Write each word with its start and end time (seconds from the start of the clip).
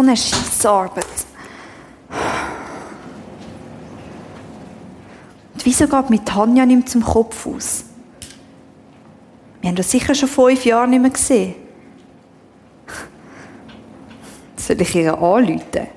So 0.00 0.06
eine 0.06 0.16
Scheissarbeit. 0.16 1.04
Und 5.52 5.66
wieso 5.66 5.86
geht 5.86 6.08
mit 6.08 6.24
Tanja 6.24 6.64
nicht 6.64 6.76
mehr 6.78 6.86
zum 6.86 7.04
Kopf 7.04 7.46
aus? 7.46 7.84
Wir 9.60 9.68
haben 9.68 9.76
das 9.76 9.90
sicher 9.90 10.14
schon 10.14 10.30
fünf 10.30 10.64
Jahre 10.64 10.88
nicht 10.88 11.02
mehr 11.02 11.10
gesehen. 11.10 11.54
Soll 14.56 14.80
ich 14.80 14.94
ihr 14.94 15.12
anrufen? 15.12 15.88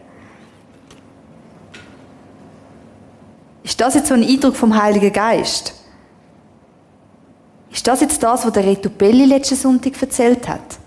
Ist 3.63 3.79
das 3.79 3.93
jetzt 3.93 4.07
so 4.07 4.15
ein 4.15 4.23
Eindruck 4.23 4.57
vom 4.57 4.75
Heiligen 4.75 5.13
Geist? 5.13 5.81
Ist 7.71 7.87
das 7.87 8.01
jetzt 8.01 8.21
das, 8.21 8.45
was 8.45 8.51
der 8.51 8.65
Reto 8.65 8.89
Belli 8.89 9.23
letzten 9.23 9.55
Sonntag 9.55 9.93
erzählt 10.01 10.45
hat? 10.49 10.77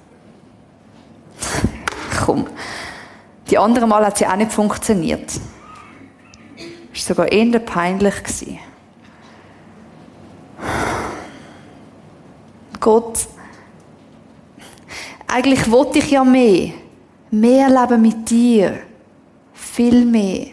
Komm. 2.23 2.47
Die 3.57 3.61
anderen 3.63 3.89
Mal 3.89 4.05
hat 4.05 4.21
ja 4.21 4.31
auch 4.31 4.37
nicht 4.37 4.53
funktioniert. 4.53 5.31
Es 6.93 7.09
war 7.09 7.17
sogar 7.17 7.33
eher 7.33 7.59
peinlich. 7.59 8.61
Gott, 12.79 13.29
eigentlich 15.27 15.71
wollte 15.71 16.01
ich 16.01 16.11
ja 16.11 16.23
mehr. 16.23 16.75
Mehr 17.31 17.71
leben 17.71 18.03
mit 18.03 18.29
dir. 18.29 18.79
Viel 19.55 20.05
mehr. 20.05 20.49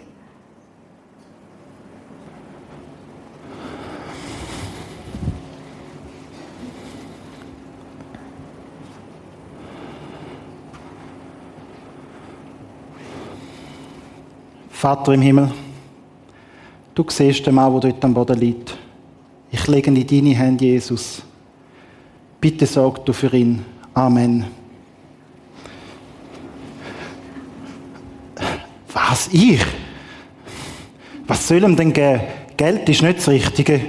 Vater 14.84 15.14
im 15.14 15.22
Himmel, 15.22 15.50
du 16.94 17.06
siehst 17.08 17.48
den 17.48 17.56
Mann, 17.56 17.72
der 17.80 17.92
dort 17.92 18.03
am 18.03 18.14
Boden 18.14 18.38
liegt. 18.38 18.78
Ich 19.50 19.66
lege 19.67 19.90
ihn 19.90 19.95
in 19.95 20.06
deine 20.06 20.36
Hände, 20.36 20.66
Jesus. 20.66 21.22
Bitte 22.42 22.66
sorg 22.66 23.06
du 23.06 23.14
für 23.14 23.34
ihn. 23.34 23.64
Amen. 23.94 24.44
Was? 28.92 29.30
Ich? 29.31 29.66
Was 31.28 31.47
soll 31.47 31.64
ihm 31.64 31.78
denn 31.78 31.94
geben? 31.94 32.23
Geld 32.58 32.90
ist 32.90 33.03
nicht 33.03 33.20
das 33.20 33.30
Richtige. 33.30 33.80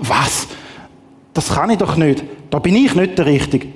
Was? 0.00 0.48
Das 1.32 1.48
kann 1.48 1.70
ich 1.70 1.78
doch 1.78 1.96
nicht. 1.96 2.24
Da 2.50 2.58
bin 2.58 2.76
ich 2.76 2.94
nicht 2.94 3.16
der 3.16 3.24
Richtige. 3.24 3.68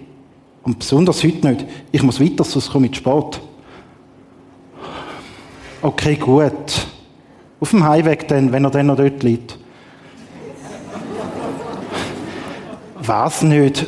Und 0.62 0.78
besonders 0.78 1.25
heute 1.25 1.48
nicht. 1.48 1.64
Ich 1.91 2.03
muss 2.03 2.20
weiter, 2.20 2.45
sonst 2.45 2.70
komme 2.70 2.89
ich 2.89 2.92
zu 2.92 2.98
spät. 2.98 3.41
Okay, 5.87 6.17
gut. 6.17 6.84
Auf 7.61 7.70
dem 7.70 7.84
Heimweg 7.84 8.27
dann, 8.27 8.51
wenn 8.51 8.65
er 8.65 8.70
dann 8.70 8.87
noch 8.87 8.97
dort 8.97 9.23
liegt. 9.23 9.56
Was 12.97 13.42
nicht? 13.42 13.87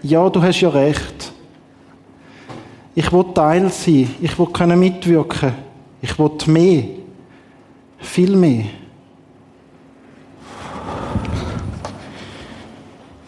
Ja, 0.00 0.30
du 0.30 0.40
hast 0.42 0.58
ja 0.62 0.70
recht. 0.70 1.32
Ich 2.94 3.12
will 3.12 3.26
Teil 3.34 3.68
sein. 3.68 4.14
Ich 4.22 4.38
will 4.38 4.46
können 4.46 4.80
mitwirken. 4.80 5.52
Ich 6.00 6.18
will 6.18 6.30
mehr. 6.46 6.84
Viel 7.98 8.34
mehr. 8.34 8.64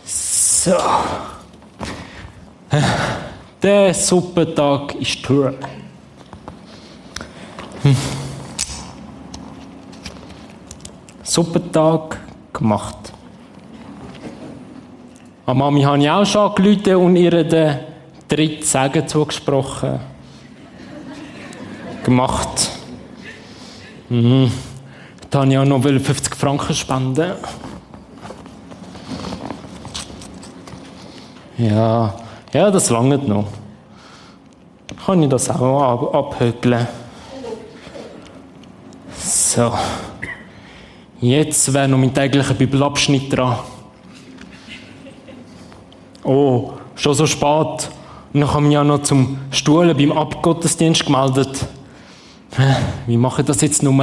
So. 0.06 0.72
Der 3.62 3.92
Suppentag 3.92 4.94
ist 4.94 5.28
durch. 5.28 5.81
Hm. 7.82 7.96
Suppentag 11.24 12.18
gemacht. 12.52 13.12
An 15.46 15.58
Mami 15.58 15.82
habe 15.82 15.98
ich 15.98 16.10
auch 16.10 16.24
schon 16.24 16.42
angerufen 16.42 16.94
und 16.96 17.16
ihr 17.16 17.42
den 17.44 17.78
dritten 18.28 18.62
Segen 18.62 19.08
zugesprochen. 19.08 19.98
Gemacht. 22.04 22.70
Mhm. 24.08 24.52
Da 25.30 25.40
habe 25.40 25.50
ich 25.50 25.58
auch 25.58 25.64
noch 25.64 25.82
50 25.82 26.36
Franken 26.36 26.74
spenden. 26.74 27.32
Ja, 31.58 32.14
ja, 32.52 32.70
das 32.70 32.90
langt 32.90 33.26
noch. 33.26 33.48
Kann 35.04 35.22
ich 35.22 35.28
das 35.28 35.50
auch 35.50 36.12
abhökeln? 36.14 36.86
So. 39.54 39.70
Jetzt 41.20 41.74
wäre 41.74 41.86
noch 41.86 41.98
mein 41.98 42.14
täglicher 42.14 42.54
Bibelabschnitt 42.54 43.36
dran. 43.36 43.58
Oh, 46.24 46.72
schon 46.94 47.12
so 47.12 47.26
spät. 47.26 47.90
Und 48.32 48.40
dann 48.40 48.50
habe 48.50 48.62
mich 48.62 48.72
ja 48.72 48.82
noch 48.82 49.02
zum 49.02 49.36
Stuhlen 49.50 49.94
beim 49.94 50.12
Abgottesdienst 50.12 51.04
gemeldet. 51.04 51.66
Wie 53.06 53.18
mache 53.18 53.42
ich 53.42 53.46
das 53.46 53.60
jetzt 53.60 53.82
nur? 53.82 54.02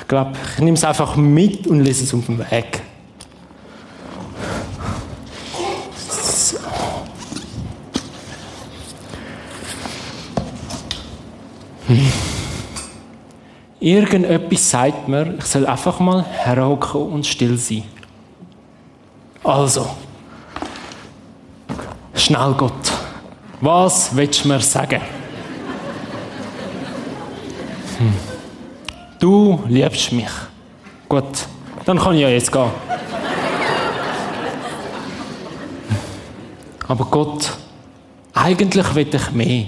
Ich 0.00 0.08
glaube, 0.08 0.32
ich 0.56 0.64
nehme 0.64 0.76
es 0.76 0.82
einfach 0.82 1.14
mit 1.14 1.68
und 1.68 1.78
lese 1.78 2.02
es 2.02 2.12
auf 2.12 2.26
dem 2.26 2.40
Weg. 2.40 2.82
Irgendetwas 13.80 14.70
sagt 14.70 15.06
mir, 15.06 15.34
ich 15.38 15.44
soll 15.44 15.66
einfach 15.66 16.00
mal 16.00 16.24
herhocken 16.24 17.00
und 17.00 17.26
still 17.26 17.56
sein. 17.56 17.84
Also, 19.44 19.88
schnell 22.12 22.54
Gott, 22.56 22.92
was 23.60 24.14
willst 24.16 24.44
du 24.44 24.48
mir 24.48 24.60
sagen? 24.60 25.00
Hm. 27.98 28.14
Du 29.20 29.62
liebst 29.68 30.12
mich. 30.12 30.30
Gut, 31.08 31.46
dann 31.84 31.98
kann 31.98 32.14
ich 32.14 32.22
ja 32.22 32.28
jetzt 32.28 32.50
gehen. 32.50 32.70
Aber 36.88 37.04
Gott, 37.04 37.52
eigentlich 38.34 38.94
will 38.94 39.14
ich 39.14 39.30
mehr. 39.32 39.66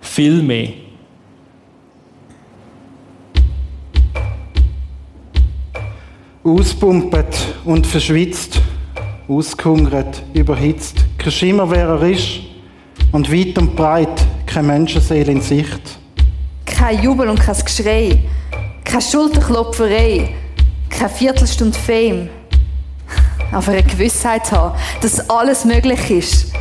Viel 0.00 0.42
mehr. 0.42 0.83
Auspumpet 6.46 7.54
und 7.64 7.86
verschwitzt, 7.86 8.60
ausgehungert, 9.28 10.22
überhitzt, 10.34 11.02
kein 11.16 11.32
Schimmer, 11.32 11.70
wer 11.70 11.88
er 11.88 12.02
ist, 12.02 12.40
und 13.12 13.32
weit 13.32 13.56
und 13.56 13.74
breit 13.74 14.26
keine 14.44 14.66
Menschenseele 14.66 15.32
in 15.32 15.40
Sicht. 15.40 15.80
Kein 16.66 17.02
Jubel 17.02 17.30
und 17.30 17.40
kein 17.40 17.56
Geschrei, 17.64 18.18
keine 18.84 19.00
Schulterklopferei, 19.00 20.34
keine 20.90 21.08
Viertelstunde 21.08 21.78
Fame. 21.78 22.28
Aber 23.50 23.72
eine 23.72 23.82
Gewissheit 23.82 24.52
haben, 24.52 24.78
dass 25.00 25.30
alles 25.30 25.64
möglich 25.64 26.10
ist. 26.10 26.52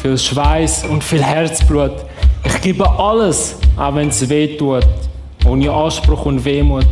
Viel 0.00 0.16
Schweiß 0.16 0.84
und 0.84 1.02
viel 1.02 1.24
Herzblut. 1.24 2.04
Ich 2.44 2.60
gebe 2.60 2.88
alles, 2.88 3.56
auch 3.76 3.92
wenn 3.92 4.10
es 4.10 4.28
weh 4.28 4.56
tut. 4.56 4.86
Ohne 5.44 5.72
Anspruch 5.72 6.26
und 6.26 6.44
Wehmut. 6.44 6.86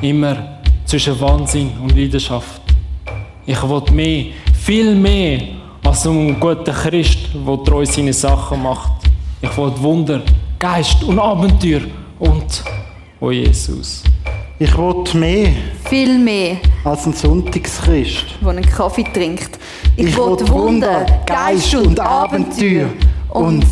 Immer 0.00 0.53
zwischen 0.84 1.20
Wahnsinn 1.20 1.72
und 1.82 1.96
Leidenschaft. 1.96 2.62
Ich 3.46 3.62
will 3.62 3.82
mehr, 3.92 4.26
viel 4.64 4.94
mehr 4.94 5.40
als 5.84 6.06
ein 6.06 6.38
guter 6.40 6.72
Christ, 6.72 7.28
der 7.34 7.64
treu 7.64 7.84
seine 7.84 8.12
Sachen 8.12 8.62
macht. 8.62 8.92
Ich 9.42 9.56
will 9.56 9.72
Wunder, 9.80 10.22
Geist 10.58 11.02
und 11.04 11.18
Abenteuer 11.18 11.82
und, 12.18 12.64
oh 13.20 13.30
Jesus. 13.30 14.02
Ich 14.58 14.76
will 14.78 15.04
mehr. 15.14 15.52
Viel 15.90 16.18
mehr. 16.18 16.56
Als 16.84 17.06
ein 17.06 17.12
Sonntagschrist. 17.12 18.24
Der 18.40 18.48
einen 18.48 18.64
Kaffee 18.64 19.04
trinkt. 19.04 19.58
Ich, 19.96 20.06
ich 20.06 20.16
will 20.16 20.48
Wunder, 20.48 21.04
Geist 21.26 21.74
und 21.74 22.00
Abenteuer 22.00 22.88
und, 23.30 23.66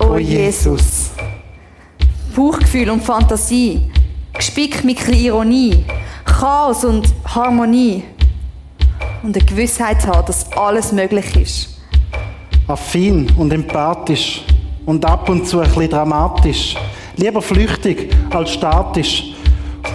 oh 0.00 0.16
Jesus. 0.16 1.12
Bauchgefühl 2.34 2.90
und 2.90 3.02
Fantasie. 3.02 3.80
Gespickt 4.32 4.84
mit 4.84 5.08
Ironie. 5.08 5.84
Chaos 6.40 6.84
und 6.84 7.14
Harmonie. 7.24 8.02
Und 9.22 9.36
eine 9.36 9.46
Gewissheit 9.46 10.04
haben, 10.06 10.26
dass 10.26 10.50
alles 10.52 10.90
möglich 10.90 11.36
ist. 11.36 11.68
Affin 12.66 13.30
und 13.38 13.52
empathisch 13.52 14.42
und 14.84 15.04
ab 15.04 15.28
und 15.28 15.46
zu 15.46 15.60
ein 15.60 15.68
bisschen 15.68 15.90
dramatisch. 15.90 16.74
Lieber 17.16 17.40
flüchtig 17.40 18.12
als 18.30 18.50
statisch 18.50 19.32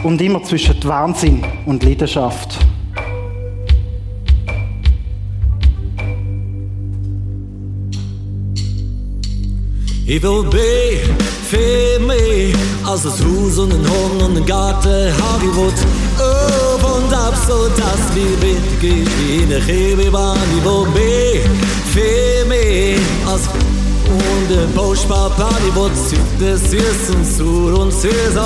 und 0.03 0.21
immer 0.21 0.41
zwischen 0.43 0.81
Wahnsinn 0.85 1.43
und 1.65 1.83
Leidenschaft. 1.83 2.57
Ich 10.05 10.23
will 10.23 10.49
viel 11.49 11.99
mehr 12.05 12.55
als 12.85 13.03
das 13.03 13.19
Haus 13.21 13.57
und 13.57 13.73
ein 13.73 13.79
Hund 13.79 14.21
und 14.21 14.37
ein 14.37 14.45
Garten 14.45 15.11
Hollywood. 15.17 15.73
Auf 16.19 16.95
und 16.95 17.13
ab, 17.13 17.33
so 17.47 17.67
dass 17.69 18.13
mir 18.13 18.39
wichtig 18.41 19.07
ist 19.07 19.11
wie 19.19 19.43
eine 19.43 19.59
Chemibahn. 19.65 20.37
Ich 20.57 20.63
will 20.63 20.85
be 20.93 21.41
viel 21.91 22.45
mehr 22.45 22.99
als 23.27 23.47
und 24.09 24.57
ein 24.57 24.73
Bausparplan. 24.75 25.55
Ich 25.67 25.75
will 26.39 26.57
süß, 26.57 26.71
süß 26.71 27.15
und 27.15 27.25
sur 27.25 27.79
und 27.79 27.93
süß. 27.93 28.37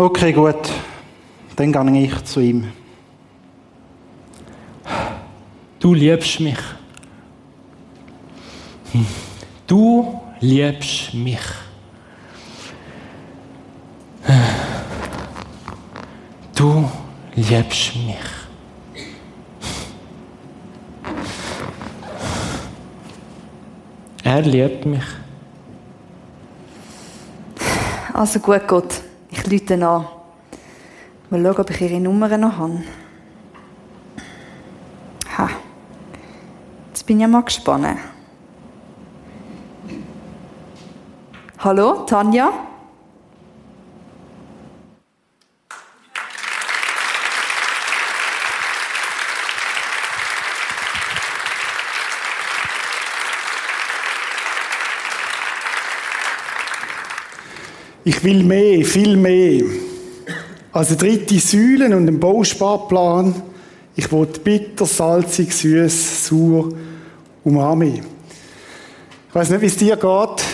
Okay, 0.00 0.32
gut. 0.32 0.70
Dann 1.56 1.72
gehe 1.72 2.04
ich 2.04 2.24
zu 2.24 2.38
ihm. 2.38 2.72
Du 5.80 5.92
liebst 5.92 6.38
mich. 6.38 6.58
Du 9.66 10.20
liebst 10.38 11.14
mich. 11.14 11.40
Du 16.54 16.88
liebst 17.34 17.96
mich. 17.96 18.16
Er 24.22 24.42
liebt 24.42 24.86
mich. 24.86 25.02
Also 28.14 28.38
gut, 28.38 28.68
Gott. 28.68 29.07
Ich 29.38 29.46
lüte 29.46 29.74
an. 29.74 30.06
Mal 31.30 31.42
schauen, 31.42 31.60
ob 31.60 31.70
ich 31.70 31.80
ihre 31.80 32.00
Nummer 32.00 32.36
noch 32.36 32.58
habe. 32.58 32.82
Ha. 35.36 35.48
Jetzt 36.88 37.06
bin 37.06 37.20
ich 37.20 37.26
mal 37.28 37.42
gespannt. 37.42 37.98
Hallo, 41.60 42.04
Tanja? 42.04 42.50
Ich 58.08 58.24
will 58.24 58.42
mehr, 58.42 58.86
viel 58.86 59.18
mehr. 59.18 59.64
Also 60.72 60.94
dritte 60.94 61.38
Säulen 61.38 61.92
und 61.92 62.08
einen 62.08 62.18
Bausparplan. 62.18 63.34
Ich 63.96 64.10
will 64.10 64.24
bitter, 64.42 64.86
salzig, 64.86 65.52
süß, 65.52 66.26
sauer, 66.26 66.70
umami. 67.44 68.00
Ich 69.28 69.34
weiß 69.34 69.50
nicht, 69.50 69.60
wie 69.60 69.66
es 69.66 69.76
dir 69.76 69.96
geht, 69.96 70.44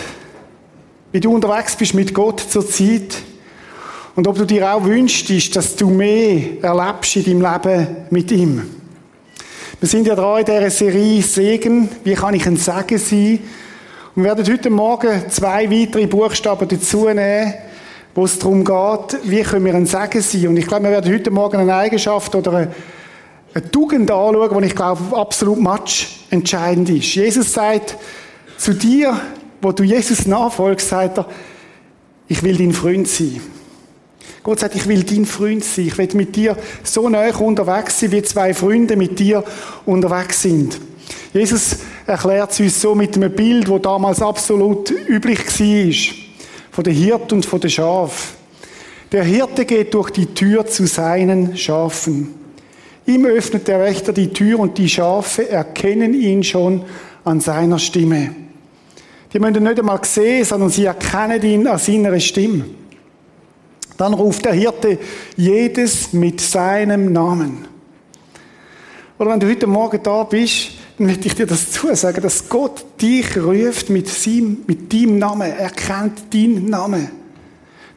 wie 1.13 1.19
du 1.21 1.33
unterwegs 1.33 1.77
bist 1.77 1.93
mit 1.93 2.13
Gott 2.13 2.41
zur 2.41 2.69
Zeit 2.69 3.15
und 4.17 4.27
ob 4.27 4.37
du 4.37 4.43
dir 4.43 4.75
auch 4.75 4.83
wünschst, 4.83 5.55
dass 5.55 5.77
du 5.77 5.89
mehr 5.89 6.61
erlebst 6.61 7.15
in 7.15 7.39
deinem 7.39 7.61
Leben 7.63 7.87
mit 8.09 8.31
ihm. 8.33 8.63
Wir 9.79 9.87
sind 9.87 10.07
ja 10.07 10.15
dran 10.15 10.39
in 10.39 10.45
dieser 10.45 10.69
Serie 10.69 11.21
Segen. 11.21 11.87
Wie 12.03 12.15
kann 12.15 12.33
ich 12.33 12.45
ein 12.47 12.57
Segen 12.57 12.97
sein? 12.97 13.39
Wir 14.17 14.23
werden 14.23 14.49
heute 14.49 14.69
Morgen 14.69 15.29
zwei 15.29 15.69
weitere 15.69 16.07
Buchstaben 16.07 16.69
dazu 16.69 17.09
nehmen, 17.09 17.53
wo 18.13 18.23
es 18.23 18.39
darum 18.39 18.63
geht, 18.63 19.19
wie 19.29 19.41
können 19.41 19.65
wir 19.65 19.75
ein 19.75 19.85
Segen 19.85 20.21
sein. 20.21 20.47
Und 20.47 20.55
ich 20.55 20.65
glaube, 20.67 20.85
wir 20.85 20.91
werden 20.91 21.13
heute 21.13 21.31
Morgen 21.31 21.57
eine 21.57 21.75
Eigenschaft 21.75 22.33
oder 22.33 22.69
eine, 23.53 23.71
Tugend 23.71 24.09
anschauen, 24.09 24.61
die 24.61 24.67
ich 24.67 24.75
glaube, 24.75 25.17
absolut 25.17 25.59
match 25.59 26.21
entscheidend 26.29 26.89
ist. 26.91 27.13
Jesus 27.13 27.51
sagt 27.51 27.97
zu 28.57 28.73
dir, 28.73 29.19
wo 29.61 29.73
du 29.73 29.83
Jesus 29.83 30.25
nachfolgst, 30.25 30.87
sagt 30.87 31.17
er, 31.17 31.25
ich 32.29 32.41
will 32.41 32.55
dein 32.55 32.71
Freund 32.71 33.09
sein. 33.09 33.41
Gott 34.43 34.61
sagt, 34.61 34.75
ich 34.75 34.87
will 34.87 35.03
dein 35.03 35.25
Freund 35.25 35.65
sein. 35.65 35.87
Ich 35.87 35.97
will 35.97 36.07
mit 36.13 36.37
dir 36.37 36.55
so 36.83 37.09
nah 37.09 37.35
unterwegs 37.35 37.99
sein, 37.99 38.13
wie 38.13 38.23
zwei 38.23 38.53
Freunde 38.53 38.95
mit 38.95 39.19
dir 39.19 39.43
unterwegs 39.85 40.41
sind. 40.41 40.79
Jesus 41.33 41.79
erklärt 42.05 42.51
es 42.51 42.59
uns 42.59 42.81
so 42.81 42.95
mit 42.95 43.15
einem 43.15 43.31
Bild, 43.31 43.67
wo 43.67 43.79
damals 43.79 44.21
absolut 44.21 44.91
üblich 44.91 45.39
war. 45.39 46.15
Von 46.71 46.83
der 46.83 46.93
Hirt 46.93 47.31
und 47.33 47.45
von 47.45 47.59
der 47.59 47.69
Schaf. 47.69 48.33
Der 49.11 49.23
Hirte 49.23 49.65
geht 49.65 49.93
durch 49.93 50.09
die 50.09 50.25
Tür 50.27 50.65
zu 50.65 50.87
seinen 50.87 51.55
Schafen. 51.55 52.33
Ihm 53.05 53.25
öffnet 53.25 53.67
der 53.67 53.79
Wächter 53.79 54.11
die 54.11 54.33
Tür 54.33 54.59
und 54.59 54.77
die 54.77 54.89
Schafe 54.89 55.47
erkennen 55.47 56.13
ihn 56.13 56.43
schon 56.43 56.83
an 57.23 57.39
seiner 57.39 57.79
Stimme. 57.79 58.35
Die 59.31 59.39
müssen 59.39 59.63
nicht 59.63 59.79
einmal 59.79 60.03
sehen, 60.03 60.43
sondern 60.43 60.69
sie 60.69 60.85
erkennen 60.85 61.41
ihn 61.43 61.67
an 61.67 61.77
seiner 61.77 62.19
Stimme. 62.19 62.65
Dann 63.97 64.13
ruft 64.13 64.43
der 64.43 64.53
Hirte 64.53 64.97
jedes 65.37 66.11
mit 66.13 66.41
seinem 66.41 67.13
Namen. 67.13 67.67
Oder 69.17 69.31
wenn 69.31 69.39
du 69.39 69.47
heute 69.47 69.67
Morgen 69.67 70.01
da 70.03 70.23
bist, 70.23 70.71
dann 70.97 71.07
möchte 71.07 71.27
ich 71.27 71.35
dir 71.35 71.45
das 71.45 71.71
zusagen, 71.71 72.21
dass 72.21 72.47
Gott 72.47 72.85
dich 73.01 73.37
ruft 73.37 73.89
mit, 73.89 74.07
seinem, 74.07 74.59
mit 74.65 74.93
deinem 74.93 75.19
Namen. 75.19 75.51
Er 75.51 75.69
kennt 75.69 76.33
deinen 76.33 76.69
Namen. 76.69 77.09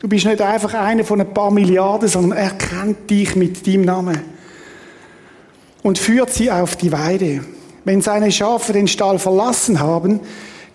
Du 0.01 0.09
bist 0.09 0.27
nicht 0.27 0.41
einfach 0.41 0.75
einer 0.75 1.05
von 1.05 1.21
ein 1.21 1.33
paar 1.33 1.51
Milliarden, 1.51 2.09
sondern 2.09 2.39
er 2.39 2.51
kennt 2.51 3.09
dich 3.11 3.37
mit 3.37 3.67
deinem 3.67 3.83
Namen. 3.83 4.19
Und 5.83 5.99
führt 5.99 6.33
sie 6.33 6.51
auf 6.51 6.77
die 6.77 6.91
Weide. 6.91 7.45
Wenn 7.85 8.03
seine 8.03 8.33
Schafe 8.33 8.73
den 8.73 8.89
Stall 8.89 9.19
verlassen 9.19 9.81
haben, 9.81 10.21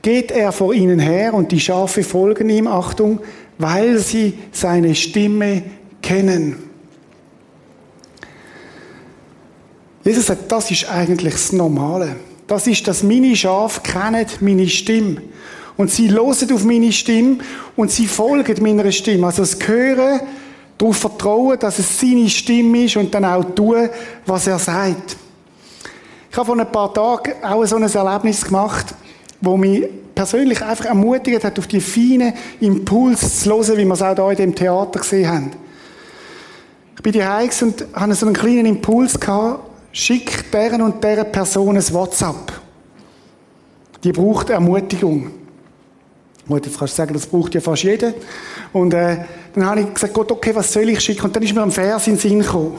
geht 0.02 0.32
er 0.32 0.52
vor 0.52 0.74
ihnen 0.74 1.00
her 1.00 1.34
und 1.34 1.52
die 1.52 1.60
Schafe 1.60 2.04
folgen 2.04 2.50
ihm, 2.50 2.68
Achtung, 2.68 3.20
weil 3.58 4.00
sie 4.00 4.38
seine 4.52 4.96
Stimme 4.96 5.64
kennen. 6.02 6.73
Jesus 10.04 10.26
sagt, 10.26 10.52
das 10.52 10.70
ist 10.70 10.90
eigentlich 10.90 11.34
das 11.34 11.52
Normale. 11.54 12.16
Das 12.48 12.68
ist, 12.68 12.88
dass 12.88 13.04
meine 13.04 13.36
Schafe 13.36 13.82
kennen 13.82 14.26
meine 14.42 14.68
Stimme. 14.68 15.22
Und 15.78 15.92
sie 15.92 16.12
hören 16.12 16.54
auf 16.54 16.64
meine 16.64 16.92
Stimme 16.92 17.38
und 17.76 17.90
sie 17.92 18.06
folgen 18.06 18.62
meiner 18.62 18.92
Stimme. 18.92 19.28
Also 19.28 19.44
das 19.44 19.58
Hören, 19.66 20.20
darauf 20.78 20.98
vertrauen, 20.98 21.58
dass 21.60 21.80
es 21.80 22.00
seine 22.00 22.30
Stimme 22.30 22.84
ist 22.84 22.98
und 22.98 23.14
dann 23.14 23.26
auch 23.26 23.44
tun, 23.56 23.90
was 24.26 24.48
er 24.48 24.60
sagt. 24.60 25.16
Ich 26.30 26.38
habe 26.38 26.48
vor 26.48 26.60
ein 26.60 26.72
paar 26.72 26.94
Tagen 26.94 27.34
auch 27.44 27.66
so 27.66 27.78
ein 27.78 27.84
Erlebnis 27.84 28.44
gemacht, 28.44 28.94
wo 29.40 29.56
mich 29.56 29.86
persönlich 30.16 30.62
einfach 30.62 30.86
ermutigt 30.86 31.44
hat, 31.44 31.58
auf 31.58 31.68
die 31.68 31.82
feinen 31.82 32.34
Impulse 32.60 33.32
zu 33.32 33.50
hören, 33.50 33.78
wie 33.78 33.86
wir 33.86 33.94
es 33.94 34.02
auch 34.02 34.16
hier 34.16 34.30
in 34.32 34.36
dem 34.38 34.56
Theater 34.56 35.00
gesehen 35.00 35.28
haben. 35.28 35.52
Ich 36.96 37.04
bin 37.04 37.14
hier 37.14 37.50
und 37.62 37.86
hatte 37.94 38.14
so 38.14 38.26
einen 38.26 38.36
kleinen 38.36 38.66
Impuls 38.66 39.20
gehabt, 39.20 39.73
Schick 39.94 40.52
deren 40.52 40.82
und 40.82 41.04
deren 41.04 41.32
Person 41.32 41.78
ein 41.78 41.94
WhatsApp. 41.94 42.52
Die 44.04 44.12
braucht 44.12 44.50
Ermutigung. 44.50 45.32
Gut, 46.48 46.66
jetzt 46.66 46.78
kannst 46.78 46.96
du 46.96 46.98
sagen, 46.98 47.14
das 47.14 47.28
braucht 47.28 47.54
ja 47.54 47.62
fast 47.62 47.84
jeder. 47.84 48.14
Und 48.74 48.94
äh, 48.94 49.20
dann 49.54 49.66
habe 49.66 49.82
ich 49.82 49.94
gesagt, 49.94 50.14
Gott, 50.14 50.32
okay, 50.32 50.54
was 50.56 50.74
soll 50.74 50.90
ich 50.90 51.00
schicken? 51.00 51.26
Und 51.26 51.36
dann 51.36 51.44
ist 51.44 51.54
mir 51.54 51.62
ein 51.62 51.72
Vers 51.72 52.08
in 52.08 52.14
den 52.16 52.20
Sinn 52.20 52.40
gekommen. 52.40 52.76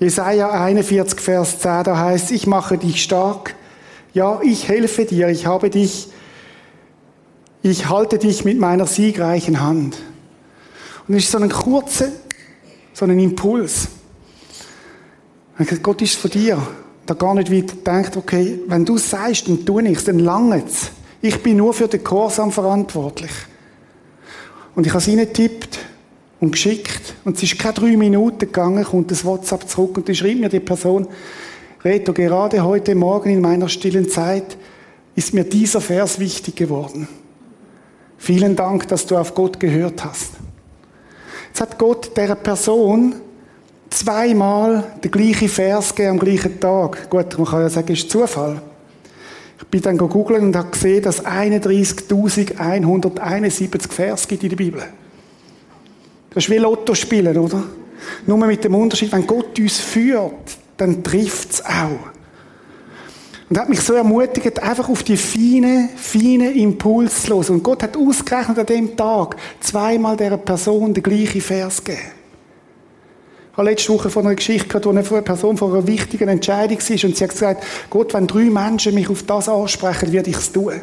Jesaja 0.00 0.50
41, 0.50 1.20
Vers 1.20 1.60
10, 1.60 1.84
da 1.84 1.98
heißt, 1.98 2.32
ich 2.32 2.48
mache 2.48 2.76
dich 2.76 3.02
stark. 3.02 3.54
Ja, 4.12 4.40
ich 4.42 4.68
helfe 4.68 5.04
dir, 5.04 5.28
ich 5.28 5.46
habe 5.46 5.70
dich, 5.70 6.08
ich 7.62 7.88
halte 7.88 8.18
dich 8.18 8.44
mit 8.44 8.58
meiner 8.58 8.86
siegreichen 8.86 9.60
Hand. 9.60 9.96
Und 11.06 11.14
es 11.14 11.24
ist 11.24 11.32
so 11.32 11.38
ein 11.38 11.48
kurzer, 11.48 12.08
so 12.92 13.04
ein 13.04 13.18
Impuls. 13.18 13.88
Gott 15.82 16.02
ist 16.02 16.16
von 16.16 16.30
dir. 16.30 16.62
Da 17.06 17.14
gar 17.14 17.34
nicht 17.34 17.50
weit 17.50 17.86
denkt, 17.86 18.16
okay, 18.16 18.60
wenn 18.66 18.84
du 18.84 18.98
sagst, 18.98 19.48
dann 19.48 19.64
tu 19.64 19.80
nichts, 19.80 20.04
dann 20.04 20.18
langt's. 20.18 20.90
Ich 21.20 21.42
bin 21.42 21.56
nur 21.56 21.74
für 21.74 21.88
den 21.88 22.04
Gehorsam 22.04 22.52
verantwortlich. 22.52 23.30
Und 24.74 24.86
ich 24.86 24.92
habe 24.92 25.02
es 25.02 25.06
getippt 25.06 25.78
und 26.38 26.52
geschickt. 26.52 27.14
Und 27.24 27.36
es 27.36 27.42
ist 27.42 27.58
keine 27.58 27.74
drei 27.74 27.96
Minuten 27.96 28.38
gegangen, 28.38 28.84
kommt 28.84 29.10
das 29.10 29.24
WhatsApp 29.24 29.68
zurück 29.68 29.96
und 29.96 30.08
dann 30.08 30.14
schreibt 30.14 30.38
mir 30.38 30.48
die 30.48 30.60
Person, 30.60 31.08
Reto, 31.84 32.12
gerade 32.12 32.62
heute 32.62 32.94
Morgen 32.94 33.30
in 33.30 33.40
meiner 33.40 33.68
stillen 33.68 34.08
Zeit 34.08 34.56
ist 35.14 35.34
mir 35.34 35.44
dieser 35.44 35.80
Vers 35.80 36.20
wichtig 36.20 36.56
geworden. 36.56 37.08
Vielen 38.18 38.54
Dank, 38.54 38.86
dass 38.88 39.06
du 39.06 39.16
auf 39.16 39.34
Gott 39.34 39.58
gehört 39.58 40.04
hast. 40.04 40.32
Jetzt 41.48 41.60
hat 41.60 41.78
Gott 41.78 42.16
der 42.16 42.34
Person 42.34 43.14
zweimal 43.90 44.84
den 45.02 45.10
gleichen 45.10 45.48
Vers 45.48 45.94
gegeben 45.94 46.12
am 46.12 46.18
gleichen 46.18 46.60
Tag. 46.60 47.10
Gut, 47.10 47.38
man 47.38 47.46
kann 47.46 47.62
ja 47.62 47.68
sagen, 47.68 47.92
ist 47.92 48.10
Zufall. 48.10 48.62
Ich 49.58 49.66
bin 49.66 49.82
dann 49.82 49.98
googeln 49.98 50.44
und 50.44 50.56
habe 50.56 50.70
gesehen, 50.70 51.02
dass 51.02 51.18
es 51.18 51.26
31.171 51.26 53.90
Vers 53.90 54.28
gibt 54.28 54.44
in 54.44 54.50
der 54.50 54.56
Bibel. 54.56 54.82
Das 56.30 56.44
ist 56.44 56.50
wie 56.50 56.58
Lotto 56.58 56.94
spielen, 56.94 57.36
oder? 57.36 57.64
Nur 58.26 58.38
mit 58.38 58.62
dem 58.62 58.74
Unterschied, 58.74 59.10
wenn 59.12 59.26
Gott 59.26 59.58
uns 59.58 59.80
führt, 59.80 60.56
dann 60.76 61.02
trifft 61.02 61.52
es 61.52 61.64
auch. 61.64 62.10
Und 63.50 63.58
hat 63.58 63.68
mich 63.68 63.80
so 63.80 63.94
ermutigt, 63.94 64.62
einfach 64.62 64.88
auf 64.88 65.02
die 65.02 65.16
feinen, 65.16 65.88
feinen 65.96 66.54
Impuls 66.54 67.28
hören. 67.28 67.56
Und 67.56 67.62
Gott 67.62 67.82
hat 67.82 67.96
ausgerechnet 67.96 68.58
an 68.58 68.66
dem 68.66 68.96
Tag 68.96 69.36
zweimal 69.60 70.16
dieser 70.16 70.36
Person 70.36 70.92
den 70.92 71.02
gleichen 71.02 71.40
Vers 71.40 71.82
gegeben. 71.82 72.17
Habe 73.58 73.70
letzte 73.70 73.92
Woche 73.92 74.08
von 74.08 74.24
einer 74.24 74.36
Geschichte 74.36 74.68
gehört, 74.68 74.86
wo 74.86 74.90
eine 74.90 75.02
Person 75.02 75.56
vor 75.56 75.74
einer 75.74 75.84
wichtigen 75.84 76.28
Entscheidung 76.28 76.78
war 76.78 77.04
und 77.08 77.16
sie 77.16 77.24
hat 77.24 77.30
gesagt, 77.30 77.64
Gott, 77.90 78.14
wenn 78.14 78.28
drei 78.28 78.44
Menschen 78.44 78.94
mich 78.94 79.10
auf 79.10 79.24
das 79.24 79.48
ansprechen, 79.48 80.12
werde 80.12 80.30
ich 80.30 80.36
es 80.36 80.52
tun. 80.52 80.74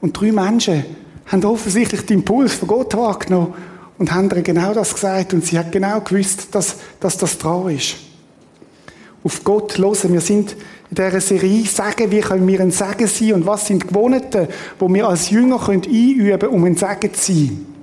Und 0.00 0.18
drei 0.18 0.32
Menschen 0.32 0.86
haben 1.26 1.44
offensichtlich 1.44 2.06
den 2.06 2.20
Impuls 2.20 2.54
von 2.54 2.68
Gott 2.68 2.96
wahrgenommen 2.96 3.52
und 3.98 4.10
haben 4.10 4.30
ihr 4.34 4.40
genau 4.40 4.72
das 4.72 4.94
gesagt 4.94 5.34
und 5.34 5.44
sie 5.44 5.58
hat 5.58 5.70
genau 5.70 6.00
gewusst, 6.00 6.48
dass, 6.52 6.76
dass 6.98 7.18
das 7.18 7.36
dran 7.36 7.68
ist. 7.68 7.96
Auf 9.22 9.44
Gott 9.44 9.76
hören. 9.76 10.14
Wir 10.14 10.22
sind 10.22 10.52
in 10.88 10.94
dieser 10.96 11.20
Serie 11.20 11.66
sagen, 11.66 12.10
wie 12.10 12.20
können 12.20 12.48
wir 12.48 12.60
ein 12.60 12.70
Segen 12.70 13.06
sein 13.06 13.34
und 13.34 13.44
was 13.44 13.66
sind 13.66 13.86
Gewohnheiten, 13.86 14.48
die 14.80 14.94
wir 14.94 15.06
als 15.06 15.28
Jünger 15.28 15.68
einüben 15.68 16.38
können, 16.38 16.54
um 16.54 16.64
ein 16.64 16.74
Segen 16.74 17.12
zu 17.12 17.32
sein. 17.34 17.75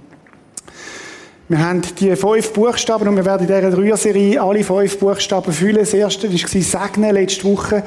Wir 1.49 1.59
haben 1.59 1.81
die 1.99 2.15
fünf 2.15 2.53
Buchstaben 2.53 3.05
und 3.05 3.17
wir 3.17 3.25
werden 3.25 3.45
in 3.45 3.53
dieser 3.53 3.69
Dreier-Serie 3.69 4.41
alle 4.41 4.63
fünf 4.63 4.97
Buchstaben 4.97 5.51
füllen. 5.51 5.79
Das 5.79 5.93
erste 5.93 6.31
war 6.31 6.61
Segnen 6.61 7.13
letzte 7.13 7.43
Woche. 7.43 7.83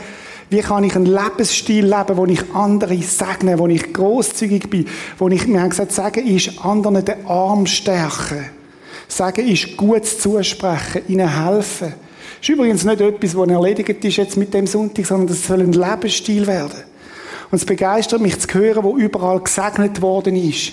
Wie 0.50 0.60
kann 0.60 0.84
ich 0.84 0.94
einen 0.94 1.06
Lebensstil 1.06 1.86
leben, 1.86 2.16
wo 2.18 2.26
ich 2.26 2.54
andere 2.54 2.98
segne, 2.98 3.58
wo 3.58 3.66
ich 3.66 3.94
großzügig 3.94 4.68
bin, 4.68 4.86
wo 5.18 5.28
ich, 5.28 5.48
wir 5.48 5.60
haben 5.62 5.70
gesagt, 5.70 5.92
sagen 5.92 6.26
ist 6.26 6.62
anderen 6.62 7.02
den 7.02 7.26
Arm 7.26 7.64
stärken. 7.64 8.44
Sagen 9.08 9.48
ist 9.48 9.74
Gutes 9.78 10.18
zusprechen, 10.18 11.02
ihnen 11.08 11.42
helfen. 11.42 11.94
Das 11.94 12.42
ist 12.42 12.48
übrigens 12.50 12.84
nicht 12.84 13.00
etwas, 13.00 13.34
was 13.34 13.48
erledigt 13.48 14.04
ist 14.04 14.16
jetzt 14.18 14.36
mit 14.36 14.52
dem 14.52 14.66
Sonntag, 14.66 15.06
sondern 15.06 15.28
das 15.28 15.46
soll 15.46 15.62
ein 15.62 15.72
Lebensstil 15.72 16.46
werden. 16.46 16.84
Und 17.50 17.56
es 17.56 17.64
begeistert 17.64 18.20
mich 18.20 18.38
zu 18.38 18.52
hören, 18.52 18.84
wo 18.84 18.98
überall 18.98 19.40
gesegnet 19.40 20.02
worden 20.02 20.36
ist. 20.36 20.72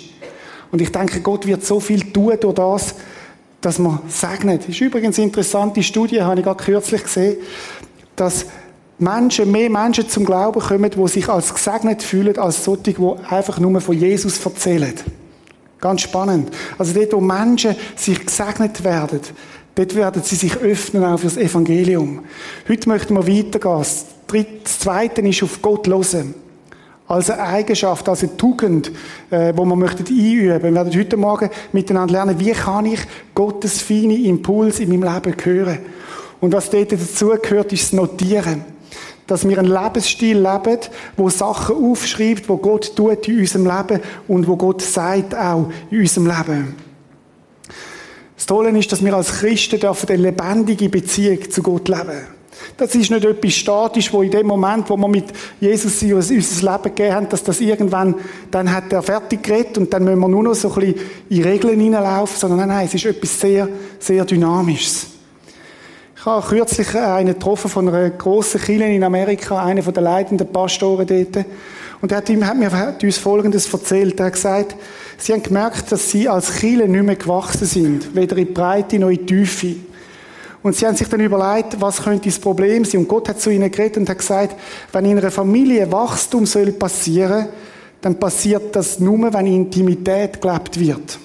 Und 0.73 0.81
ich 0.81 0.91
denke, 0.91 1.21
Gott 1.21 1.45
wird 1.45 1.63
so 1.63 1.79
viel 1.79 2.11
tun 2.11 2.33
durch 2.41 2.55
das, 2.55 2.95
dass 3.61 3.77
man 3.77 3.99
segnet. 4.07 4.63
Das 4.63 4.69
ist 4.69 4.81
übrigens 4.81 5.19
eine 5.19 5.27
interessante 5.27 5.83
Studie, 5.83 6.19
habe 6.19 6.39
ich 6.39 6.43
gerade 6.43 6.63
kürzlich 6.63 7.03
gesehen, 7.03 7.37
dass 8.15 8.47
Menschen, 8.97 9.51
mehr 9.51 9.69
Menschen 9.69 10.09
zum 10.09 10.25
Glauben 10.25 10.59
kommen, 10.59 10.89
die 10.89 11.07
sich 11.07 11.29
als 11.29 11.53
gesegnet 11.53 12.01
fühlen, 12.01 12.39
als 12.39 12.63
solche, 12.63 12.91
die 12.91 12.95
einfach 13.29 13.59
nur 13.59 13.79
von 13.81 13.95
Jesus 13.95 14.43
erzählen. 14.43 14.95
Ganz 15.79 16.01
spannend. 16.01 16.49
Also 16.79 16.99
dort, 16.99 17.13
wo 17.13 17.21
Menschen 17.21 17.75
sich 17.95 18.25
gesegnet 18.25 18.83
werden, 18.83 19.19
dort 19.75 19.93
werden 19.93 20.23
sie 20.23 20.35
sich 20.35 20.57
öffnen 20.57 21.03
auch 21.03 21.19
fürs 21.19 21.37
Evangelium. 21.37 22.21
Heute 22.67 22.89
möchten 22.89 23.13
wir 23.13 23.27
weitergehen. 23.27 23.77
Das 24.27 24.79
Zweite 24.79 25.21
ist 25.21 25.43
auf 25.43 25.61
Gott 25.61 25.87
hören. 25.87 26.33
Als 27.13 27.29
eine 27.29 27.43
Eigenschaft, 27.43 28.09
als 28.09 28.23
eine 28.23 28.35
Tugend, 28.37 28.91
äh, 29.29 29.53
wo 29.55 29.65
man 29.65 29.77
möchte 29.77 30.03
einüben. 30.03 30.63
Wir 30.63 30.73
werden 30.73 30.99
heute 30.99 31.15
Morgen 31.15 31.47
miteinander 31.71 32.11
lernen, 32.11 32.39
wie 32.39 32.53
kann 32.53 32.87
ich 32.87 33.01
Gottes 33.35 33.83
feine 33.83 34.17
Impuls 34.17 34.79
in 34.79 34.89
meinem 34.89 35.13
Leben 35.13 35.35
hören. 35.43 35.77
Und 36.41 36.53
was 36.53 36.71
dort 36.71 36.91
dazu 36.91 37.31
gehört, 37.39 37.71
ist 37.71 37.83
das 37.83 37.93
Notieren 37.93 38.65
dass 39.25 39.47
wir 39.47 39.57
einen 39.57 39.71
Lebensstil 39.71 40.37
leben, 40.37 40.79
wo 41.15 41.29
Sachen 41.29 41.77
aufschreibt, 41.77 42.49
wo 42.49 42.57
Gott 42.57 42.93
tut 42.93 43.25
in 43.29 43.39
unserem 43.39 43.65
Leben 43.65 44.01
und 44.27 44.47
wo 44.49 44.57
Gott 44.57 44.81
sagt 44.81 45.33
auch 45.33 45.71
in 45.89 45.99
unserem 45.99 46.27
Leben. 46.27 46.75
Das 48.35 48.45
Tolle 48.45 48.77
ist, 48.77 48.91
dass 48.91 49.03
wir 49.03 49.13
als 49.13 49.39
Christen 49.39 49.79
dürfen 49.79 50.09
eine 50.09 50.23
lebendige 50.23 50.89
Beziehung 50.89 51.49
zu 51.49 51.63
Gott 51.63 51.87
leben. 51.87 52.27
Das 52.77 52.95
ist 52.95 53.11
nicht 53.11 53.25
etwas 53.25 53.53
statisch, 53.53 54.11
wo 54.11 54.21
in 54.21 54.31
dem 54.31 54.47
Moment, 54.47 54.89
wo 54.89 54.97
wir 54.97 55.07
mit 55.07 55.25
Jesus 55.59 56.01
unser 56.01 56.33
Leben 56.33 56.83
gegeben 56.83 57.15
haben, 57.15 57.29
dass 57.29 57.43
das 57.43 57.61
irgendwann, 57.61 58.15
dann 58.51 58.71
hat 58.71 58.91
er 58.91 59.03
fertig 59.03 59.43
geredet 59.43 59.77
und 59.77 59.93
dann 59.93 60.03
müssen 60.03 60.19
wir 60.19 60.27
nur 60.27 60.43
noch 60.43 60.55
so 60.55 60.73
ein 60.73 60.79
bisschen 60.79 60.95
in 61.29 61.43
Regeln 61.43 61.79
hineinlaufen, 61.79 62.37
sondern 62.37 62.59
nein, 62.59 62.69
nein, 62.69 62.85
es 62.85 62.93
ist 62.93 63.05
etwas 63.05 63.39
sehr, 63.39 63.67
sehr 63.99 64.25
Dynamisches. 64.25 65.07
Ich 66.23 66.25
habe 66.25 66.47
kürzlich 66.47 66.95
einen 66.95 67.33
getroffen 67.33 67.69
von 67.69 67.89
einer 67.89 68.09
grossen 68.11 68.61
Kirche 68.61 68.85
in 68.85 69.03
Amerika, 69.03 69.61
einer 69.61 69.81
der 69.81 70.03
leitenden 70.03 70.47
Pastoren 70.47 71.05
dort. 71.05 71.45
Und 71.99 72.11
er 72.13 72.19
hat, 72.19 72.29
ihm, 72.29 72.47
hat 72.47 72.57
mir 72.57 72.71
hat 72.71 73.03
uns 73.03 73.17
Folgendes 73.17 73.73
erzählt. 73.73 74.19
Er 74.21 74.27
hat 74.27 74.33
gesagt, 74.33 74.75
sie 75.17 75.33
haben 75.33 75.43
gemerkt, 75.43 75.91
dass 75.91 76.11
sie 76.11 76.29
als 76.29 76.53
Kirche 76.55 76.87
nicht 76.87 77.03
mehr 77.03 77.17
gewachsen 77.17 77.67
sind. 77.67 78.15
Weder 78.15 78.37
in 78.37 78.53
Breite 78.53 78.99
noch 78.99 79.09
in 79.09 79.27
Tiefe. 79.27 79.75
Und 80.63 80.75
sie 80.75 80.87
haben 80.87 80.95
sich 80.95 81.09
dann 81.09 81.19
überlegt, 81.19 81.79
was 81.81 82.01
könnte 82.01 82.29
das 82.29 82.39
Problem 82.39 82.85
sein. 82.85 83.01
Und 83.01 83.09
Gott 83.09 83.27
hat 83.27 83.41
zu 83.41 83.49
ihnen 83.49 83.69
geredet 83.69 83.97
und 83.97 84.09
hat 84.09 84.17
gesagt, 84.17 84.55
wenn 84.93 85.05
in 85.05 85.17
einer 85.17 85.29
Familie 85.29 85.91
Wachstum 85.91 86.45
soll 86.45 86.71
passieren, 86.71 87.49
dann 88.01 88.17
passiert 88.17 88.73
das 88.75 88.99
nur, 88.99 89.33
wenn 89.33 89.45
Intimität 89.45 90.41
gelebt 90.41 90.79
wird. 90.79 91.19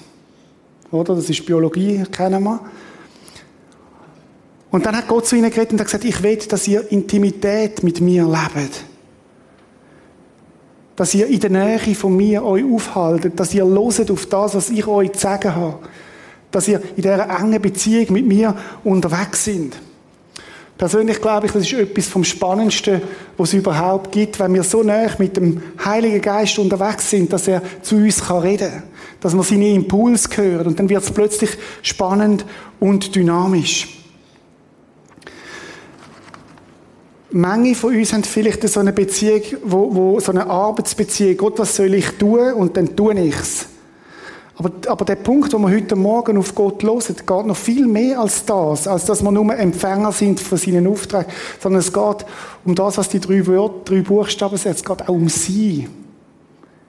Oder? 0.91 1.15
Das 1.15 1.29
ist 1.29 1.45
Biologie, 1.45 2.03
kennen 2.11 2.43
wir. 2.43 2.59
Und 4.71 4.85
dann 4.85 4.95
hat 4.95 5.07
Gott 5.07 5.25
zu 5.25 5.35
ihnen 5.35 5.49
geredet 5.49 5.73
und 5.73 5.79
hat 5.79 5.87
gesagt, 5.87 6.05
ich 6.05 6.21
will, 6.21 6.37
dass 6.37 6.67
ihr 6.67 6.91
Intimität 6.91 7.81
mit 7.81 8.01
mir 8.01 8.25
lebt. 8.25 8.83
Dass 10.95 11.13
ihr 11.15 11.27
in 11.27 11.39
der 11.39 11.49
Nähe 11.49 11.95
von 11.95 12.15
mir 12.15 12.43
euch 12.43 12.65
aufhaltet, 12.65 13.39
dass 13.39 13.53
ihr 13.53 13.65
loset 13.65 14.11
auf 14.11 14.25
das, 14.25 14.53
was 14.55 14.69
ich 14.69 14.85
euch 14.85 15.13
zu 15.13 15.19
sagen 15.19 15.55
habe. 15.55 15.79
Dass 16.51 16.67
ihr 16.67 16.81
in 16.95 17.03
dieser 17.03 17.29
engen 17.29 17.61
Beziehung 17.61 18.13
mit 18.13 18.25
mir 18.25 18.55
unterwegs 18.83 19.45
sind. 19.45 19.75
Persönlich 20.79 21.19
glaube 21.19 21.47
ich, 21.47 21.51
das 21.51 21.63
ist 21.63 21.73
etwas 21.73 22.07
vom 22.07 22.23
Spannendsten, 22.23 23.01
was 23.37 23.49
es 23.49 23.55
überhaupt 23.55 24.13
gibt, 24.13 24.39
wenn 24.39 24.53
wir 24.53 24.63
so 24.63 24.81
nah 24.81 25.09
mit 25.17 25.35
dem 25.35 25.61
Heiligen 25.83 26.21
Geist 26.21 26.57
unterwegs 26.57 27.09
sind, 27.09 27.33
dass 27.33 27.49
er 27.49 27.61
zu 27.81 27.97
uns 27.97 28.23
reden 28.31 28.71
kann. 28.71 28.83
Dass 29.19 29.33
man 29.33 29.43
seine 29.43 29.67
Impulse 29.73 30.29
hören 30.37 30.67
und 30.67 30.79
dann 30.79 30.87
wird 30.87 31.03
es 31.03 31.11
plötzlich 31.11 31.49
spannend 31.81 32.45
und 32.79 33.13
dynamisch. 33.13 33.99
Manche 37.31 37.75
von 37.75 37.93
uns 37.93 38.13
haben 38.13 38.23
vielleicht 38.23 38.67
so 38.69 38.79
eine 38.79 38.93
Beziehung, 38.93 39.41
wo, 39.65 39.93
wo 39.93 40.19
so 40.21 40.31
eine 40.31 40.47
Arbeitsbeziehung. 40.47 41.35
Gott, 41.35 41.59
was 41.59 41.75
soll 41.75 41.93
ich 41.93 42.09
tun? 42.11 42.53
Und 42.53 42.77
dann 42.77 42.95
tue 42.95 43.13
ich's. 43.19 43.67
Aber, 44.59 44.71
aber 44.87 45.05
der 45.05 45.15
Punkt, 45.15 45.53
wo 45.53 45.57
wir 45.57 45.73
heute 45.73 45.95
Morgen 45.95 46.37
auf 46.37 46.53
Gott 46.53 46.83
hören, 46.83 46.99
geht 46.99 47.29
noch 47.29 47.55
viel 47.55 47.87
mehr 47.87 48.19
als 48.19 48.43
das, 48.43 48.89
als 48.89 49.05
dass 49.05 49.23
wir 49.23 49.31
nur 49.31 49.55
Empfänger 49.55 50.11
sind 50.11 50.41
von 50.41 50.57
seinen 50.57 50.85
Aufträgen, 50.85 51.31
sondern 51.61 51.79
es 51.79 51.93
geht 51.93 52.25
um 52.65 52.75
das, 52.75 52.97
was 52.97 53.07
die 53.07 53.21
drei 53.21 53.47
Wörter, 53.47 53.85
drei 53.85 54.01
Buchstaben 54.01 54.57
sind. 54.57 54.75
Es 54.75 54.83
geht 54.83 55.01
auch 55.03 55.07
um 55.07 55.29
sie. 55.29 55.87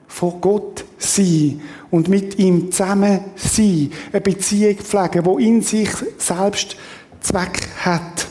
Vor 0.05 0.39
Gott 0.41 0.83
sein 0.97 1.61
und 1.89 2.09
mit 2.09 2.37
ihm 2.37 2.73
zusammen 2.73 3.21
sein. 3.37 3.89
Eine 4.11 4.19
Beziehung 4.19 4.75
pflegen, 4.75 5.25
wo 5.25 5.37
in 5.37 5.61
sich 5.61 5.91
selbst 6.17 6.75
Zweck 7.21 7.69
hat. 7.85 8.27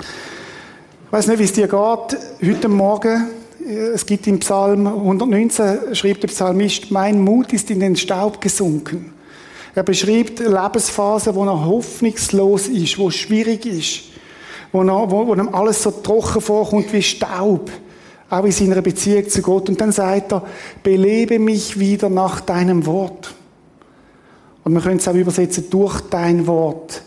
Ich 0.00 1.12
weiß 1.12 1.26
nicht, 1.26 1.40
wie 1.40 1.44
es 1.44 1.52
dir 1.52 1.68
geht. 1.68 2.50
Heute 2.50 2.68
Morgen, 2.68 3.26
es 3.68 4.06
gibt 4.06 4.26
im 4.26 4.38
Psalm 4.38 4.86
119, 4.86 5.94
schreibt 5.94 6.22
der 6.22 6.28
Psalmist, 6.28 6.90
mein 6.90 7.20
Mut 7.20 7.52
ist 7.52 7.70
in 7.70 7.80
den 7.80 7.96
Staub 7.96 8.40
gesunken. 8.40 9.12
Er 9.74 9.82
beschreibt 9.82 10.38
Lebensphasen, 10.38 11.34
wo 11.34 11.44
er 11.44 11.66
hoffnungslos 11.66 12.68
ist, 12.68 12.98
wo 12.98 13.10
schwierig 13.10 13.66
ist, 13.66 14.00
wo, 14.72 14.82
er, 14.82 15.10
wo, 15.10 15.26
wo 15.26 15.34
ihm 15.34 15.54
alles 15.54 15.82
so 15.82 15.90
trocken 15.90 16.40
vorkommt 16.40 16.90
wie 16.94 17.02
Staub, 17.02 17.70
auch 18.30 18.44
in 18.44 18.52
seiner 18.52 18.80
Beziehung 18.80 19.28
zu 19.28 19.42
Gott. 19.42 19.68
Und 19.68 19.78
dann 19.78 19.92
sagt 19.92 20.32
er, 20.32 20.42
belebe 20.82 21.38
mich 21.38 21.78
wieder 21.78 22.08
nach 22.08 22.40
deinem 22.40 22.86
Wort. 22.86 23.34
Und 24.64 24.72
man 24.72 24.82
könnte 24.82 24.98
es 24.98 25.08
auch 25.08 25.14
übersetzen, 25.14 25.68
durch 25.68 26.00
dein 26.08 26.46
Wort. 26.46 27.02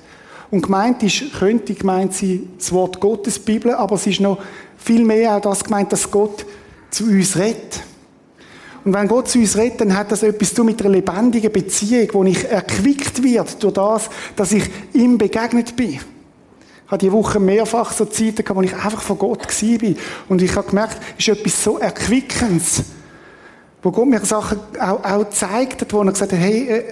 Und 0.51 0.63
gemeint 0.63 1.01
ist, 1.01 1.33
könnte 1.39 1.73
gemeint 1.73 2.13
sein, 2.13 2.49
das 2.57 2.71
Wort 2.71 2.99
Gottes, 2.99 3.39
Bibel, 3.39 3.73
aber 3.73 3.95
es 3.95 4.05
ist 4.05 4.19
noch 4.19 4.37
viel 4.83 5.05
mehr 5.05 5.35
auch 5.35 5.41
das 5.41 5.63
gemeint, 5.63 5.91
dass 5.91 6.09
Gott 6.09 6.45
zu 6.89 7.05
uns 7.05 7.37
redet. 7.37 7.81
Und 8.83 8.93
wenn 8.93 9.07
Gott 9.07 9.29
zu 9.29 9.39
uns 9.39 9.57
redet, 9.57 9.81
dann 9.81 9.95
hat 9.95 10.11
das 10.11 10.23
etwas 10.23 10.53
zu 10.53 10.63
mit 10.63 10.81
einer 10.81 10.89
lebendigen 10.89 11.51
Beziehung, 11.51 12.07
wo 12.13 12.23
ich 12.23 12.49
erquickt 12.49 13.21
wird 13.21 13.61
durch 13.61 13.73
das, 13.73 14.09
dass 14.35 14.51
ich 14.51 14.63
ihm 14.93 15.17
begegnet 15.17 15.75
bin. 15.75 15.91
Ich 15.91 16.01
habe 16.87 16.97
diese 16.97 17.11
Woche 17.11 17.39
mehrfach 17.39 17.93
so 17.93 18.05
Zeiten 18.05 18.37
gehabt, 18.37 18.55
wo 18.55 18.61
ich 18.63 18.73
einfach 18.73 19.01
von 19.01 19.17
Gott 19.17 19.39
war. 19.39 19.93
Und 20.27 20.41
ich 20.41 20.55
habe 20.55 20.67
gemerkt, 20.67 20.97
es 21.17 21.27
ist 21.27 21.39
etwas 21.39 21.63
so 21.63 21.77
Erquickendes, 21.77 22.83
wo 23.83 23.91
Gott 23.91 24.07
mir 24.07 24.19
Sachen 24.25 24.59
auch, 24.79 25.03
auch 25.03 25.29
zeigt 25.29 25.81
hat, 25.81 25.93
wo 25.93 26.01
er 26.01 26.11
gesagt 26.11 26.33
hat, 26.33 26.39
hey, 26.39 26.67
äh, 26.67 26.83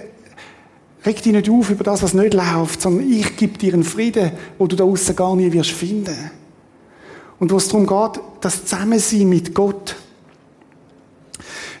Reg 1.04 1.22
dich 1.22 1.32
nicht 1.32 1.48
auf 1.48 1.70
über 1.70 1.84
das, 1.84 2.02
was 2.02 2.12
nicht 2.12 2.34
läuft, 2.34 2.82
sondern 2.82 3.10
ich 3.10 3.36
gebe 3.36 3.56
dir 3.56 3.72
einen 3.72 3.84
Frieden, 3.84 4.32
wo 4.58 4.66
du 4.66 4.76
da 4.76 4.84
außen 4.84 5.16
gar 5.16 5.34
nie 5.34 5.50
wirst 5.50 5.70
finden. 5.70 6.30
Und 7.40 7.50
wo 7.50 7.56
es 7.56 7.68
darum 7.68 7.86
geht, 7.86 8.22
das 8.42 8.64
Zusammensein 8.64 9.28
mit 9.28 9.54
Gott. 9.54 9.96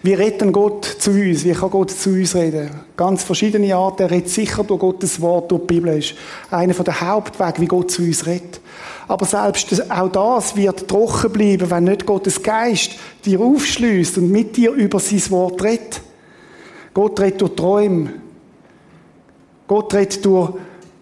Wie 0.02 0.14
redet 0.14 0.50
Gott 0.54 0.86
zu 0.86 1.10
uns? 1.10 1.44
Wie 1.44 1.52
kann 1.52 1.70
Gott 1.70 1.90
zu 1.90 2.10
uns 2.10 2.34
reden? 2.34 2.70
Ganz 2.96 3.22
verschiedene 3.22 3.76
Arten. 3.76 4.02
Er 4.02 4.10
redet 4.10 4.30
sicher 4.30 4.64
durch 4.64 4.80
Gottes 4.80 5.20
Wort, 5.20 5.50
durch 5.50 5.60
die 5.60 5.74
Bibel. 5.74 5.98
ist 5.98 6.14
einer 6.50 6.72
der 6.72 7.00
Hauptwege, 7.02 7.60
wie 7.60 7.66
Gott 7.66 7.90
zu 7.90 8.02
uns 8.02 8.26
redet. 8.26 8.60
Aber 9.06 9.26
selbst 9.26 9.90
auch 9.90 10.08
das 10.08 10.56
wird 10.56 10.88
trocken 10.88 11.30
bleiben, 11.32 11.70
wenn 11.70 11.84
nicht 11.84 12.06
Gottes 12.06 12.42
Geist 12.42 12.92
dir 13.26 13.40
aufschließt 13.40 14.16
und 14.16 14.30
mit 14.30 14.56
dir 14.56 14.72
über 14.72 14.98
sein 14.98 15.30
Wort 15.30 15.62
redet. 15.62 16.00
Gott 16.94 17.20
redet 17.20 17.42
durch 17.42 17.54
Träume. 17.54 18.14
Gott 19.68 19.92
redet 19.92 20.24
durch, 20.24 20.52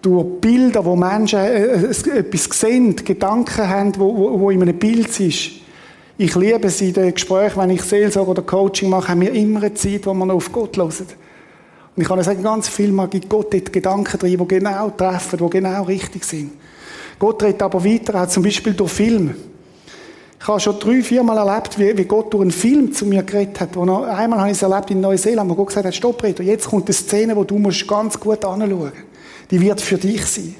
durch 0.02 0.40
Bilder, 0.40 0.84
wo 0.84 0.96
Menschen 0.96 1.38
äh, 1.38 1.64
äh 1.64 2.18
etwas 2.18 2.44
sehen, 2.44 2.96
Gedanken 2.96 3.68
haben, 3.68 3.92
wo, 3.98 4.16
wo, 4.16 4.40
wo 4.40 4.50
in 4.50 4.62
einem 4.62 4.78
Bild 4.78 5.18
ist. 5.20 5.50
Ich 6.16 6.34
liebe 6.34 6.66
es 6.66 6.80
in 6.80 6.92
den 6.92 7.14
Gesprächen, 7.14 7.60
wenn 7.60 7.70
ich 7.70 7.82
Seelsorge 7.82 8.30
oder 8.30 8.42
Coaching 8.42 8.90
mache, 8.90 9.08
haben 9.08 9.20
wir 9.20 9.32
immer 9.32 9.60
eine 9.60 9.74
Zeit, 9.74 10.06
wo 10.06 10.14
noch 10.14 10.34
auf 10.34 10.50
Gott 10.52 10.76
hören. 10.76 11.06
Und 11.94 12.02
ich 12.02 12.08
kann 12.08 12.22
sagen, 12.22 12.42
ganz 12.42 12.68
viel 12.68 12.92
mal 12.92 13.08
gibt 13.08 13.28
Gott 13.28 13.52
dort 13.52 13.72
Gedanken 13.72 14.18
drin, 14.18 14.38
die 14.38 14.48
genau 14.48 14.90
treffen, 14.90 15.38
die 15.38 15.50
genau 15.50 15.82
richtig 15.84 16.24
sind. 16.24 16.52
Gott 17.18 17.42
redet 17.42 17.62
aber 17.62 17.84
weiter, 17.84 18.22
auch 18.22 18.28
zum 18.28 18.42
Beispiel 18.44 18.74
durch 18.74 18.92
Filme. 18.92 19.34
Ich 20.40 20.46
habe 20.46 20.60
schon 20.60 20.78
drei, 20.78 21.02
vier 21.02 21.24
Mal 21.24 21.36
erlebt, 21.36 21.78
wie, 21.78 21.96
wie 21.96 22.04
Gott 22.04 22.32
durch 22.32 22.42
einen 22.42 22.52
Film 22.52 22.92
zu 22.92 23.06
mir 23.06 23.24
geredet 23.24 23.60
hat. 23.60 23.74
Noch, 23.74 24.04
einmal 24.04 24.38
habe 24.38 24.50
ich 24.50 24.56
es 24.56 24.62
erlebt 24.62 24.90
in 24.90 25.00
Neuseeland, 25.00 25.50
wo 25.50 25.54
Gott 25.54 25.68
gesagt 25.68 25.86
hat, 25.86 25.94
stopp, 25.94 26.22
Reto, 26.22 26.42
jetzt 26.42 26.68
kommt 26.68 26.86
eine 26.86 26.94
Szene, 26.94 27.34
wo 27.34 27.42
du 27.42 27.58
musst 27.58 27.86
ganz 27.88 28.18
gut 28.18 28.44
anschauen. 28.44 28.92
Die 29.50 29.60
wird 29.60 29.80
für 29.80 29.98
dich 29.98 30.24
sein. 30.26 30.54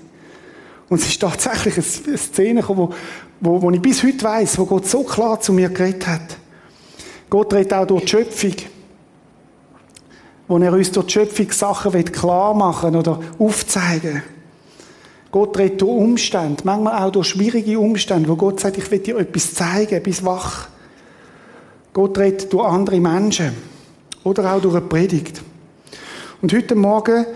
Und 0.89 1.01
es 1.01 1.09
ist 1.09 1.21
tatsächlich 1.21 1.75
eine 1.75 2.19
Szene 2.19 2.61
gekommen, 2.61 2.81
wo, 2.81 2.95
wo, 3.41 3.63
wo 3.63 3.71
ich 3.71 3.81
bis 3.81 4.03
heute 4.03 4.23
weiß, 4.23 4.59
wo 4.59 4.65
Gott 4.65 4.87
so 4.87 5.03
klar 5.03 5.41
zu 5.41 5.53
mir 5.53 5.69
geredet 5.69 6.07
hat. 6.07 6.37
Gott 7.29 7.53
redet 7.53 7.75
auch 7.75 7.87
durch 7.87 8.05
die 8.05 8.09
Schöpfung. 8.09 8.55
Wo 10.47 10.59
er 10.59 10.73
uns 10.73 10.91
durch 10.91 11.07
die 11.07 11.13
Schöpfung 11.13 11.53
Sachen 11.53 12.05
klar 12.07 12.55
machen 12.55 12.97
oder 12.97 13.21
aufzeigen 13.39 14.23
Gott 15.31 15.59
redet 15.59 15.83
durch 15.83 15.91
Umstände, 15.91 16.63
manchmal 16.65 17.03
auch 17.03 17.13
durch 17.13 17.29
schwierige 17.29 17.79
Umstände, 17.79 18.29
wo 18.29 18.37
Gott 18.37 18.61
sagt, 18.61 18.79
ich 18.79 18.91
will 18.91 18.99
dir 18.99 19.19
etwas 19.19 19.53
zeigen, 19.55 20.03
bis 20.03 20.25
wach. 20.25 20.69
Gott 21.93 22.17
redet 22.19 22.51
durch 22.53 22.67
andere 22.67 22.99
Menschen 22.99 23.53
oder 24.25 24.55
auch 24.55 24.61
durch 24.61 24.77
eine 24.77 24.87
Predigt. 24.87 25.43
Und 26.41 26.53
heute 26.53 26.75
Morgen 26.75 27.27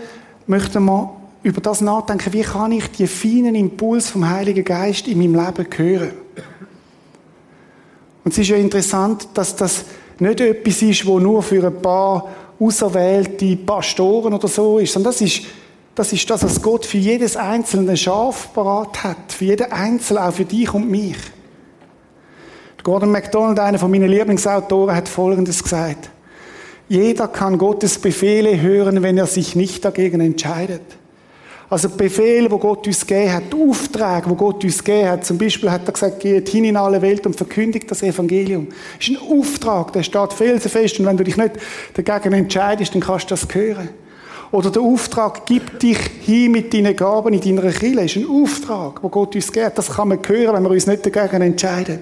möchten 0.47 0.83
wir 0.85 1.22
über 1.43 1.59
das 1.59 1.81
nachdenken, 1.81 2.31
wie 2.33 2.41
kann 2.41 2.71
ich 2.71 2.89
die 2.91 3.05
feinen 3.05 3.53
Impuls 3.53 4.09
vom 4.09 4.29
Heiligen 4.29 4.63
Geist 4.63 5.07
in 5.07 5.19
meinem 5.19 5.45
Leben 5.45 5.67
hören. 5.75 6.11
Und 8.23 8.31
es 8.31 8.37
ist 8.37 8.47
ja 8.47 8.55
interessant, 8.55 9.27
dass 9.33 9.55
das 9.55 9.83
nicht 10.19 10.39
etwas 10.39 10.81
ist, 10.81 11.05
wo 11.05 11.19
nur 11.19 11.43
für 11.43 11.65
ein 11.67 11.81
paar 11.81 12.29
auserwählte 12.59 13.57
Pastoren 13.57 14.33
oder 14.33 14.47
so 14.47 14.79
ist, 14.79 14.93
sondern 14.93 15.11
das 15.11 15.19
ist, 15.19 15.41
das 15.95 16.13
ist 16.13 16.29
das, 16.29 16.43
was 16.43 16.61
Gott 16.61 16.85
für 16.85 16.97
jedes 16.97 17.35
einzelne 17.35 17.97
Schaf 17.97 18.53
parat 18.53 19.03
hat. 19.03 19.33
Für 19.33 19.45
jeden 19.45 19.71
Einzelnen, 19.71 20.23
auch 20.23 20.33
für 20.33 20.45
dich 20.45 20.73
und 20.73 20.89
mich. 20.89 21.17
Gordon 22.83 23.11
MacDonald, 23.11 23.59
einer 23.59 23.79
von 23.79 23.91
meinen 23.91 24.09
Lieblingsautoren, 24.09 24.95
hat 24.95 25.09
Folgendes 25.09 25.61
gesagt. 25.61 26.09
Jeder 26.87 27.27
kann 27.27 27.57
Gottes 27.57 27.97
Befehle 27.97 28.61
hören, 28.61 29.03
wenn 29.03 29.17
er 29.17 29.27
sich 29.27 29.55
nicht 29.55 29.83
dagegen 29.83 30.21
entscheidet. 30.21 30.81
Also 31.73 31.89
Befehle, 31.89 32.51
wo 32.51 32.59
Gott 32.59 32.85
uns 32.85 33.03
gegeben 33.03 33.33
hat, 33.33 33.43
Aufträge, 33.51 34.29
wo 34.29 34.35
Gott 34.35 34.63
uns 34.63 34.83
gegeben 34.83 35.09
hat. 35.09 35.25
Zum 35.25 35.39
Beispiel 35.39 35.71
hat 35.71 35.87
er 35.87 35.91
gesagt, 35.91 36.19
geht 36.19 36.47
hin 36.47 36.65
in 36.65 36.77
alle 36.77 37.01
Welt 37.01 37.25
und 37.25 37.35
verkündigt 37.35 37.89
das 37.89 38.03
Evangelium. 38.03 38.67
Das 38.99 39.07
ist 39.07 39.17
ein 39.17 39.39
Auftrag, 39.39 39.91
der 39.91 40.03
steht 40.03 40.33
felsenfest 40.33 40.99
und 40.99 41.07
wenn 41.07 41.17
du 41.17 41.23
dich 41.23 41.35
nicht 41.35 41.53
dagegen 41.95 42.31
entscheidest, 42.35 42.93
dann 42.93 43.01
kannst 43.01 43.25
du 43.25 43.29
das 43.33 43.47
hören. 43.51 43.89
Oder 44.51 44.69
der 44.69 44.83
Auftrag, 44.83 45.47
gib 45.47 45.79
dich 45.79 45.97
hin 46.21 46.51
mit 46.51 46.71
deinen 46.75 46.95
Gaben 46.95 47.33
in 47.33 47.41
deiner 47.41 47.71
Kirche. 47.71 47.95
Das 47.95 48.05
ist 48.05 48.17
ein 48.17 48.27
Auftrag, 48.29 49.01
wo 49.01 49.09
Gott 49.09 49.33
uns 49.33 49.51
gibt. 49.51 49.75
Das 49.75 49.89
kann 49.89 50.09
man 50.09 50.19
hören, 50.23 50.53
wenn 50.53 50.61
wir 50.61 50.69
uns 50.69 50.85
nicht 50.85 51.03
dagegen 51.03 51.41
entscheiden. 51.41 52.01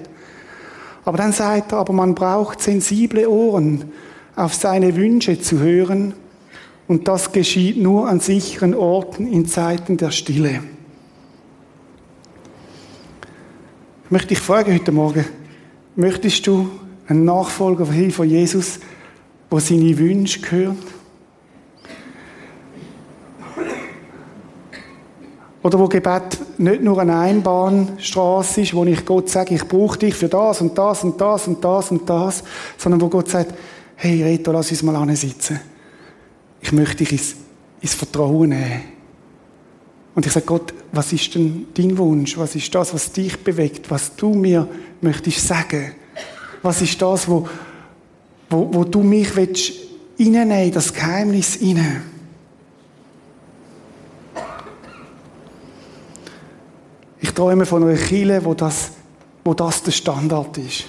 Aber 1.06 1.16
dann 1.16 1.32
sagt 1.32 1.72
er, 1.72 1.78
aber 1.78 1.94
man 1.94 2.14
braucht 2.14 2.60
sensible 2.60 3.26
Ohren, 3.26 3.90
auf 4.36 4.52
seine 4.52 4.94
Wünsche 4.96 5.40
zu 5.40 5.60
hören 5.60 6.12
und 6.92 7.08
das 7.08 7.32
geschieht 7.32 7.78
nur 7.78 8.06
an 8.06 8.20
sicheren 8.20 8.74
Orten 8.74 9.26
in 9.26 9.46
Zeiten 9.46 9.96
der 9.96 10.10
Stille. 10.10 10.60
Ich 14.04 14.10
möchte 14.10 14.28
dich 14.28 14.40
fragen 14.40 14.74
heute 14.74 14.92
Morgen, 14.92 15.24
möchtest 15.96 16.46
du 16.46 16.70
ein 17.08 17.24
Nachfolger 17.24 17.86
von 17.86 18.28
Jesus, 18.28 18.78
wo 19.48 19.58
seine 19.58 19.96
Wünsche 19.96 20.38
hören? 20.50 20.76
Oder 25.62 25.78
wo 25.78 25.88
Gebet 25.88 26.58
nicht 26.58 26.82
nur 26.82 26.98
eine 26.98 27.18
Einbahnstraße 27.20 28.60
ist, 28.60 28.74
wo 28.74 28.84
ich 28.84 29.02
Gott 29.06 29.30
sage, 29.30 29.54
ich 29.54 29.66
brauche 29.66 29.98
dich 29.98 30.14
für 30.14 30.28
das 30.28 30.60
und 30.60 30.76
das 30.76 31.04
und 31.04 31.18
das 31.18 31.48
und 31.48 31.64
das 31.64 31.90
und 31.90 32.10
das, 32.10 32.44
sondern 32.76 33.00
wo 33.00 33.08
Gott 33.08 33.30
sagt, 33.30 33.54
hey 33.96 34.22
Reto, 34.22 34.52
lass 34.52 34.70
uns 34.70 34.82
mal 34.82 35.16
sitzen 35.16 35.71
ich 36.62 36.72
möchte 36.72 36.98
dich 36.98 37.12
ins, 37.12 37.34
ins 37.80 37.94
Vertrauen 37.94 38.50
nehmen. 38.50 38.82
Und 40.14 40.26
ich 40.26 40.32
sage, 40.32 40.46
Gott, 40.46 40.72
was 40.92 41.12
ist 41.12 41.34
denn 41.34 41.66
dein 41.74 41.96
Wunsch? 41.98 42.36
Was 42.38 42.54
ist 42.54 42.74
das, 42.74 42.94
was 42.94 43.12
dich 43.12 43.42
bewegt? 43.42 43.90
Was 43.90 44.14
du 44.14 44.34
mir 44.34 44.68
möchtest 45.00 45.46
sagen? 45.46 45.92
Was 46.62 46.80
ist 46.80 47.00
das, 47.02 47.28
wo, 47.28 47.48
wo, 48.48 48.68
wo 48.72 48.84
du 48.84 49.02
mich 49.02 49.34
willst 49.34 49.72
reinnehmen, 50.18 50.70
das 50.70 50.92
Geheimnis 50.92 51.58
rein? 51.60 52.02
Ich 57.20 57.32
träume 57.32 57.66
von 57.66 57.82
einer 57.82 57.96
Kirche, 57.96 58.44
wo 58.44 58.54
das, 58.54 58.90
wo 59.42 59.54
das 59.54 59.82
der 59.82 59.92
Standard 59.92 60.58
ist. 60.58 60.84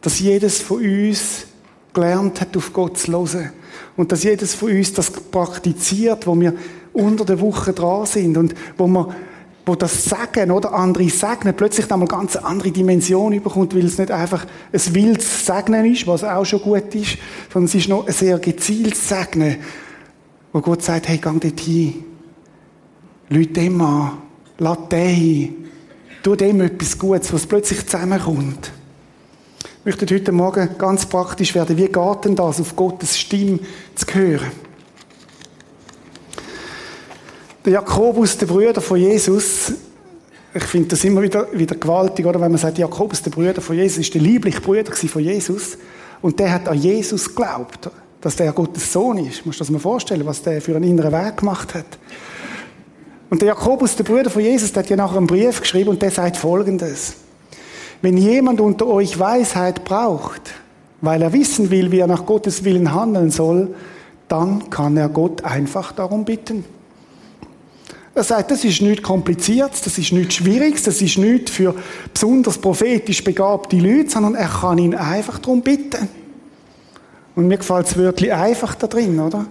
Dass 0.00 0.18
jedes 0.18 0.60
von 0.60 0.82
uns 0.82 1.46
gelernt 1.94 2.40
hat, 2.40 2.56
auf 2.56 2.72
Gott 2.72 2.98
zu 2.98 3.12
hören. 3.12 3.52
Und 3.96 4.12
dass 4.12 4.24
jedes 4.24 4.54
von 4.54 4.70
uns 4.70 4.92
das 4.92 5.10
praktiziert, 5.10 6.26
wo 6.26 6.38
wir 6.38 6.54
unter 6.92 7.24
der 7.24 7.40
Woche 7.40 7.72
dran 7.72 8.06
sind 8.06 8.36
und 8.36 8.54
wo 8.76 8.86
wir 8.86 9.14
wo 9.68 9.74
das 9.74 10.04
Sagen 10.04 10.52
oder 10.52 10.72
andere 10.72 11.08
Segnen 11.10 11.52
plötzlich 11.54 11.90
einmal 11.90 12.06
ganz 12.06 12.36
andere 12.36 12.70
Dimension 12.70 13.32
überkommt, 13.32 13.74
weil 13.74 13.84
es 13.84 13.98
nicht 13.98 14.12
einfach 14.12 14.46
ein 14.72 14.94
wildes 14.94 15.44
Segnen 15.44 15.84
ist, 15.92 16.06
was 16.06 16.22
auch 16.22 16.44
schon 16.44 16.60
gut 16.60 16.94
ist, 16.94 17.18
sondern 17.52 17.66
es 17.66 17.74
ist 17.74 17.88
noch 17.88 18.06
ein 18.06 18.12
sehr 18.12 18.38
gezieltes 18.38 19.08
Segnen, 19.08 19.56
wo 20.52 20.60
Gott 20.60 20.82
sagt, 20.82 21.08
hey, 21.08 21.18
gang 21.18 21.40
dort 21.40 21.58
hin. 21.58 22.04
Leute 23.28 23.52
dem 23.54 23.80
an. 23.80 24.18
Lass 24.58 24.88
den 24.88 25.08
hin. 25.08 25.54
Tu 26.22 26.36
dem 26.36 26.60
etwas 26.60 26.96
Gutes, 26.96 27.32
was 27.32 27.44
plötzlich 27.44 27.84
zusammenkommt 27.84 28.70
möchte 29.86 30.12
heute 30.12 30.32
Morgen 30.32 30.68
ganz 30.78 31.06
praktisch 31.06 31.54
werden. 31.54 31.76
Wie 31.76 31.86
geht 31.86 32.24
denn 32.24 32.34
das, 32.34 32.60
auf 32.60 32.74
Gottes 32.74 33.16
Stimme 33.16 33.60
zu 33.94 34.04
hören? 34.12 34.50
Der 37.64 37.74
Jakobus, 37.74 38.36
der 38.36 38.46
Bruder 38.46 38.80
von 38.80 38.98
Jesus, 38.98 39.74
ich 40.52 40.64
finde 40.64 40.88
das 40.88 41.04
immer 41.04 41.22
wieder, 41.22 41.46
wieder 41.52 41.76
gewaltig, 41.76 42.26
oder? 42.26 42.40
Wenn 42.40 42.50
man 42.50 42.58
sagt, 42.58 42.78
Jakobus, 42.78 43.22
der 43.22 43.30
Bruder 43.30 43.60
von 43.60 43.76
Jesus, 43.76 43.98
ist 43.98 44.14
der 44.14 44.22
liebliche 44.22 44.60
Bruder 44.60 44.92
von 44.92 45.22
Jesus. 45.22 45.78
Und 46.20 46.40
der 46.40 46.52
hat 46.52 46.68
an 46.68 46.78
Jesus 46.78 47.28
geglaubt, 47.28 47.88
dass 48.20 48.34
der 48.34 48.52
Gottes 48.52 48.92
Sohn 48.92 49.18
ist. 49.18 49.46
Musst 49.46 49.60
du 49.60 49.62
das 49.62 49.70
mal 49.70 49.78
vorstellen, 49.78 50.26
was 50.26 50.42
der 50.42 50.60
für 50.60 50.74
einen 50.74 50.90
inneren 50.90 51.12
Weg 51.12 51.36
gemacht 51.36 51.74
hat. 51.74 51.98
Und 53.30 53.40
der 53.40 53.48
Jakobus, 53.48 53.94
der 53.94 54.02
Bruder 54.02 54.30
von 54.30 54.42
Jesus, 54.42 54.72
der 54.72 54.82
hat 54.82 54.90
ja 54.90 54.96
nachher 54.96 55.18
einen 55.18 55.28
Brief 55.28 55.60
geschrieben 55.60 55.90
und 55.90 56.02
der 56.02 56.10
sagt 56.10 56.36
Folgendes. 56.36 57.18
Wenn 58.02 58.16
jemand 58.16 58.60
unter 58.60 58.86
euch 58.86 59.18
Weisheit 59.18 59.84
braucht, 59.84 60.52
weil 61.00 61.22
er 61.22 61.32
wissen 61.32 61.70
will, 61.70 61.92
wie 61.92 62.00
er 62.00 62.06
nach 62.06 62.26
Gottes 62.26 62.64
Willen 62.64 62.92
handeln 62.92 63.30
soll, 63.30 63.74
dann 64.28 64.70
kann 64.70 64.96
er 64.96 65.08
Gott 65.08 65.44
einfach 65.44 65.92
darum 65.92 66.24
bitten. 66.24 66.64
Er 68.14 68.24
sagt, 68.24 68.50
das 68.50 68.64
ist 68.64 68.80
nichts 68.80 69.02
Kompliziertes, 69.02 69.82
das 69.82 69.98
ist 69.98 70.12
nichts 70.12 70.36
Schwieriges, 70.36 70.84
das 70.84 71.02
ist 71.02 71.18
nichts 71.18 71.50
für 71.50 71.74
besonders 72.12 72.56
prophetisch 72.56 73.22
begabte 73.22 73.76
Leute, 73.76 74.10
sondern 74.10 74.34
er 74.34 74.48
kann 74.48 74.78
ihn 74.78 74.94
einfach 74.94 75.38
darum 75.38 75.60
bitten. 75.60 76.08
Und 77.34 77.48
mir 77.48 77.58
gefällt 77.58 77.86
das 77.86 77.98
Wörtchen 77.98 78.30
einfach 78.30 78.74
da 78.74 78.86
drin, 78.86 79.20
oder? 79.20 79.44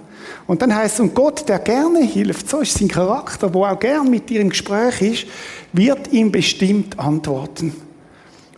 Und 0.47 0.63
dann 0.63 0.75
heißt 0.75 0.95
es, 0.95 0.99
und 0.99 1.13
Gott, 1.13 1.47
der 1.47 1.59
gerne 1.59 1.99
hilft, 1.99 2.49
so 2.49 2.59
ist 2.59 2.75
sein 2.75 2.87
Charakter, 2.87 3.53
wo 3.53 3.65
auch 3.65 3.79
gern 3.79 4.09
mit 4.09 4.29
dir 4.29 4.41
im 4.41 4.49
Gespräch 4.49 4.99
ist, 5.01 5.27
wird 5.71 6.11
ihm 6.11 6.31
bestimmt 6.31 6.97
antworten 6.97 7.84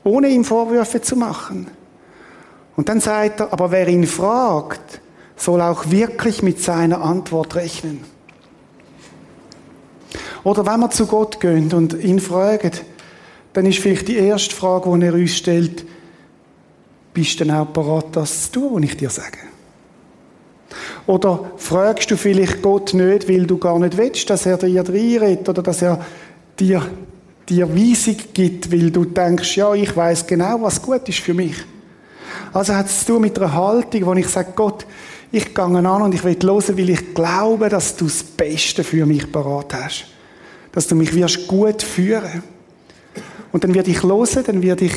ohne 0.07 0.29
ihm 0.29 0.43
Vorwürfe 0.43 1.01
zu 1.01 1.15
machen. 1.15 1.67
Und 2.75 2.89
dann 2.89 2.99
sagt 2.99 3.41
er, 3.41 3.53
aber 3.53 3.71
wer 3.71 3.87
ihn 3.87 4.07
fragt, 4.07 5.01
soll 5.35 5.61
auch 5.61 5.91
wirklich 5.91 6.41
mit 6.41 6.61
seiner 6.61 7.01
Antwort 7.01 7.55
rechnen. 7.55 8.03
Oder 10.43 10.65
wenn 10.65 10.79
wir 10.79 10.89
zu 10.89 11.07
Gott 11.07 11.39
gehen 11.39 11.71
und 11.73 11.93
ihn 11.93 12.19
fragen, 12.19 12.71
dann 13.53 13.65
ist 13.65 13.79
vielleicht 13.79 14.07
die 14.07 14.17
erste 14.17 14.55
Frage, 14.55 14.97
die 14.97 15.05
er 15.05 15.13
uns 15.13 15.35
stellt, 15.35 15.85
bist 17.13 17.39
du 17.39 17.45
denn 17.45 17.53
auch 17.55 17.65
bereit, 17.65 18.05
das 18.11 18.51
zu 18.51 18.59
tun, 18.59 18.83
was 18.83 18.89
ich 18.89 18.97
dir 18.97 19.09
sage? 19.09 19.39
Oder 21.07 21.51
fragst 21.57 22.11
du 22.11 22.17
vielleicht 22.17 22.61
Gott 22.61 22.93
nicht, 22.93 23.27
weil 23.27 23.47
du 23.47 23.57
gar 23.57 23.79
nicht 23.79 23.97
willst, 23.97 24.29
dass 24.29 24.45
er 24.45 24.57
dir 24.57 24.87
reinredet 24.87 25.49
oder 25.49 25.63
dass 25.63 25.81
er 25.81 26.05
dir, 26.59 26.83
dir 27.49 27.73
Weisung 27.73 28.17
gibt, 28.33 28.71
weil 28.71 28.91
du 28.91 29.05
denkst, 29.05 29.57
ja, 29.57 29.73
ich 29.73 29.95
weiß 29.95 30.27
genau, 30.27 30.61
was 30.61 30.81
gut 30.81 31.07
ist 31.07 31.19
für 31.19 31.33
mich. 31.33 31.55
Also 32.53 32.73
hat 32.73 32.87
es 32.87 32.99
zu 32.99 33.13
tun 33.13 33.21
mit 33.21 33.37
einer 33.39 33.53
Haltung, 33.53 34.05
wo 34.05 34.13
ich 34.13 34.27
sage, 34.27 34.53
Gott, 34.55 34.85
ich 35.31 35.53
gehe 35.53 35.63
an 35.63 35.85
und 35.85 36.13
ich 36.13 36.23
will 36.23 36.37
hören, 36.41 36.77
weil 36.77 36.89
ich 36.89 37.13
glaube, 37.13 37.69
dass 37.69 37.95
du 37.95 38.05
das 38.05 38.23
Beste 38.23 38.83
für 38.83 39.05
mich 39.05 39.31
parat 39.31 39.73
hast. 39.73 40.05
Dass 40.71 40.87
du 40.87 40.95
mich 40.95 41.13
wirst 41.13 41.47
gut 41.47 41.81
führen. 41.81 42.43
Und 43.51 43.63
dann 43.63 43.73
werde 43.73 43.91
ich 43.91 44.03
hören, 44.03 44.43
dann 44.45 44.61
werde 44.61 44.85
ich 44.85 44.93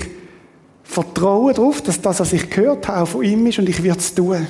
vertrauen 0.85 1.55
darauf, 1.55 1.83
dass 1.83 2.01
das, 2.01 2.21
was 2.21 2.33
ich 2.33 2.51
gehört 2.51 2.89
habe, 2.89 3.03
auch 3.03 3.09
von 3.09 3.23
ihm 3.23 3.47
ist 3.47 3.59
und 3.59 3.69
ich 3.69 3.83
werde 3.83 4.01
es 4.01 4.15
tun. 4.15 4.47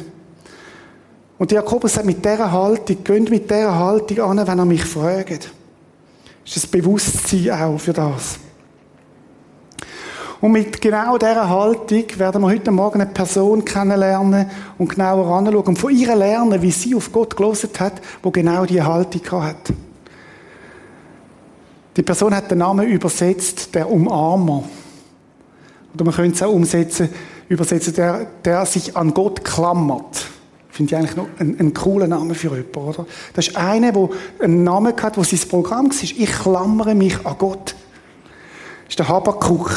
Und 1.38 1.52
Jakobus 1.52 1.94
sagt, 1.94 2.06
mit 2.06 2.24
dieser 2.24 2.52
Haltung, 2.52 3.02
geht 3.02 3.30
mit 3.30 3.50
dieser 3.50 3.78
Haltung 3.78 4.20
an, 4.20 4.46
wenn 4.46 4.58
er 4.58 4.64
mich 4.64 4.84
fragt. 4.84 5.50
Ist 6.44 6.56
das 6.56 6.66
Bewusstsein 6.66 7.50
auch 7.50 7.78
für 7.78 7.92
das. 7.92 8.38
Und 10.40 10.52
mit 10.52 10.80
genau 10.80 11.18
dieser 11.18 11.48
Haltung 11.48 12.04
werden 12.16 12.40
wir 12.40 12.48
heute 12.48 12.70
Morgen 12.70 13.02
eine 13.02 13.10
Person 13.10 13.62
kennenlernen 13.62 14.50
und 14.78 14.88
genauer 14.88 15.36
anschauen 15.36 15.56
und 15.56 15.78
von 15.78 15.94
ihr 15.94 16.16
lernen, 16.16 16.62
wie 16.62 16.70
sie 16.70 16.94
auf 16.94 17.12
Gott 17.12 17.36
gelesen 17.36 17.68
hat, 17.78 18.00
wo 18.22 18.30
genau 18.30 18.64
diese 18.64 18.86
Haltung 18.86 19.42
hat. 19.42 19.70
Die 21.94 22.02
Person 22.02 22.34
hat 22.34 22.50
den 22.50 22.58
Namen 22.58 22.88
übersetzt, 22.88 23.74
der 23.74 23.90
Umarmer. 23.90 24.64
Oder 25.92 26.04
man 26.04 26.14
könnte 26.14 26.36
es 26.36 26.42
auch 26.42 26.52
umsetzen, 26.52 27.10
übersetzen, 27.48 27.94
der, 27.94 28.26
der 28.42 28.64
sich 28.64 28.96
an 28.96 29.12
Gott 29.12 29.44
klammert. 29.44 30.26
Finde 30.80 30.94
ich 30.94 30.98
eigentlich 30.98 31.16
noch 31.16 31.28
einen, 31.38 31.60
einen 31.60 31.74
coolen 31.74 32.08
Namen 32.08 32.34
für 32.34 32.48
jemanden, 32.48 32.74
oder? 32.78 33.04
Das 33.34 33.48
ist 33.48 33.54
einer, 33.54 33.92
der 33.92 34.08
einen 34.38 34.64
Namen 34.64 34.94
hat, 35.02 35.18
wo 35.18 35.22
sein 35.22 35.38
Programm 35.46 35.90
war. 35.90 36.02
Ich 36.02 36.32
klammere 36.32 36.94
mich 36.94 37.26
an 37.26 37.36
Gott. 37.36 37.74
Das 37.74 38.88
ist 38.88 38.98
der 38.98 39.06
Habakkuk. 39.06 39.70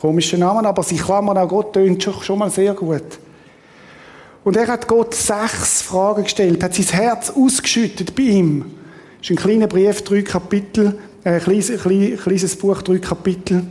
Komischer 0.00 0.38
Name, 0.38 0.66
aber 0.66 0.82
sich 0.82 1.02
klammern 1.02 1.36
an 1.36 1.46
Gott 1.46 1.74
tönt 1.74 2.02
schon 2.02 2.38
mal 2.38 2.48
sehr 2.48 2.72
gut. 2.72 3.02
Und 4.44 4.56
er 4.56 4.66
hat 4.66 4.88
Gott 4.88 5.14
sechs 5.14 5.82
Fragen 5.82 6.22
gestellt, 6.22 6.64
hat 6.64 6.72
sein 6.72 6.86
Herz 6.86 7.28
ausgeschüttet 7.28 8.16
bei 8.16 8.22
ihm. 8.22 8.64
Das 9.18 9.28
ist 9.28 9.30
ein 9.32 9.36
kleiner 9.36 9.66
Brief, 9.66 10.00
drei 10.00 10.22
Kapitel, 10.22 10.98
äh, 11.22 11.32
ein 11.32 11.40
kleines, 11.42 11.70
kleines 11.82 12.56
Buch, 12.56 12.80
drei 12.80 12.96
Kapitel. 12.96 13.66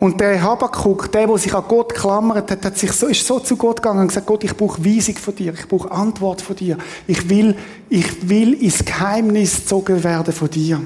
Und 0.00 0.18
der 0.18 0.42
Habakkuk, 0.42 1.12
der, 1.12 1.26
der 1.26 1.36
sich 1.36 1.54
an 1.54 1.64
Gott 1.68 1.94
klammert 1.94 2.50
hat, 2.50 2.64
hat 2.64 2.78
sich 2.78 2.90
so, 2.90 3.06
ist 3.06 3.26
so 3.26 3.38
zu 3.38 3.54
Gott 3.56 3.82
gegangen 3.82 4.00
und 4.00 4.08
gesagt, 4.08 4.26
Gott, 4.26 4.42
ich 4.42 4.56
brauche 4.56 4.82
Weisung 4.82 5.14
von 5.16 5.34
dir, 5.34 5.52
ich 5.52 5.68
brauche 5.68 5.90
Antwort 5.90 6.40
von 6.40 6.56
dir. 6.56 6.78
Ich 7.06 7.28
will, 7.28 7.54
ich 7.90 8.26
will 8.26 8.54
ins 8.54 8.82
Geheimnis 8.82 9.56
gezogen 9.56 10.02
werden 10.02 10.32
von 10.32 10.48
dir. 10.48 10.80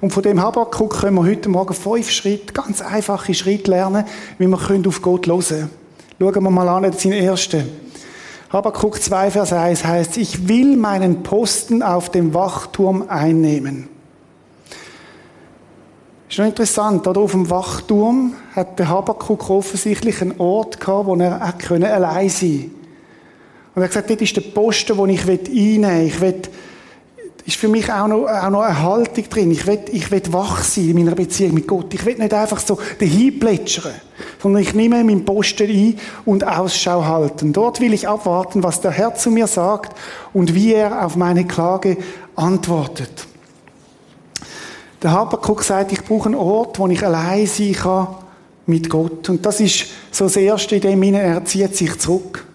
Und 0.00 0.12
von 0.12 0.22
dem 0.22 0.40
Habakkuk 0.40 1.00
können 1.00 1.16
wir 1.16 1.24
heute 1.24 1.48
Morgen 1.48 1.74
fünf 1.74 2.10
Schritte, 2.10 2.52
ganz 2.52 2.80
einfache 2.80 3.34
Schritte 3.34 3.72
lernen, 3.72 4.04
wie 4.38 4.46
wir 4.46 4.56
auf 4.56 5.02
Gott 5.02 5.26
hören 5.26 5.40
können. 5.40 5.70
Schauen 6.20 6.44
wir 6.44 6.50
mal 6.50 6.68
an, 6.68 6.84
das 6.84 7.02
sind 7.02 7.12
erste. 7.12 7.66
Habakkuk 8.50 9.02
2, 9.02 9.32
Vers 9.32 9.52
1 9.52 9.84
heißt, 9.84 10.16
ich 10.18 10.46
will 10.46 10.76
meinen 10.76 11.24
Posten 11.24 11.82
auf 11.82 12.10
dem 12.10 12.34
Wachturm 12.34 13.04
einnehmen. 13.08 13.88
Ist 16.32 16.38
noch 16.38 16.46
interessant, 16.46 17.06
oder? 17.06 17.20
Auf 17.20 17.32
dem 17.32 17.50
Wachturm 17.50 18.32
hat 18.56 18.78
der 18.78 18.88
Habakkuk 18.88 19.50
offensichtlich 19.50 20.22
einen 20.22 20.40
Ort 20.40 20.80
gehabt, 20.80 21.06
wo 21.06 21.14
er 21.14 21.42
allein 21.42 22.30
sein 22.30 22.48
konnte. 22.48 22.70
Und 23.74 23.76
er 23.76 23.82
hat 23.82 23.90
gesagt, 23.90 24.08
dort 24.08 24.22
ist 24.22 24.36
der 24.36 24.40
Posten, 24.40 24.96
den 24.96 25.10
ich 25.10 25.28
einnehmen 25.28 26.00
will. 26.00 26.06
Ich 26.06 26.20
will, 26.22 26.42
ist 27.44 27.56
für 27.56 27.68
mich 27.68 27.92
auch 27.92 28.06
noch, 28.06 28.24
auch 28.24 28.48
noch 28.48 28.62
eine 28.62 28.82
Haltung 28.82 29.28
drin. 29.28 29.50
Ich 29.50 29.66
will, 29.66 29.80
ich 29.92 30.10
will 30.10 30.22
wach 30.30 30.64
sein 30.64 30.88
in 30.88 30.96
meiner 30.96 31.14
Beziehung 31.14 31.52
mit 31.52 31.66
Gott. 31.66 31.92
Ich 31.92 32.06
will 32.06 32.16
nicht 32.16 32.32
einfach 32.32 32.60
so 32.60 32.78
dahin 32.98 33.38
plätschern, 33.38 33.92
sondern 34.42 34.62
ich 34.62 34.72
nehme 34.72 35.04
meinen 35.04 35.26
Posten 35.26 35.68
ein 35.68 35.98
und 36.24 36.46
Ausschau 36.46 37.04
halten. 37.04 37.52
Dort 37.52 37.78
will 37.82 37.92
ich 37.92 38.08
abwarten, 38.08 38.62
was 38.62 38.80
der 38.80 38.92
Herr 38.92 39.14
zu 39.16 39.30
mir 39.30 39.48
sagt 39.48 39.94
und 40.32 40.54
wie 40.54 40.72
er 40.72 41.04
auf 41.04 41.14
meine 41.14 41.46
Klage 41.46 41.98
antwortet. 42.36 43.26
Der 45.02 45.10
Habakkuk 45.10 45.64
sagt, 45.64 45.92
ich 45.92 46.04
brauche 46.04 46.26
einen 46.26 46.36
Ort, 46.36 46.78
wo 46.78 46.86
ich 46.86 47.04
allein 47.04 47.46
sein 47.46 47.72
kann 47.72 48.08
mit 48.66 48.88
Gott. 48.88 49.28
Und 49.28 49.44
das 49.44 49.60
ist 49.60 49.86
so 50.12 50.24
das 50.24 50.36
Erste, 50.36 50.76
in 50.76 50.80
dem 50.80 51.02
er 51.14 51.44
zieht 51.44 51.76
sich 51.76 51.98
zurück. 51.98 52.46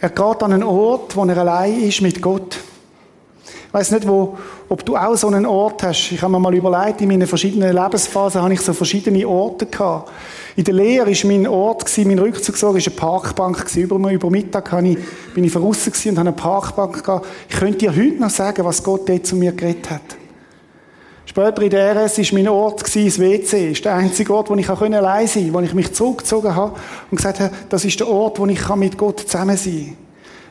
Er 0.00 0.10
geht 0.10 0.42
an 0.42 0.52
einen 0.52 0.62
Ort, 0.62 1.16
wo 1.16 1.24
er 1.24 1.38
allein 1.38 1.82
ist 1.82 2.00
mit 2.00 2.22
Gott. 2.22 2.56
Ich 3.66 3.74
weiss 3.74 3.90
nicht, 3.90 4.06
wo, 4.06 4.38
ob 4.68 4.84
du 4.84 4.96
auch 4.96 5.16
so 5.16 5.28
einen 5.28 5.46
Ort 5.46 5.82
hast. 5.82 6.12
Ich 6.12 6.20
habe 6.20 6.32
mir 6.32 6.38
mal 6.38 6.54
überlegt, 6.54 7.00
in 7.00 7.08
meinen 7.08 7.26
verschiedenen 7.26 7.74
Lebensphasen 7.74 8.42
habe 8.42 8.52
ich 8.52 8.60
so 8.60 8.72
verschiedene 8.72 9.26
Orte 9.26 9.66
gehabt. 9.66 10.10
In 10.56 10.64
der 10.64 10.74
Lehre 10.74 11.06
war 11.06 11.30
mein 11.30 11.46
Ort, 11.46 11.90
mein 11.98 12.18
Rückzugsort, 12.18 12.74
war 12.74 12.80
eine 12.80 12.94
Parkbank. 12.94 13.64
Über, 13.76 14.10
über 14.10 14.30
Mittag 14.30 14.72
ich, 14.82 14.98
bin 15.34 15.44
ich 15.44 15.52
voraus 15.52 15.86
und 15.86 16.18
habe 16.18 16.20
eine 16.20 16.32
Parkbank 16.32 17.02
gehabt. 17.02 17.26
Ich 17.48 17.56
könnte 17.56 17.78
dir 17.78 17.90
heute 17.90 18.20
noch 18.20 18.30
sagen, 18.30 18.64
was 18.64 18.82
Gott 18.82 19.08
dort 19.08 19.26
zu 19.26 19.36
mir 19.36 19.52
geredet 19.52 19.90
hat. 19.90 20.02
Später 21.24 21.62
in 21.62 21.70
der 21.70 21.94
RS 21.94 22.18
war 22.18 22.38
mein 22.38 22.48
Ort 22.48 22.82
das 22.82 22.94
WC. 22.94 23.38
Das 23.38 23.52
ist 23.52 23.84
der 23.84 23.94
einzige 23.94 24.34
Ort, 24.34 24.50
wo 24.50 24.54
ich 24.54 24.68
allein 24.68 25.26
sein 25.26 25.44
konnte, 25.44 25.54
wo 25.54 25.60
ich 25.60 25.74
mich 25.74 25.92
zurückgezogen 25.92 26.54
habe 26.54 26.74
und 27.10 27.16
gesagt 27.16 27.40
habe, 27.40 27.54
das 27.68 27.84
ist 27.84 28.00
der 28.00 28.08
Ort, 28.08 28.38
wo 28.38 28.46
ich 28.46 28.68
mit 28.76 28.98
Gott 28.98 29.20
zusammen 29.20 29.56
sein 29.56 29.94
kann. 29.96 30.07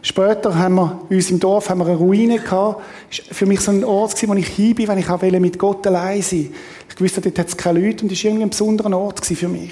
Später 0.08 0.58
haben 0.58 0.76
wir, 0.76 1.02
in 1.10 1.17
unserem 1.17 1.39
Dorf 1.41 1.70
haben 1.70 1.80
wir 1.80 1.88
eine 1.88 1.98
Ruine 1.98 2.39
gehabt. 2.39 2.78
War 2.78 2.82
für 3.30 3.46
mich 3.46 3.60
so 3.60 3.72
ein 3.72 3.84
Ort, 3.84 4.26
wo 4.26 4.34
ich 4.36 4.48
hin 4.48 4.74
bin, 4.74 4.88
wenn 4.88 5.00
ich 5.00 5.39
mit 5.41 5.60
Gott 5.60 5.86
allein 5.86 6.22
sein 6.22 6.54
Ich 6.89 7.02
wusste, 7.02 7.20
dort 7.20 7.38
hat 7.38 7.50
es 7.50 7.58
keine 7.58 7.82
Leute 7.82 8.04
und 8.04 8.12
das 8.13 8.24
war 8.24 8.30
irgendwie 8.30 8.46
ein 8.46 8.50
besonderer 8.50 8.98
Ort 8.98 9.26
für 9.26 9.50
mich. 9.50 9.72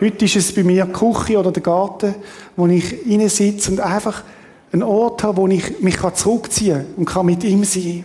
Heute 0.00 0.24
ist 0.24 0.34
es 0.34 0.52
bei 0.52 0.64
mir 0.64 0.86
die 0.86 0.92
Küche 0.92 1.38
oder 1.38 1.52
der 1.52 1.62
Garten, 1.62 2.16
wo 2.56 2.66
ich 2.66 2.96
sitze 3.28 3.70
und 3.70 3.78
einfach 3.78 4.24
einen 4.72 4.82
Ort 4.82 5.22
habe, 5.22 5.36
wo 5.36 5.46
ich 5.46 5.80
mich 5.80 5.98
zurückziehen 6.14 6.78
kann 6.78 6.94
und 6.96 7.04
kann 7.04 7.26
mit 7.26 7.44
ihm 7.44 7.62
sein 7.62 8.02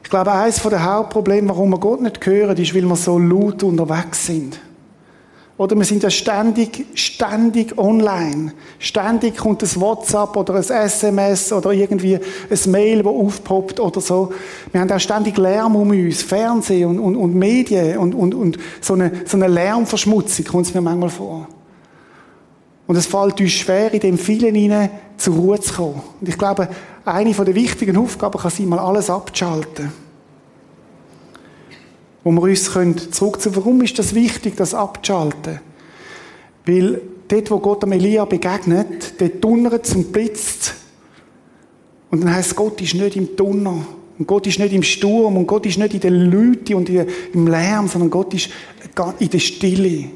Ich 0.00 0.10
glaube, 0.10 0.30
eines 0.30 0.62
der 0.62 0.84
Hauptprobleme, 0.84 1.48
warum 1.48 1.70
wir 1.70 1.80
Gott 1.80 2.02
nicht 2.02 2.24
hören, 2.24 2.56
ist, 2.56 2.72
weil 2.72 2.82
wir 2.82 2.94
so 2.94 3.18
laut 3.18 3.64
unterwegs 3.64 4.26
sind. 4.26 4.60
Oder 5.58 5.74
wir 5.74 5.84
sind 5.84 6.02
ja 6.02 6.10
ständig, 6.10 6.84
ständig 6.94 7.78
online. 7.78 8.52
Ständig 8.78 9.38
kommt 9.38 9.62
ein 9.62 9.80
WhatsApp 9.80 10.36
oder 10.36 10.54
ein 10.54 10.62
SMS 10.62 11.50
oder 11.50 11.70
irgendwie 11.70 12.16
ein 12.16 12.70
Mail, 12.70 12.98
das 12.98 13.06
aufpoppt 13.06 13.80
oder 13.80 14.02
so. 14.02 14.32
Wir 14.70 14.82
haben 14.82 14.92
auch 14.92 15.00
ständig 15.00 15.38
Lärm 15.38 15.74
um 15.76 15.88
uns, 15.88 16.22
Fernsehen 16.22 16.90
und, 16.90 16.98
und, 16.98 17.16
und 17.16 17.34
Medien 17.34 17.96
und, 17.96 18.14
und, 18.14 18.34
und 18.34 18.58
so, 18.82 18.94
eine, 18.94 19.10
so 19.24 19.38
eine 19.38 19.48
Lärmverschmutzung 19.48 20.44
kommt 20.44 20.66
es 20.66 20.74
mir 20.74 20.82
manchmal 20.82 21.08
vor. 21.08 21.48
Und 22.86 22.96
es 22.96 23.06
fällt 23.06 23.40
uns 23.40 23.52
schwer, 23.52 23.92
in 23.94 24.00
dem 24.00 24.18
vielen 24.18 24.54
hinein 24.54 24.90
zur 25.16 25.36
Ruhe 25.36 25.58
zu 25.58 25.72
kommen. 25.72 26.02
Und 26.20 26.28
ich 26.28 26.36
glaube, 26.36 26.68
eine 27.06 27.32
der 27.32 27.54
wichtigen 27.54 27.96
Aufgaben 27.96 28.38
kann 28.38 28.50
sein, 28.50 28.68
mal 28.68 28.78
alles 28.78 29.08
abzuschalten 29.08 30.05
wo 32.26 32.32
wir 32.32 32.42
uns 32.42 32.64
zurückziehen 32.64 33.32
können. 33.52 33.56
Warum 33.56 33.82
ist 33.82 34.00
das 34.00 34.12
wichtig, 34.12 34.56
das 34.56 34.74
abzuschalten? 34.74 35.60
Weil 36.64 37.00
dort, 37.28 37.50
wo 37.52 37.60
Gott 37.60 37.84
am 37.84 37.92
Elia 37.92 38.24
begegnet, 38.24 39.14
dort 39.20 39.44
donnert 39.44 39.94
und 39.94 40.10
blitzt. 40.12 40.74
Und 42.10 42.24
dann 42.24 42.34
heißt 42.34 42.56
Gott 42.56 42.80
ist 42.80 42.94
nicht 42.94 43.14
im 43.14 43.36
Donner. 43.36 43.86
Und 44.18 44.26
Gott 44.26 44.44
ist 44.48 44.58
nicht 44.58 44.72
im 44.72 44.82
Sturm. 44.82 45.36
Und 45.36 45.46
Gott 45.46 45.66
ist 45.66 45.78
nicht 45.78 45.94
in 45.94 46.00
den 46.00 46.14
Leuten 46.32 46.74
und 46.74 46.88
im 46.88 47.46
Lärm, 47.46 47.86
sondern 47.86 48.10
Gott 48.10 48.34
ist 48.34 48.48
in 49.20 49.30
der 49.30 49.38
Stille. 49.38 50.06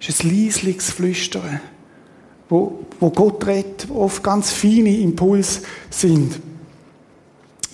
Es 0.00 0.08
ist 0.08 0.24
ein 0.24 0.30
leisliches 0.30 0.92
Flüstern, 0.92 1.60
wo, 2.48 2.86
wo 3.00 3.10
Gott 3.10 3.46
redet, 3.46 3.86
wo 3.90 4.00
oft 4.00 4.22
ganz 4.22 4.50
feine 4.50 4.96
Impulse 4.96 5.60
sind. 5.90 6.40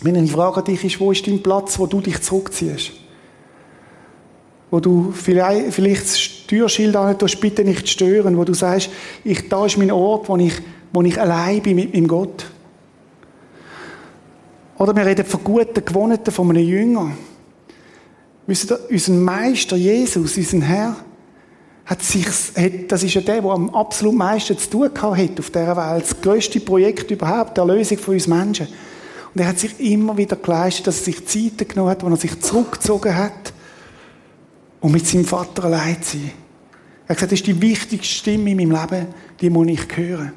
Wenn 0.02 0.16
ich 0.16 0.32
frage 0.32 0.64
dich 0.64 0.82
ist, 0.84 0.98
wo 0.98 1.12
ist 1.12 1.24
dein 1.28 1.40
Platz, 1.40 1.78
wo 1.78 1.86
du 1.86 2.00
dich 2.00 2.20
zurückziehst? 2.20 3.03
Wo 4.74 4.80
du 4.80 5.12
vielleicht, 5.12 5.78
das 5.78 6.20
Steuerschild 6.20 6.96
an 6.96 7.16
bitte 7.40 7.62
nicht 7.62 7.88
stören, 7.88 8.36
wo 8.36 8.42
du 8.42 8.54
sagst, 8.54 8.90
ich, 9.22 9.48
da 9.48 9.66
ist 9.66 9.78
mein 9.78 9.92
Ort, 9.92 10.28
wo 10.28 10.36
ich, 10.36 10.52
wo 10.92 11.00
ich 11.02 11.20
allein 11.20 11.62
bin 11.62 11.76
mit 11.76 11.94
meinem 11.94 12.08
Gott. 12.08 12.46
Oder 14.76 14.96
wir 14.96 15.06
reden 15.06 15.24
von 15.24 15.44
guten 15.44 15.84
Gewohnheiten 15.84 16.32
von 16.32 16.50
einem 16.50 16.66
Jünger. 16.66 17.12
Unser 18.48 19.12
Meister 19.12 19.76
Jesus, 19.76 20.36
unser 20.36 20.60
Herr, 20.62 20.96
hat 21.86 22.02
sich, 22.02 22.26
hat, 22.26 22.72
das 22.90 23.04
ist 23.04 23.14
ja 23.14 23.20
der, 23.20 23.42
der 23.42 23.50
am 23.52 23.70
absolut 23.70 24.16
meisten 24.16 24.58
zu 24.58 24.70
tun 24.70 24.90
hat 24.92 25.38
auf 25.38 25.50
dieser 25.50 25.76
Welt. 25.76 26.02
Das 26.02 26.20
grösste 26.20 26.58
Projekt 26.58 27.12
überhaupt, 27.12 27.56
die 27.56 27.60
Erlösung 27.60 27.98
von 27.98 28.14
uns 28.14 28.26
Menschen. 28.26 28.66
Und 29.32 29.40
er 29.40 29.46
hat 29.46 29.60
sich 29.60 29.78
immer 29.78 30.16
wieder 30.16 30.34
geleistet, 30.34 30.88
dass 30.88 30.98
er 30.98 31.04
sich 31.04 31.26
Zeiten 31.26 31.68
genommen 31.68 31.90
hat, 31.90 32.02
wo 32.02 32.08
er 32.08 32.16
sich 32.16 32.40
zurückgezogen 32.40 33.14
hat, 33.14 33.53
um 34.84 34.92
mit 34.92 35.06
seinem 35.06 35.24
Vater 35.24 35.64
allein 35.64 36.02
zu 36.02 36.18
sein. 36.18 36.30
Er 37.06 37.10
hat 37.10 37.16
gesagt, 37.16 37.32
das 37.32 37.40
ist 37.40 37.46
die 37.46 37.62
wichtigste 37.62 38.06
Stimme 38.06 38.50
in 38.50 38.58
meinem 38.58 38.72
Leben, 38.72 39.06
die 39.40 39.48
muss 39.48 39.66
ich 39.66 39.96
hören. 39.96 40.32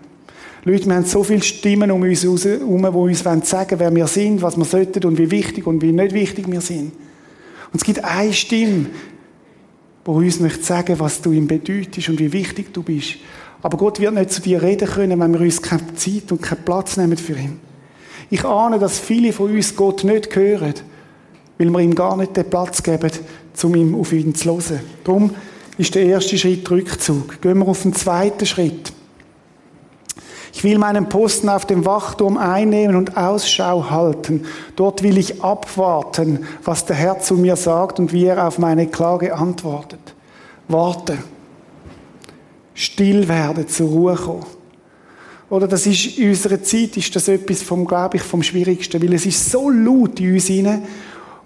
Leute, 0.64 0.86
wir 0.86 0.96
haben 0.96 1.04
so 1.04 1.22
viele 1.22 1.42
Stimmen 1.42 1.92
um 1.92 2.02
uns 2.02 2.24
herum, 2.24 2.82
die 2.82 2.98
uns 2.98 3.24
sagen 3.50 3.78
wer 3.78 3.94
wir 3.94 4.08
sind, 4.08 4.42
was 4.42 4.56
wir 4.56 4.64
sollten 4.64 5.04
und 5.04 5.18
wie 5.18 5.30
wichtig 5.32 5.68
und 5.68 5.82
wie 5.82 5.92
nicht 5.92 6.14
wichtig 6.14 6.50
wir 6.50 6.62
sind. 6.62 6.94
Und 7.74 7.76
es 7.76 7.84
gibt 7.84 8.02
eine 8.06 8.32
Stimme, 8.32 8.86
die 10.06 10.10
uns 10.10 10.40
möchte 10.40 10.64
sagen, 10.64 10.98
was 10.98 11.22
du 11.22 11.34
ihm 11.34 11.48
bedeutest 11.48 12.08
und 12.08 12.18
wie 12.18 12.32
wichtig 12.32 12.74
du 12.74 12.84
bist. 12.84 13.16
Aber 13.62 13.78
Gott 13.78 14.00
wird 14.00 14.14
nicht 14.14 14.32
zu 14.32 14.42
dir 14.42 14.62
reden 14.62 14.88
können, 14.88 15.20
wenn 15.20 15.34
wir 15.34 15.42
uns 15.42 15.62
keine 15.62 15.94
Zeit 15.96 16.32
und 16.32 16.42
keinen 16.42 16.64
Platz 16.64 16.96
nehmen 16.96 17.18
für 17.18 17.36
ihn. 17.36 17.60
Ich 18.30 18.46
ahne, 18.46 18.80
dass 18.80 18.98
viele 18.98 19.34
von 19.34 19.52
uns 19.52 19.76
Gott 19.76 20.06
nicht 20.06 20.34
hören, 20.34 20.74
weil 21.58 21.70
wir 21.70 21.80
ihm 21.80 21.96
gar 21.96 22.16
nicht 22.16 22.38
den 22.38 22.50
Platz 22.50 22.82
geben, 22.82 23.12
um 23.64 23.76
ihm 23.76 23.96
auf 23.96 24.14
ihn 24.14 24.36
zu 24.36 24.52
hören. 24.52 24.82
Darum 25.04 25.32
ist 25.78 25.96
der 25.96 26.04
erste 26.06 26.38
Schritt 26.38 26.70
Rückzug. 26.70 27.42
Gehen 27.42 27.60
wir 27.60 27.68
auf 27.68 27.84
den 27.84 27.94
zweiten 27.94 28.46
Schritt. 28.46 28.92
Ich 30.54 30.64
will 30.64 30.80
meinen 30.80 31.08
Posten 31.08 31.50
auf 31.50 31.66
dem 31.66 31.86
Wachturm 31.86 32.38
einnehmen 32.38 32.96
und 32.96 33.16
Ausschau 33.16 33.92
halten. 33.92 34.46
Dort 34.76 35.04
will 35.04 35.18
ich 35.18 35.44
abwarten, 35.44 36.46
was 36.64 36.86
der 36.86 36.96
Herr 36.96 37.20
zu 37.20 37.36
mir 37.36 37.56
sagt 37.56 38.00
und 38.00 38.12
wie 38.12 38.26
er 38.26 38.48
auf 38.48 38.58
meine 38.58 38.88
Klage 38.88 39.36
antwortet. 39.36 40.00
Warte. 40.68 41.20
Still 42.74 43.28
werden, 43.28 43.68
zur 43.68 43.90
Ruhe 43.90 44.16
kommen. 44.16 44.46
Oder 45.50 45.68
das 45.68 45.86
ist 45.86 46.18
in 46.18 46.30
unserer 46.30 46.62
Zeit 46.62 46.98
ist 46.98 47.16
das 47.16 47.28
etwas 47.28 47.62
vom, 47.62 47.86
glaube 47.86 48.18
ich, 48.18 48.24
vom 48.24 48.44
Schwierigsten, 48.44 49.02
weil 49.02 49.14
es 49.14 49.26
ist 49.26 49.50
so 49.50 49.70
laut 49.70 50.20
in 50.20 50.34
uns 50.34 50.48
hinein 50.48 50.82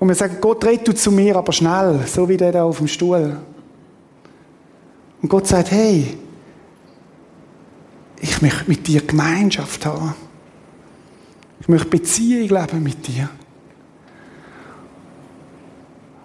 und 0.01 0.07
wir 0.07 0.15
sagen, 0.15 0.37
Gott 0.41 0.65
red 0.65 0.87
du 0.87 0.93
zu 0.95 1.11
mir, 1.11 1.35
aber 1.35 1.53
schnell, 1.53 1.99
so 2.07 2.27
wie 2.27 2.35
der 2.35 2.51
da 2.51 2.63
auf 2.63 2.79
dem 2.79 2.87
Stuhl. 2.87 3.37
Und 5.21 5.29
Gott 5.29 5.45
sagt, 5.45 5.69
hey, 5.69 6.17
ich 8.19 8.41
möchte 8.41 8.63
mit 8.67 8.87
dir 8.87 9.01
Gemeinschaft 9.01 9.85
haben. 9.85 10.15
Ich 11.59 11.67
möchte 11.67 11.87
Beziehung 11.87 12.49
leben 12.49 12.81
mit 12.81 13.07
dir. 13.07 13.29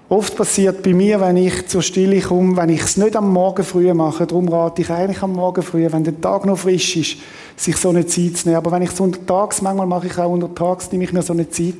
Oft 0.09 0.37
passiert 0.37 0.83
bei 0.83 0.95
mir, 0.95 1.21
wenn 1.21 1.37
ich 1.37 1.67
zur 1.67 1.83
Stille 1.83 2.23
komme, 2.23 2.57
wenn 2.57 2.71
ich 2.71 2.81
es 2.81 2.97
nicht 2.97 3.15
am 3.15 3.31
Morgen 3.31 3.63
früh 3.63 3.93
mache, 3.93 4.27
darum 4.27 4.49
rate 4.49 4.81
ich 4.81 4.91
eigentlich 4.91 5.23
am 5.23 5.33
Morgen 5.33 5.63
früh, 5.63 5.87
wenn 5.93 6.05
der 6.05 6.19
Tag 6.19 6.47
noch 6.47 6.57
frisch 6.57 6.97
ist, 6.97 7.17
sich 7.57 7.77
so 7.77 7.91
eine 7.91 8.07
Zeit 8.07 8.39
zu 8.39 8.49
nehmen. 8.49 8.57
Aber 8.57 8.73
wenn 8.73 8.83
ich 8.83 8.93
es 8.93 9.01
untertags, 9.01 9.61
manchmal 9.61 9.87
mache 9.87 10.07
ich 10.07 10.17
auch 10.17 10.31
untertags, 10.31 10.91
nehme 10.93 11.05
ich 11.05 11.13
mir 11.13 11.21
so 11.21 11.35
eine 11.35 11.51
Zeit, 11.51 11.75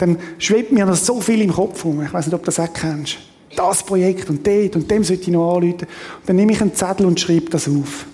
dann 0.00 0.18
schwebt 0.38 0.72
mir 0.72 0.86
noch 0.86 0.96
so 0.96 1.20
viel 1.20 1.42
im 1.42 1.52
Kopf 1.52 1.84
rum. 1.84 2.02
Ich 2.02 2.12
weiß 2.12 2.26
nicht, 2.26 2.34
ob 2.34 2.42
du 2.42 2.46
das 2.46 2.60
auch 2.60 2.72
kennst. 2.72 3.18
Das 3.56 3.82
Projekt 3.82 4.30
und 4.30 4.46
dort 4.46 4.76
und 4.76 4.90
dem 4.90 5.04
sollte 5.04 5.22
ich 5.22 5.28
noch 5.28 5.56
anrufen. 5.56 5.86
Und 6.20 6.28
dann 6.28 6.36
nehme 6.36 6.52
ich 6.52 6.60
einen 6.60 6.74
Zettel 6.74 7.06
und 7.06 7.18
schreibe 7.18 7.50
das 7.50 7.68
auf. 7.68 8.06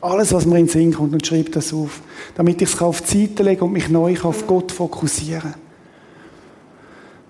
Alles, 0.00 0.32
was 0.32 0.44
mir 0.44 0.58
in 0.58 0.66
den 0.66 0.72
Sinn 0.72 0.92
kommt 0.92 1.12
und 1.12 1.24
schreibe 1.24 1.50
das 1.50 1.72
auf. 1.72 2.00
Damit 2.34 2.60
ich 2.60 2.72
es 2.72 2.82
auf 2.82 3.00
die 3.02 3.26
Seite 3.26 3.44
lege 3.44 3.64
und 3.64 3.72
mich 3.72 3.88
neu 3.88 4.16
auf 4.22 4.46
Gott 4.46 4.72
fokussieren 4.72 5.54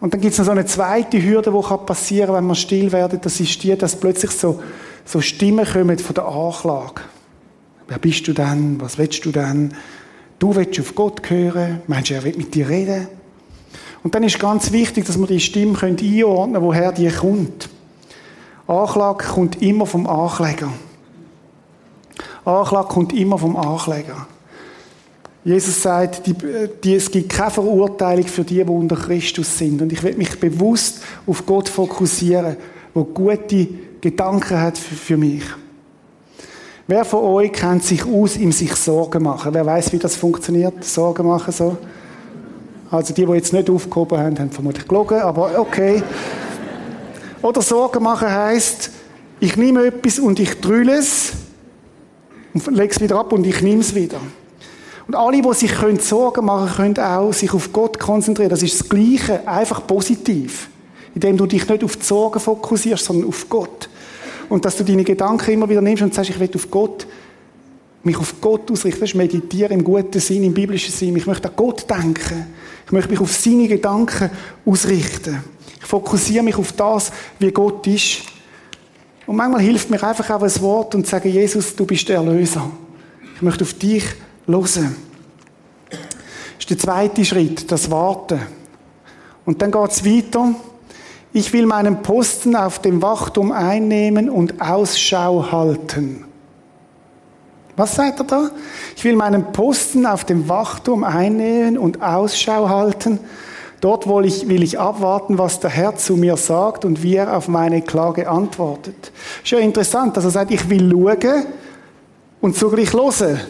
Und 0.00 0.14
dann 0.14 0.20
gibt 0.20 0.32
es 0.32 0.38
noch 0.38 0.46
so 0.46 0.52
eine 0.52 0.64
zweite 0.64 1.22
Hürde, 1.22 1.52
die 1.52 1.86
passieren 1.86 2.28
kann, 2.28 2.36
wenn 2.36 2.46
wir 2.46 2.54
still 2.54 2.90
werden. 2.90 3.20
Das 3.22 3.38
ist 3.38 3.62
die, 3.62 3.76
dass 3.76 3.96
plötzlich 3.96 4.30
so, 4.30 4.62
so 5.04 5.20
Stimmen 5.20 5.66
kommen 5.66 5.98
von 5.98 6.14
der 6.14 6.26
Anklage. 6.26 7.02
Wer 7.88 7.98
bist 7.98 8.26
du 8.26 8.32
denn? 8.32 8.80
Was 8.80 8.96
willst 8.96 9.22
du 9.26 9.32
denn? 9.32 9.74
Du 10.38 10.56
willst 10.56 10.80
auf 10.80 10.94
Gott 10.94 11.28
hören. 11.28 11.82
Meinst 11.86 12.08
du, 12.08 12.14
er 12.14 12.24
will 12.24 12.34
mit 12.36 12.54
dir 12.54 12.68
reden? 12.68 13.21
Und 14.02 14.14
dann 14.14 14.22
ist 14.24 14.38
ganz 14.38 14.72
wichtig, 14.72 15.06
dass 15.06 15.18
wir 15.18 15.26
die 15.26 15.40
Stimme 15.40 15.78
einordnen 15.80 16.54
können, 16.54 16.62
woher 16.62 16.92
die 16.92 17.08
kommt. 17.08 17.68
Anklage 18.66 19.24
kommt 19.24 19.62
immer 19.62 19.86
vom 19.86 20.06
Ankläger. 20.06 20.72
Anklage 22.44 22.88
kommt 22.88 23.12
immer 23.12 23.38
vom 23.38 23.56
Ankläger. 23.56 24.26
Jesus 25.44 25.82
sagt, 25.82 26.26
die, 26.26 26.34
die, 26.84 26.94
es 26.94 27.10
gibt 27.10 27.30
keine 27.30 27.50
Verurteilung 27.50 28.26
für 28.26 28.44
die, 28.44 28.62
die 28.64 28.70
unter 28.70 28.96
Christus 28.96 29.58
sind. 29.58 29.82
Und 29.82 29.92
ich 29.92 30.02
will 30.02 30.14
mich 30.14 30.38
bewusst 30.38 31.02
auf 31.26 31.44
Gott 31.44 31.68
fokussieren, 31.68 32.56
wo 32.94 33.04
gute 33.04 33.68
Gedanken 34.00 34.60
hat 34.60 34.78
für, 34.78 34.94
für 34.94 35.16
mich. 35.16 35.42
Wer 36.86 37.04
von 37.04 37.24
euch 37.24 37.52
kennt 37.52 37.84
sich 37.84 38.04
aus, 38.04 38.36
im 38.36 38.52
sich 38.52 38.74
Sorgen 38.74 39.22
machen? 39.22 39.54
Wer 39.54 39.66
weiß, 39.66 39.92
wie 39.92 39.98
das 39.98 40.16
funktioniert? 40.16 40.84
Sorgen 40.84 41.26
machen 41.26 41.52
so? 41.52 41.76
Also 42.92 43.14
die, 43.14 43.24
die 43.24 43.32
jetzt 43.32 43.54
nicht 43.54 43.70
aufgehoben 43.70 44.18
haben, 44.18 44.38
haben 44.38 44.50
vermutlich 44.50 44.86
gelogen, 44.86 45.18
aber 45.18 45.58
okay. 45.58 46.02
Oder 47.40 47.62
Sorgen 47.62 48.02
machen 48.02 48.30
heisst, 48.30 48.90
ich 49.40 49.56
nehme 49.56 49.86
etwas 49.86 50.18
und 50.18 50.38
ich 50.38 50.60
drülle 50.60 50.98
es 50.98 51.32
und 52.52 52.66
lege 52.66 52.92
es 52.92 53.00
wieder 53.00 53.18
ab 53.18 53.32
und 53.32 53.46
ich 53.46 53.62
nehme 53.62 53.80
es 53.80 53.94
wieder. 53.94 54.18
Und 55.08 55.14
alle, 55.14 55.40
die 55.40 55.54
sich 55.54 55.72
Sorgen 56.02 56.44
machen 56.44 56.76
können, 56.76 56.94
können 56.94 57.06
auch 57.06 57.32
sich 57.32 57.54
auf 57.54 57.72
Gott 57.72 57.98
konzentrieren. 57.98 58.50
Das 58.50 58.62
ist 58.62 58.78
das 58.78 58.88
Gleiche, 58.88 59.48
einfach 59.48 59.86
positiv. 59.86 60.68
Indem 61.14 61.38
du 61.38 61.46
dich 61.46 61.66
nicht 61.66 61.82
auf 61.82 61.96
die 61.96 62.04
Sorgen 62.04 62.40
fokussierst, 62.40 63.06
sondern 63.06 63.28
auf 63.28 63.48
Gott. 63.48 63.88
Und 64.50 64.66
dass 64.66 64.76
du 64.76 64.84
deine 64.84 65.02
Gedanken 65.02 65.50
immer 65.50 65.68
wieder 65.68 65.80
nimmst 65.80 66.02
und 66.02 66.12
sagst, 66.12 66.28
ich 66.28 66.38
will 66.38 66.50
auf 66.54 66.70
Gott, 66.70 67.06
mich 68.04 68.16
auf 68.16 68.40
Gott 68.40 68.70
ausrichten. 68.70 69.00
Das 69.00 69.10
ist 69.10 69.16
meditieren 69.16 69.72
im 69.72 69.84
guten 69.84 70.20
Sinn, 70.20 70.44
im 70.44 70.54
biblischen 70.54 70.92
Sinn. 70.92 71.16
Ich 71.16 71.26
möchte 71.26 71.48
an 71.48 71.54
Gott 71.56 71.88
denken. 71.88 72.46
Ich 72.86 72.92
möchte 72.92 73.10
mich 73.10 73.20
auf 73.20 73.32
seine 73.32 73.68
Gedanken 73.68 74.30
ausrichten. 74.64 75.42
Ich 75.80 75.86
fokussiere 75.86 76.42
mich 76.42 76.56
auf 76.56 76.72
das, 76.72 77.12
wie 77.38 77.50
Gott 77.50 77.86
ist. 77.86 78.22
Und 79.26 79.36
manchmal 79.36 79.62
hilft 79.62 79.88
mir 79.90 80.02
einfach 80.02 80.28
auch 80.30 80.42
ein 80.42 80.60
Wort 80.60 80.94
und 80.94 81.06
sage, 81.06 81.28
Jesus, 81.28 81.76
du 81.76 81.86
bist 81.86 82.08
der 82.08 82.16
Erlöser. 82.16 82.70
Ich 83.36 83.42
möchte 83.42 83.64
auf 83.64 83.74
dich 83.74 84.04
hören. 84.46 84.96
Das 85.90 85.98
ist 86.58 86.70
der 86.70 86.78
zweite 86.78 87.24
Schritt, 87.24 87.70
das 87.70 87.90
Warten. 87.90 88.40
Und 89.44 89.62
dann 89.62 89.70
geht 89.70 89.90
es 89.90 90.04
weiter. 90.04 90.54
Ich 91.32 91.52
will 91.52 91.66
meinen 91.66 92.02
Posten 92.02 92.54
auf 92.54 92.80
dem 92.80 93.00
Wachturm 93.00 93.52
einnehmen 93.52 94.28
und 94.28 94.60
Ausschau 94.60 95.50
halten. 95.50 96.24
Was 97.76 97.94
sagt 97.94 98.20
er 98.20 98.24
da? 98.24 98.50
Ich 98.96 99.04
will 99.04 99.16
meinen 99.16 99.52
Posten 99.52 100.04
auf 100.04 100.24
dem 100.24 100.48
Wachturm 100.48 101.04
einnehmen 101.04 101.78
und 101.78 102.02
Ausschau 102.02 102.68
halten. 102.68 103.18
Dort 103.80 104.06
will 104.06 104.26
ich, 104.26 104.48
will 104.48 104.62
ich 104.62 104.78
abwarten, 104.78 105.38
was 105.38 105.58
der 105.58 105.70
Herr 105.70 105.96
zu 105.96 106.16
mir 106.16 106.36
sagt 106.36 106.84
und 106.84 107.02
wie 107.02 107.16
er 107.16 107.36
auf 107.36 107.48
meine 107.48 107.82
Klage 107.82 108.28
antwortet. 108.28 109.10
Ist 109.42 109.50
ja 109.50 109.58
interessant, 109.58 110.16
dass 110.16 110.24
er 110.24 110.30
sagt, 110.30 110.50
ich 110.50 110.68
will 110.68 110.90
schauen 110.90 111.46
und 112.40 112.56
zugleich 112.56 112.92
hören. 112.92 113.40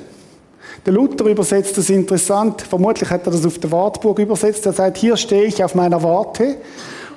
Der 0.86 0.92
Luther 0.92 1.26
übersetzt 1.26 1.76
das 1.76 1.90
interessant. 1.90 2.62
Vermutlich 2.62 3.10
hat 3.10 3.26
er 3.26 3.32
das 3.32 3.44
auf 3.44 3.58
der 3.58 3.70
Wartburg 3.70 4.18
übersetzt. 4.20 4.64
Er 4.66 4.72
sagt, 4.72 4.96
hier 4.96 5.16
stehe 5.16 5.44
ich 5.44 5.62
auf 5.62 5.74
meiner 5.74 6.02
Warte 6.02 6.56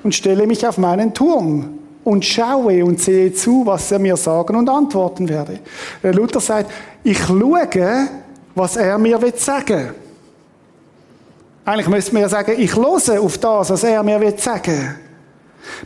und 0.02 0.14
stelle 0.14 0.46
mich 0.46 0.66
auf 0.66 0.76
meinen 0.76 1.14
Turm 1.14 1.78
und 2.06 2.24
schaue 2.24 2.84
und 2.84 3.00
sehe 3.00 3.34
zu, 3.34 3.66
was 3.66 3.90
er 3.90 3.98
mir 3.98 4.16
sagen 4.16 4.54
und 4.54 4.68
antworten 4.68 5.28
werde. 5.28 5.58
Der 6.04 6.14
Luther 6.14 6.38
sagt, 6.38 6.70
ich 7.02 7.18
schaue, 7.18 8.08
was 8.54 8.76
er 8.76 8.96
mir 8.96 9.20
will 9.20 9.34
sagen. 9.36 9.90
Eigentlich 11.64 11.88
müsste 11.88 12.12
man 12.12 12.22
ja 12.22 12.28
sagen, 12.28 12.54
ich 12.56 12.76
höre 12.76 13.20
auf 13.20 13.38
das, 13.38 13.70
was 13.70 13.82
er 13.82 14.04
mir 14.04 14.20
will 14.20 14.38
sagen. 14.38 14.94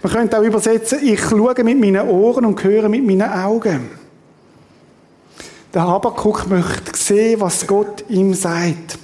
Man 0.02 0.12
könnte 0.12 0.38
auch 0.38 0.42
übersetzen, 0.42 0.98
ich 1.02 1.20
schaue 1.20 1.64
mit 1.64 1.80
meinen 1.80 2.06
Ohren 2.06 2.44
und 2.44 2.62
höre 2.62 2.90
mit 2.90 3.06
meinen 3.06 3.22
Augen. 3.22 3.88
Der 5.72 5.86
Habakuk 5.86 6.50
möchte 6.50 6.94
sehen, 6.98 7.40
was 7.40 7.66
Gott 7.66 8.04
ihm 8.10 8.34
sagt. 8.34 8.98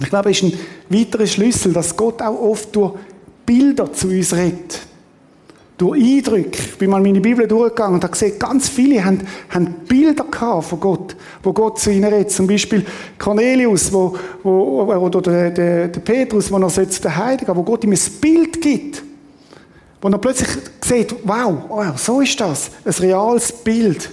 Ich 0.00 0.08
glaube, 0.08 0.32
es 0.32 0.42
ist 0.42 0.52
ein 0.52 0.58
weiterer 0.88 1.28
Schlüssel, 1.28 1.72
dass 1.72 1.96
Gott 1.96 2.20
auch 2.20 2.40
oft 2.40 2.74
durch 2.74 2.94
Bilder 3.46 3.92
zu 3.92 4.08
uns 4.08 4.34
redet 4.34 4.80
durch 5.76 6.00
Eindrücke. 6.00 6.58
Ich 6.58 6.78
bin 6.78 6.90
mal 6.90 7.00
meine 7.00 7.20
Bibel 7.20 7.48
durchgegangen 7.48 7.94
und 7.94 8.04
habe 8.04 8.12
gesehen, 8.12 8.38
ganz 8.38 8.68
viele 8.68 9.04
haben, 9.04 9.20
haben 9.50 9.74
Bilder 9.88 10.24
gehabt 10.24 10.66
von 10.66 10.80
Gott, 10.80 11.16
wo 11.42 11.52
Gott 11.52 11.80
zu 11.80 11.90
ihnen 11.90 12.04
redet. 12.04 12.30
Zum 12.30 12.46
Beispiel 12.46 12.84
Cornelius, 13.18 13.92
wo, 13.92 14.16
wo, 14.42 14.82
oder 14.84 15.20
der, 15.20 15.50
der, 15.50 15.88
der 15.88 16.00
Petrus, 16.00 16.50
wo 16.50 16.58
er 16.58 16.68
zu 16.70 17.02
den 17.02 17.16
Heiligen, 17.16 17.56
wo 17.56 17.62
Gott 17.62 17.82
ihm 17.84 17.92
ein 17.92 17.98
Bild 18.20 18.60
gibt. 18.60 19.02
Wo 20.00 20.08
er 20.08 20.18
plötzlich 20.18 20.48
sieht, 20.84 21.14
wow, 21.24 21.54
wow, 21.68 21.98
so 21.98 22.20
ist 22.20 22.38
das. 22.40 22.70
Ein 22.84 22.92
reales 22.92 23.50
Bild. 23.50 24.10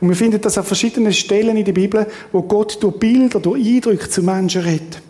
Und 0.00 0.08
wir 0.08 0.16
finden 0.16 0.40
das 0.40 0.56
an 0.56 0.64
verschiedenen 0.64 1.12
Stellen 1.12 1.58
in 1.58 1.64
der 1.64 1.72
Bibel, 1.72 2.06
wo 2.32 2.40
Gott 2.42 2.82
durch 2.82 2.98
Bilder, 2.98 3.38
durch 3.38 3.66
Eindrücke 3.66 4.08
zu 4.08 4.22
Menschen 4.22 4.62
redet. 4.62 5.02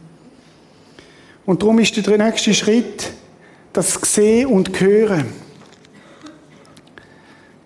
Und 1.46 1.62
darum 1.62 1.78
ist 1.78 1.96
der 1.96 2.18
nächste 2.18 2.54
Schritt 2.54 3.12
das 3.72 3.94
Sehen 4.02 4.46
und 4.46 4.80
Hören 4.80 5.26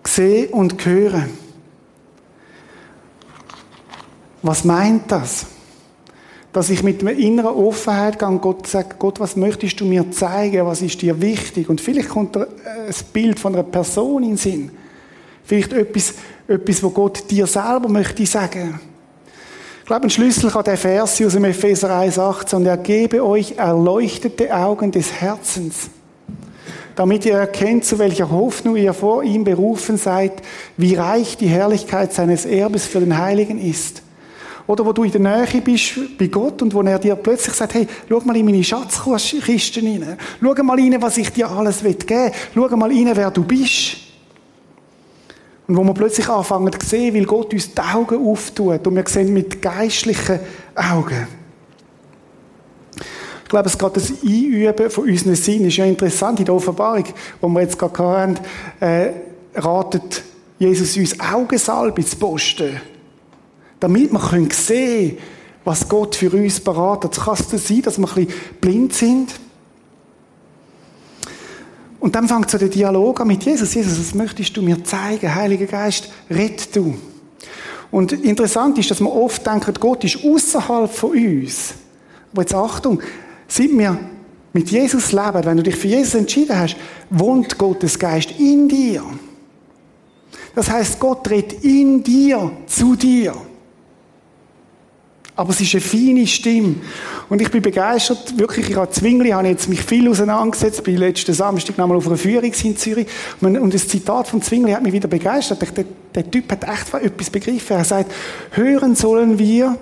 sehen 0.07 0.53
und 0.53 0.85
hören. 0.85 1.29
Was 4.41 4.63
meint 4.63 5.11
das? 5.11 5.47
Dass 6.53 6.69
ich 6.69 6.83
mit 6.83 7.01
einer 7.01 7.11
inneren 7.11 7.55
Offenheit 7.55 8.19
gehe 8.19 8.27
und 8.27 8.41
Gott 8.41 8.67
sage, 8.67 8.95
Gott, 8.99 9.19
was 9.19 9.35
möchtest 9.35 9.79
du 9.79 9.85
mir 9.85 10.09
zeigen? 10.11 10.65
Was 10.65 10.81
ist 10.81 11.01
dir 11.01 11.19
wichtig? 11.21 11.69
Und 11.69 11.81
vielleicht 11.81 12.09
kommt 12.09 12.37
ein 12.37 12.45
Bild 13.11 13.39
von 13.39 13.53
einer 13.53 13.63
Person 13.63 14.23
in 14.23 14.29
den 14.29 14.37
Sinn. 14.37 14.71
Vielleicht 15.43 15.73
etwas, 15.73 16.13
etwas, 16.47 16.83
wo 16.83 16.91
Gott 16.91 17.29
dir 17.29 17.47
selber 17.47 17.89
möchte 17.89 18.25
sagen. 18.25 18.79
Ich 19.85 19.87
glaube, 19.87 20.07
ein 20.07 20.09
Schlüssel 20.09 20.49
kann 20.49 20.63
der 20.63 20.77
Vers 20.77 21.21
aus 21.21 21.33
dem 21.33 21.43
Epheser 21.43 21.91
1,18 21.91 22.55
und 22.55 22.65
er 22.65 22.77
gebe 22.77 23.23
euch 23.23 23.57
erleuchtete 23.57 24.51
Augen 24.55 24.91
des 24.91 25.11
Herzens, 25.11 25.91
damit 26.95 27.25
ihr 27.25 27.35
erkennt, 27.35 27.85
zu 27.85 27.99
welcher 27.99 28.29
Hoffnung 28.31 28.75
ihr 28.75 28.93
vor 28.93 29.23
ihm 29.23 29.43
berufen 29.43 29.97
seid, 29.97 30.33
wie 30.77 30.95
reich 30.95 31.37
die 31.37 31.47
Herrlichkeit 31.47 32.13
seines 32.13 32.45
Erbes 32.45 32.85
für 32.85 32.99
den 32.99 33.17
Heiligen 33.17 33.59
ist. 33.59 34.01
Oder 34.67 34.85
wo 34.85 34.93
du 34.93 35.03
in 35.03 35.11
der 35.11 35.21
Nähe 35.21 35.61
bist 35.61 36.17
bei 36.17 36.27
Gott 36.27 36.61
und 36.61 36.73
wo 36.73 36.81
er 36.81 36.97
dir 36.97 37.15
plötzlich 37.15 37.53
sagt, 37.53 37.75
hey, 37.75 37.87
schau 38.09 38.19
mal 38.21 38.35
in 38.35 38.45
meine 38.45 38.63
Schatzkisten 38.63 39.87
rein. 39.87 40.17
Schau 40.41 40.63
mal 40.63 40.79
rein, 40.79 40.95
was 40.99 41.17
ich 41.17 41.29
dir 41.29 41.49
alles 41.49 41.83
geben 41.83 42.09
will. 42.09 42.31
Schau 42.55 42.75
mal 42.75 42.89
rein, 42.89 43.11
wer 43.13 43.29
du 43.29 43.43
bist. 43.43 43.97
Und 45.67 45.77
wo 45.77 45.83
wir 45.83 45.93
plötzlich 45.93 46.27
anfangen 46.29 46.71
zu 46.79 46.87
sehen, 46.87 47.13
weil 47.13 47.25
Gott 47.25 47.53
uns 47.53 47.73
die 47.73 47.81
Augen 47.81 48.27
auftut 48.27 48.85
und 48.87 48.95
wir 48.95 49.03
sehen 49.07 49.33
mit 49.33 49.61
geistlichen 49.61 50.39
Augen. 50.75 51.27
Ich 53.45 53.49
glaube, 53.49 53.69
es 53.69 53.77
geht 53.77 53.95
das 53.95 54.11
Einüben 54.23 54.89
von 54.89 55.07
unseren 55.07 55.35
Sinn 55.35 55.65
ist 55.65 55.77
ja 55.77 55.85
interessant. 55.85 56.39
In 56.39 56.45
der 56.45 56.55
Offenbarung, 56.55 57.05
wo 57.39 57.47
wir 57.47 57.61
jetzt 57.61 57.79
gerade 57.79 57.97
haben, 57.97 58.35
äh, 58.81 59.11
ratet 59.55 60.23
Jesus 60.59 60.97
uns 60.97 61.17
Augensalbe 61.19 62.03
zu 62.03 62.17
posten 62.17 62.81
damit 63.79 64.11
wir 64.11 64.19
können 64.19 64.49
sehen 64.51 65.17
was 65.63 65.89
Gott 65.89 66.15
für 66.15 66.31
uns 66.31 66.59
beratet. 66.59 67.19
Kann 67.19 67.33
es 67.33 67.67
sein, 67.67 67.81
dass 67.81 67.97
wir 67.97 68.07
ein 68.07 68.25
bisschen 68.25 68.59
blind 68.61 68.93
sind? 68.93 69.33
Und 71.99 72.13
dann 72.13 72.27
fängt 72.27 72.51
so 72.51 72.59
der 72.59 72.67
Dialog 72.67 73.19
an 73.19 73.27
mit 73.27 73.43
Jesus. 73.43 73.73
Jesus, 73.73 73.99
was 73.99 74.13
möchtest 74.13 74.55
du 74.55 74.61
mir 74.61 74.83
zeigen? 74.83 75.33
Heiliger 75.33 75.65
Geist, 75.65 76.09
red 76.29 76.75
du. 76.75 76.95
Und 77.89 78.11
interessant 78.11 78.77
ist, 78.77 78.91
dass 78.91 78.99
wir 78.99 79.11
oft 79.11 79.45
denken, 79.45 79.73
Gott 79.79 80.03
ist 80.03 80.23
außerhalb 80.23 80.91
von 80.91 81.11
uns. 81.11 81.73
Aber 82.31 82.43
jetzt 82.43 82.53
Achtung, 82.53 83.01
seit 83.47 83.69
wir 83.69 83.97
mit 84.53 84.69
Jesus 84.69 85.11
leben, 85.11 85.43
wenn 85.43 85.57
du 85.57 85.63
dich 85.63 85.75
für 85.75 85.87
Jesus 85.87 86.15
entschieden 86.15 86.57
hast, 86.57 86.77
wohnt 87.09 87.57
Gottes 87.57 87.99
Geist 87.99 88.31
in 88.39 88.69
dir. 88.69 89.03
Das 90.55 90.69
heißt, 90.69 90.99
Gott 90.99 91.29
redet 91.29 91.63
in 91.63 92.01
dir 92.01 92.51
zu 92.65 92.95
dir. 92.95 93.35
Aber 95.35 95.49
es 95.49 95.59
ist 95.59 95.73
eine 95.73 95.81
feine 95.81 96.25
Stimme. 96.25 96.75
Und 97.27 97.41
ich 97.41 97.51
bin 97.51 97.61
begeistert, 97.61 98.39
wirklich, 98.39 98.69
ich 98.69 98.77
habe 98.77 98.89
Zwingli, 98.89 99.31
habe 99.31 99.49
jetzt 99.49 99.67
mich 99.67 99.81
viel 99.81 100.07
auseinandergesetzt, 100.09 100.83
bin 100.83 100.95
letzten 100.95 101.33
Samstag 101.33 101.77
nochmal 101.77 101.97
auf 101.97 102.07
einer 102.07 102.15
Führung 102.15 102.53
in 102.63 102.77
Zürich. 102.77 103.07
Und 103.41 103.73
das 103.73 103.89
Zitat 103.89 104.29
von 104.29 104.41
Zwingli 104.41 104.71
hat 104.71 104.83
mich 104.83 104.93
wieder 104.93 105.09
begeistert. 105.09 105.61
Der, 105.75 105.85
der 106.15 106.31
Typ 106.31 106.49
hat 106.49 106.63
echt 106.63 106.93
etwas 106.93 107.29
begriffen. 107.29 107.75
Er 107.75 107.83
sagt, 107.83 108.13
hören 108.51 108.95
sollen 108.95 109.37
wir, 109.37 109.77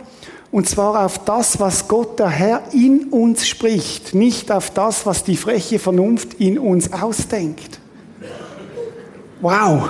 und 0.53 0.69
zwar 0.69 1.03
auf 1.03 1.25
das, 1.25 1.59
was 1.59 1.87
Gott 1.87 2.19
der 2.19 2.29
Herr 2.29 2.61
in 2.73 3.05
uns 3.05 3.47
spricht, 3.47 4.13
nicht 4.13 4.51
auf 4.51 4.69
das, 4.69 5.03
was 5.03 5.23
die 5.23 5.35
freche 5.35 5.79
Vernunft 5.79 6.35
in 6.35 6.59
uns 6.59 6.93
ausdenkt. 6.93 7.79
Wow! 9.41 9.89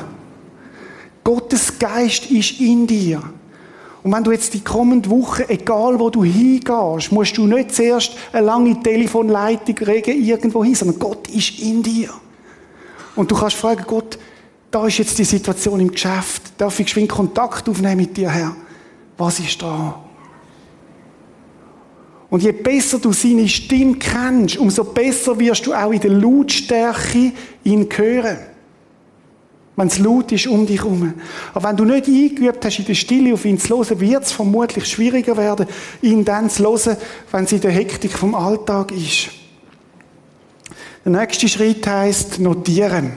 Gottes 1.21 1.77
Geist 1.77 2.31
ist 2.31 2.61
in 2.61 2.87
dir. 2.87 3.21
Und 4.03 4.13
wenn 4.13 4.23
du 4.23 4.31
jetzt 4.31 4.53
die 4.53 4.63
kommende 4.63 5.09
Woche, 5.09 5.49
egal 5.49 5.99
wo 5.99 6.09
du 6.09 6.23
hingehst, 6.23 7.11
musst 7.11 7.37
du 7.37 7.45
nicht 7.45 7.75
zuerst 7.75 8.13
eine 8.31 8.45
lange 8.45 8.81
Telefonleitung 8.81 9.77
regen 9.79 10.23
irgendwo 10.23 10.63
hin, 10.63 10.75
sondern 10.75 10.97
Gott 10.97 11.27
ist 11.27 11.59
in 11.59 11.83
dir. 11.83 12.09
Und 13.17 13.29
du 13.29 13.35
kannst 13.35 13.57
fragen, 13.57 13.83
Gott, 13.85 14.17
da 14.71 14.87
ist 14.87 14.97
jetzt 14.97 15.19
die 15.19 15.25
Situation 15.25 15.81
im 15.81 15.91
Geschäft. 15.91 16.53
Darf 16.57 16.79
ich 16.79 16.85
geschwind 16.85 17.09
Kontakt 17.09 17.67
aufnehmen 17.67 17.97
mit 17.97 18.15
dir, 18.15 18.29
Herr? 18.29 18.55
Was 19.17 19.39
ist 19.41 19.61
da? 19.61 20.02
Und 22.33 22.41
je 22.41 22.51
besser 22.51 22.97
du 22.97 23.13
seine 23.13 23.47
Stimme 23.47 23.97
kennst, 23.97 24.57
umso 24.57 24.83
besser 24.85 25.37
wirst 25.37 25.67
du 25.67 25.73
auch 25.75 25.91
in 25.91 25.99
der 25.99 26.09
Lautstärke 26.09 27.31
ihn 27.63 27.87
hören. 27.95 28.39
Wenn 29.75 29.87
es 29.87 29.99
laut 29.99 30.31
ist 30.31 30.47
um 30.47 30.65
dich 30.65 30.79
herum. 30.79 31.13
Aber 31.53 31.69
wenn 31.69 31.77
du 31.77 31.85
nicht 31.85 32.07
eingeübt 32.07 32.65
hast, 32.65 32.79
in 32.79 32.85
der 32.85 32.95
Stille 32.95 33.35
auf 33.35 33.45
ihn 33.45 33.59
zu 33.59 33.77
hören, 33.77 33.99
wird 33.99 34.23
es 34.23 34.31
vermutlich 34.31 34.87
schwieriger 34.87 35.37
werden, 35.37 35.67
ihn 36.01 36.25
dann 36.25 36.49
zu 36.49 36.63
hören, 36.63 36.97
wenn 37.31 37.43
es 37.43 37.51
in 37.51 37.61
der 37.61 37.69
Hektik 37.69 38.13
vom 38.13 38.33
Alltag 38.33 38.91
ist. 38.93 39.29
Der 41.05 41.11
nächste 41.11 41.47
Schritt 41.47 41.85
heißt 41.85 42.39
notieren. 42.39 43.13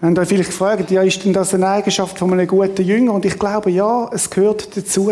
Wenn 0.00 0.14
ihr 0.14 0.24
vielleicht 0.24 0.50
gefragt, 0.50 0.88
ja, 0.92 1.02
ist 1.02 1.24
denn 1.24 1.32
das 1.32 1.52
eine 1.52 1.68
Eigenschaft 1.68 2.16
von 2.16 2.32
einem 2.32 2.46
guten 2.46 2.84
Jünger? 2.84 3.14
Und 3.14 3.24
ich 3.24 3.36
glaube, 3.36 3.72
ja, 3.72 4.08
es 4.14 4.30
gehört 4.30 4.76
dazu. 4.76 5.10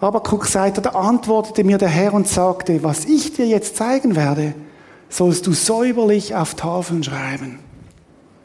Aber 0.00 0.22
guck, 0.22 0.46
sagt 0.46 0.78
er, 0.78 0.82
da 0.82 0.90
antwortete 0.90 1.64
mir 1.64 1.78
der 1.78 1.88
Herr 1.88 2.14
und 2.14 2.28
sagte, 2.28 2.82
was 2.82 3.04
ich 3.04 3.32
dir 3.32 3.46
jetzt 3.46 3.76
zeigen 3.76 4.16
werde, 4.16 4.54
sollst 5.08 5.46
du 5.46 5.52
säuberlich 5.52 6.34
auf 6.34 6.54
Tafeln 6.54 7.02
schreiben. 7.02 7.60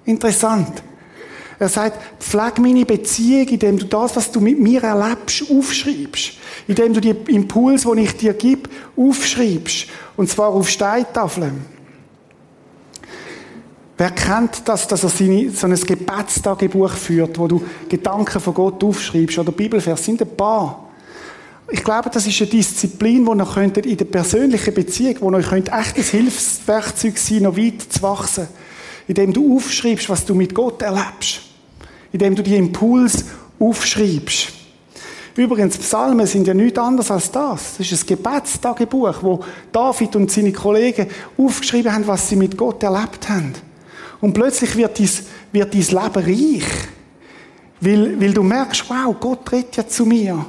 Interessant. 0.06 0.84
Er 1.60 1.68
sagt, 1.68 2.24
pfleg 2.24 2.58
meine 2.60 2.86
Beziehung, 2.86 3.48
indem 3.50 3.78
du 3.78 3.86
das, 3.86 4.16
was 4.16 4.32
du 4.32 4.40
mit 4.40 4.60
mir 4.60 4.82
erlebst, 4.82 5.44
aufschreibst. 5.52 6.34
Indem 6.68 6.94
du 6.94 7.02
die 7.02 7.16
Impulse, 7.34 7.94
die 7.96 8.04
ich 8.04 8.16
dir 8.16 8.34
gebe, 8.34 8.70
aufschreibst. 8.96 9.88
Und 10.16 10.30
zwar 10.30 10.50
auf 10.50 10.70
Steintafeln. 10.70 11.66
Wer 13.98 14.12
kennt 14.12 14.62
das, 14.66 14.88
dass 14.88 15.04
er 15.04 15.10
seine, 15.10 15.50
so 15.50 15.68
ein 15.68 15.76
Gebetstagebuch 15.76 16.92
führt, 16.92 17.38
wo 17.38 17.48
du 17.48 17.62
Gedanken 17.90 18.40
von 18.40 18.54
Gott 18.54 18.82
aufschreibst 18.82 19.38
oder 19.40 19.52
Bibelvers? 19.52 20.06
Sind 20.06 20.22
ein 20.22 20.38
paar. 20.38 20.89
Ich 21.72 21.84
glaube, 21.84 22.10
das 22.10 22.26
ist 22.26 22.42
eine 22.42 22.50
Disziplin, 22.50 23.26
die 23.26 23.54
könntet 23.54 23.86
in 23.86 23.98
der 23.98 24.06
persönlichen 24.06 24.74
Beziehung, 24.74 25.16
wo 25.20 25.32
euch 25.32 25.52
echtes 25.52 26.10
Hilfswerkzeug 26.10 27.18
sein, 27.18 27.44
noch 27.44 27.58
weit 27.58 27.82
zu 27.90 28.02
wachsen 28.02 28.48
indem 29.10 29.34
du 29.34 29.56
aufschreibst, 29.56 30.08
was 30.08 30.24
du 30.24 30.36
mit 30.36 30.54
Gott 30.54 30.84
erlebst. 30.84 31.42
Indem 32.12 32.36
du 32.36 32.44
die 32.44 32.56
Impuls 32.56 33.26
aufschreibst. 33.60 34.50
Übrigens, 35.36 35.78
Psalmen 35.80 36.28
sind 36.28 36.46
ja 36.46 36.54
nichts 36.54 36.78
anderes 36.78 37.10
als 37.10 37.32
das. 37.32 37.78
Das 37.78 37.92
ist 37.92 38.04
ein 38.04 38.08
Gebetstagebuch, 38.08 39.16
wo 39.24 39.44
David 39.72 40.16
und 40.16 40.30
seine 40.30 40.52
Kollegen 40.52 41.08
aufgeschrieben 41.38 41.92
haben, 41.92 42.06
was 42.06 42.30
sie 42.30 42.36
mit 42.36 42.56
Gott 42.56 42.84
erlebt 42.84 43.28
haben. 43.30 43.54
Und 44.22 44.34
plötzlich 44.34 44.76
wird 44.76 45.00
dein, 45.00 45.10
wird 45.54 45.74
dein 45.74 45.82
Leben 45.82 46.60
reich. 46.62 46.70
Weil, 47.82 48.22
weil 48.22 48.34
du 48.34 48.44
merkst, 48.44 48.90
wow, 48.90 49.16
Gott 49.20 49.52
redet 49.52 49.76
ja 49.76 49.88
zu 49.88 50.06
mir. 50.06 50.46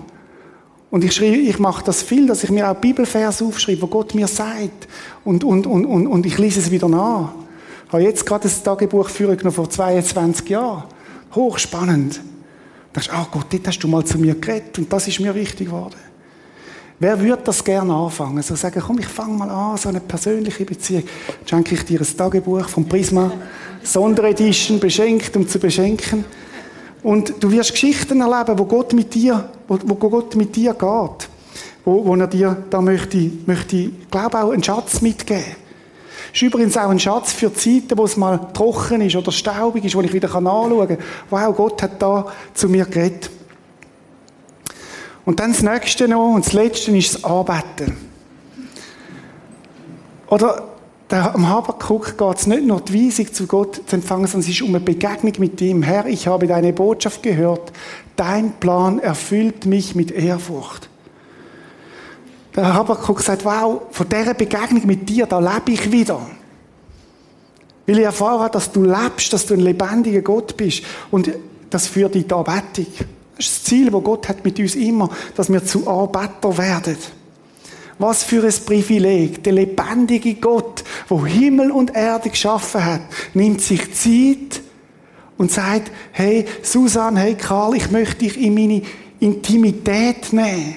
Und 0.91 1.05
ich, 1.05 1.15
schreibe, 1.15 1.37
ich 1.37 1.59
mache 1.59 1.85
das 1.85 2.03
viel, 2.03 2.27
dass 2.27 2.43
ich 2.43 2.51
mir 2.51 2.69
auch 2.69 2.75
Bibelvers 2.75 3.43
aufschreibe, 3.43 3.83
wo 3.83 3.87
Gott 3.87 4.15
mir 4.15 4.27
sagt. 4.27 4.89
Und, 5.25 5.45
und, 5.45 5.67
und, 5.67 5.87
und, 5.87 6.07
und 6.07 6.27
ich 6.27 6.37
lese 6.39 6.61
es 6.61 6.71
wieder 6.71 6.89
nach. 6.89 7.33
Ich 7.87 7.93
habe 7.93 8.03
jetzt 8.03 8.27
gerade 8.27 8.49
ein 8.49 8.65
Tagebuch 8.65 9.11
genommen 9.13 9.53
vor 9.53 9.71
22 9.71 10.49
Jahren. 10.49 10.85
Hochspannend. 11.35 12.21
Da 12.93 13.01
dachte 13.01 13.11
ich, 13.13 13.17
ah 13.17 13.29
Gott, 13.31 13.47
dort 13.51 13.69
hast 13.69 13.79
du 13.79 13.89
mal 13.89 14.05
zu 14.05 14.19
mir 14.19 14.35
geredet 14.35 14.79
und 14.79 14.93
das 14.93 15.07
ist 15.07 15.21
mir 15.21 15.35
wichtig 15.35 15.69
geworden. 15.69 15.95
Wer 16.99 17.19
würde 17.19 17.43
das 17.45 17.65
gerne 17.65 17.95
anfangen? 17.95 18.43
So 18.43 18.55
sagen, 18.57 18.83
komm, 18.85 18.99
ich 18.99 19.07
fange 19.07 19.33
mal 19.33 19.49
an, 19.49 19.77
so 19.79 19.89
eine 19.89 20.01
persönliche 20.01 20.65
Beziehung. 20.65 21.05
Schenke 21.47 21.75
ich 21.75 21.85
dir 21.85 22.01
ein 22.01 22.17
Tagebuch 22.17 22.69
vom 22.69 22.87
Prisma, 22.87 23.33
Sonderedition, 23.83 24.79
beschenkt, 24.79 25.35
um 25.35 25.49
zu 25.49 25.59
beschenken. 25.59 26.25
Und 27.03 27.43
du 27.43 27.51
wirst 27.51 27.73
Geschichten 27.73 28.21
erleben, 28.21 28.59
wo 28.59 28.65
Gott 28.65 28.93
mit 28.93 29.15
dir, 29.15 29.49
wo, 29.67 29.79
wo 29.85 29.95
Gott 29.95 30.37
mit 30.37 30.55
dir 30.55 30.75
geht. 30.75 31.29
Wo, 31.85 32.05
wo 32.05 32.15
er 32.15 32.27
dir 32.27 32.65
da 32.69 32.81
möchte, 32.81 33.31
möchte, 33.47 33.91
glaube 34.11 34.39
auch 34.39 34.51
einen 34.51 34.63
Schatz 34.63 35.01
mitgeben. 35.01 35.57
Ist 36.33 36.43
übrigens 36.43 36.77
auch 36.77 36.91
ein 36.91 37.01
Schatz 37.01 37.33
für 37.33 37.53
Zeiten, 37.53 37.97
wo 37.97 38.05
es 38.05 38.17
mal 38.17 38.39
trocken 38.53 39.01
ist 39.01 39.17
oder 39.17 39.33
staubig 39.33 39.85
ist, 39.85 39.95
wo 39.95 40.03
ich 40.03 40.13
wieder 40.13 40.33
anschauen 40.35 40.89
kann. 40.89 40.99
Wow, 41.31 41.57
Gott 41.57 41.83
hat 41.83 42.01
da 42.01 42.27
zu 42.55 42.69
mir 42.69 42.85
geredet. 42.85 43.31
Und 45.25 45.41
dann 45.41 45.53
das 45.53 45.63
Nächste 45.63 46.07
noch 46.07 46.35
und 46.35 46.47
das 46.47 46.53
Letzte 46.53 46.97
ist 46.97 47.15
das 47.15 47.25
Anbeten. 47.25 47.97
Oder 50.29 50.70
am 51.13 51.49
Habakuk 51.49 52.17
geht 52.17 52.39
es 52.39 52.47
nicht 52.47 52.65
nur 52.65 52.81
die 52.81 53.07
Weisung 53.07 53.33
zu 53.33 53.47
Gott 53.47 53.83
zu 53.87 53.97
empfangen, 53.97 54.27
sondern 54.27 54.49
es 54.49 54.55
ist 54.55 54.63
um 54.63 54.69
eine 54.69 54.81
Begegnung 54.81 55.33
mit 55.39 55.61
ihm. 55.61 55.83
Herr, 55.83 56.07
ich 56.07 56.27
habe 56.27 56.47
deine 56.47 56.73
Botschaft 56.73 57.23
gehört. 57.23 57.73
Dein 58.17 58.53
Plan 58.53 59.01
erfüllt 59.01 59.67
mich 59.67 59.95
mit 59.95 60.13
Ehrfurcht. 60.13 60.89
Der 62.55 62.75
Habakkuk 62.75 63.21
sagt, 63.23 63.45
wow, 63.45 63.83
von 63.91 64.09
dieser 64.09 64.35
Begegnung 64.35 64.87
mit 64.87 65.09
dir, 65.09 65.27
da 65.27 65.39
lebe 65.39 65.73
ich 65.73 65.91
wieder. 65.91 66.21
Weil 67.87 67.99
ich 67.99 68.05
erfahren 68.05 68.41
habe, 68.41 68.53
dass 68.53 68.71
du 68.71 68.85
lebst, 68.85 69.33
dass 69.33 69.47
du 69.47 69.55
ein 69.55 69.61
lebendiger 69.61 70.23
Gott 70.23 70.57
bist. 70.57 70.85
Und 71.11 71.31
das 71.71 71.87
führt 71.87 72.15
in 72.15 72.27
die 72.27 72.35
Anbetung. 72.35 72.87
Das 73.37 73.47
ist 73.47 73.57
das 73.57 73.65
Ziel, 73.65 73.91
das 73.91 74.05
Gott 74.05 74.29
hat 74.29 74.45
mit 74.45 74.59
uns 74.61 74.75
immer, 74.75 75.09
dass 75.35 75.51
wir 75.51 75.65
zu 75.65 75.89
Arbeiter 75.89 76.57
werden. 76.57 76.97
Was 78.01 78.23
für 78.23 78.43
ein 78.43 78.65
Privileg. 78.65 79.45
Der 79.45 79.53
lebendige 79.53 80.35
Gott, 80.37 80.83
wo 81.07 81.27
Himmel 81.27 81.71
und 81.71 81.95
Erde 81.95 82.31
geschaffen 82.31 82.83
hat, 82.83 83.03
nimmt 83.35 83.61
sich 83.61 83.93
Zeit 83.93 84.63
und 85.37 85.53
sagt, 85.53 85.93
hey, 86.13 86.47
Susan, 86.63 87.19
hey, 87.19 87.35
Karl, 87.35 87.77
ich 87.77 87.91
möchte 87.91 88.21
dich 88.21 88.41
in 88.41 88.55
meine 88.55 88.81
Intimität 89.21 90.33
nehmen. 90.33 90.77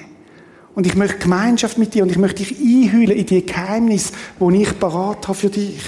Und 0.74 0.86
ich 0.86 0.96
möchte 0.96 1.16
Gemeinschaft 1.16 1.78
mit 1.78 1.94
dir 1.94 2.02
und 2.02 2.10
ich 2.10 2.18
möchte 2.18 2.44
dich 2.44 2.58
einhüllen 2.58 3.16
in 3.16 3.24
die 3.24 3.46
Geheimnisse, 3.46 4.12
die 4.38 4.62
ich 4.62 4.78
parat 4.78 5.26
habe 5.26 5.38
für 5.38 5.48
dich. 5.48 5.80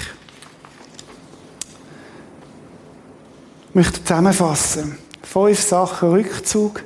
Ich 3.69 3.75
möchte 3.75 4.03
zusammenfassen. 4.03 4.97
Fünf 5.21 5.61
Sachen 5.61 6.09
Rückzug, 6.09 6.83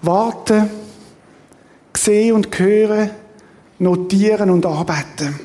warten, 0.00 0.70
sehen 1.94 2.34
und 2.34 2.58
hören, 2.58 3.10
notieren 3.78 4.50
und 4.50 4.64
arbeiten. 4.66 5.38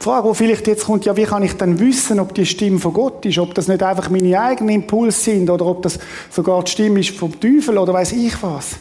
Die 0.00 0.04
Frage, 0.04 0.30
die 0.30 0.34
vielleicht 0.34 0.66
jetzt 0.66 0.86
kommt, 0.86 1.04
ja, 1.04 1.14
wie 1.14 1.24
kann 1.24 1.42
ich 1.42 1.58
dann 1.58 1.78
wissen, 1.78 2.20
ob 2.20 2.34
die 2.34 2.46
Stimme 2.46 2.78
von 2.78 2.94
Gott 2.94 3.26
ist, 3.26 3.38
ob 3.38 3.54
das 3.54 3.68
nicht 3.68 3.82
einfach 3.82 4.08
meine 4.08 4.40
eigenen 4.40 4.76
Impulse 4.76 5.20
sind 5.20 5.50
oder 5.50 5.66
ob 5.66 5.82
das 5.82 5.98
sogar 6.30 6.64
die 6.64 6.70
Stimme 6.70 7.00
ist 7.00 7.10
vom 7.10 7.38
Teufel 7.38 7.76
oder 7.76 7.92
weiß 7.92 8.12
ich 8.12 8.42
was. 8.42 8.76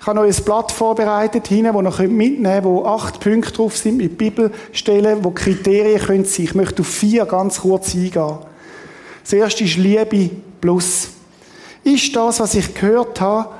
Ich 0.00 0.06
habe 0.08 0.20
euch 0.20 0.38
ein 0.38 0.44
Blatt 0.44 0.72
vorbereitet, 0.72 1.48
hinten, 1.48 1.74
wo 1.74 1.82
ihr 1.82 2.08
mitnehmen 2.08 2.42
könnt, 2.44 2.64
wo 2.64 2.84
acht 2.84 3.20
Punkte 3.20 3.52
drauf 3.52 3.76
sind 3.76 3.96
mit 3.96 4.18
Bibelstellen, 4.18 5.24
wo 5.24 5.30
Kriterien 5.30 6.00
können 6.00 6.24
sein. 6.24 6.46
Ich 6.46 6.54
möchte 6.54 6.82
auf 6.82 6.88
vier 6.88 7.26
ganz 7.26 7.60
kurz 7.60 7.94
eingehen. 7.94 8.38
Das 9.22 9.32
erste 9.32 9.64
ist 9.64 9.76
Liebe 9.76 10.30
plus. 10.60 11.08
Ist 11.82 12.14
das, 12.14 12.40
was 12.40 12.54
ich 12.54 12.74
gehört 12.74 13.20
habe, 13.20 13.50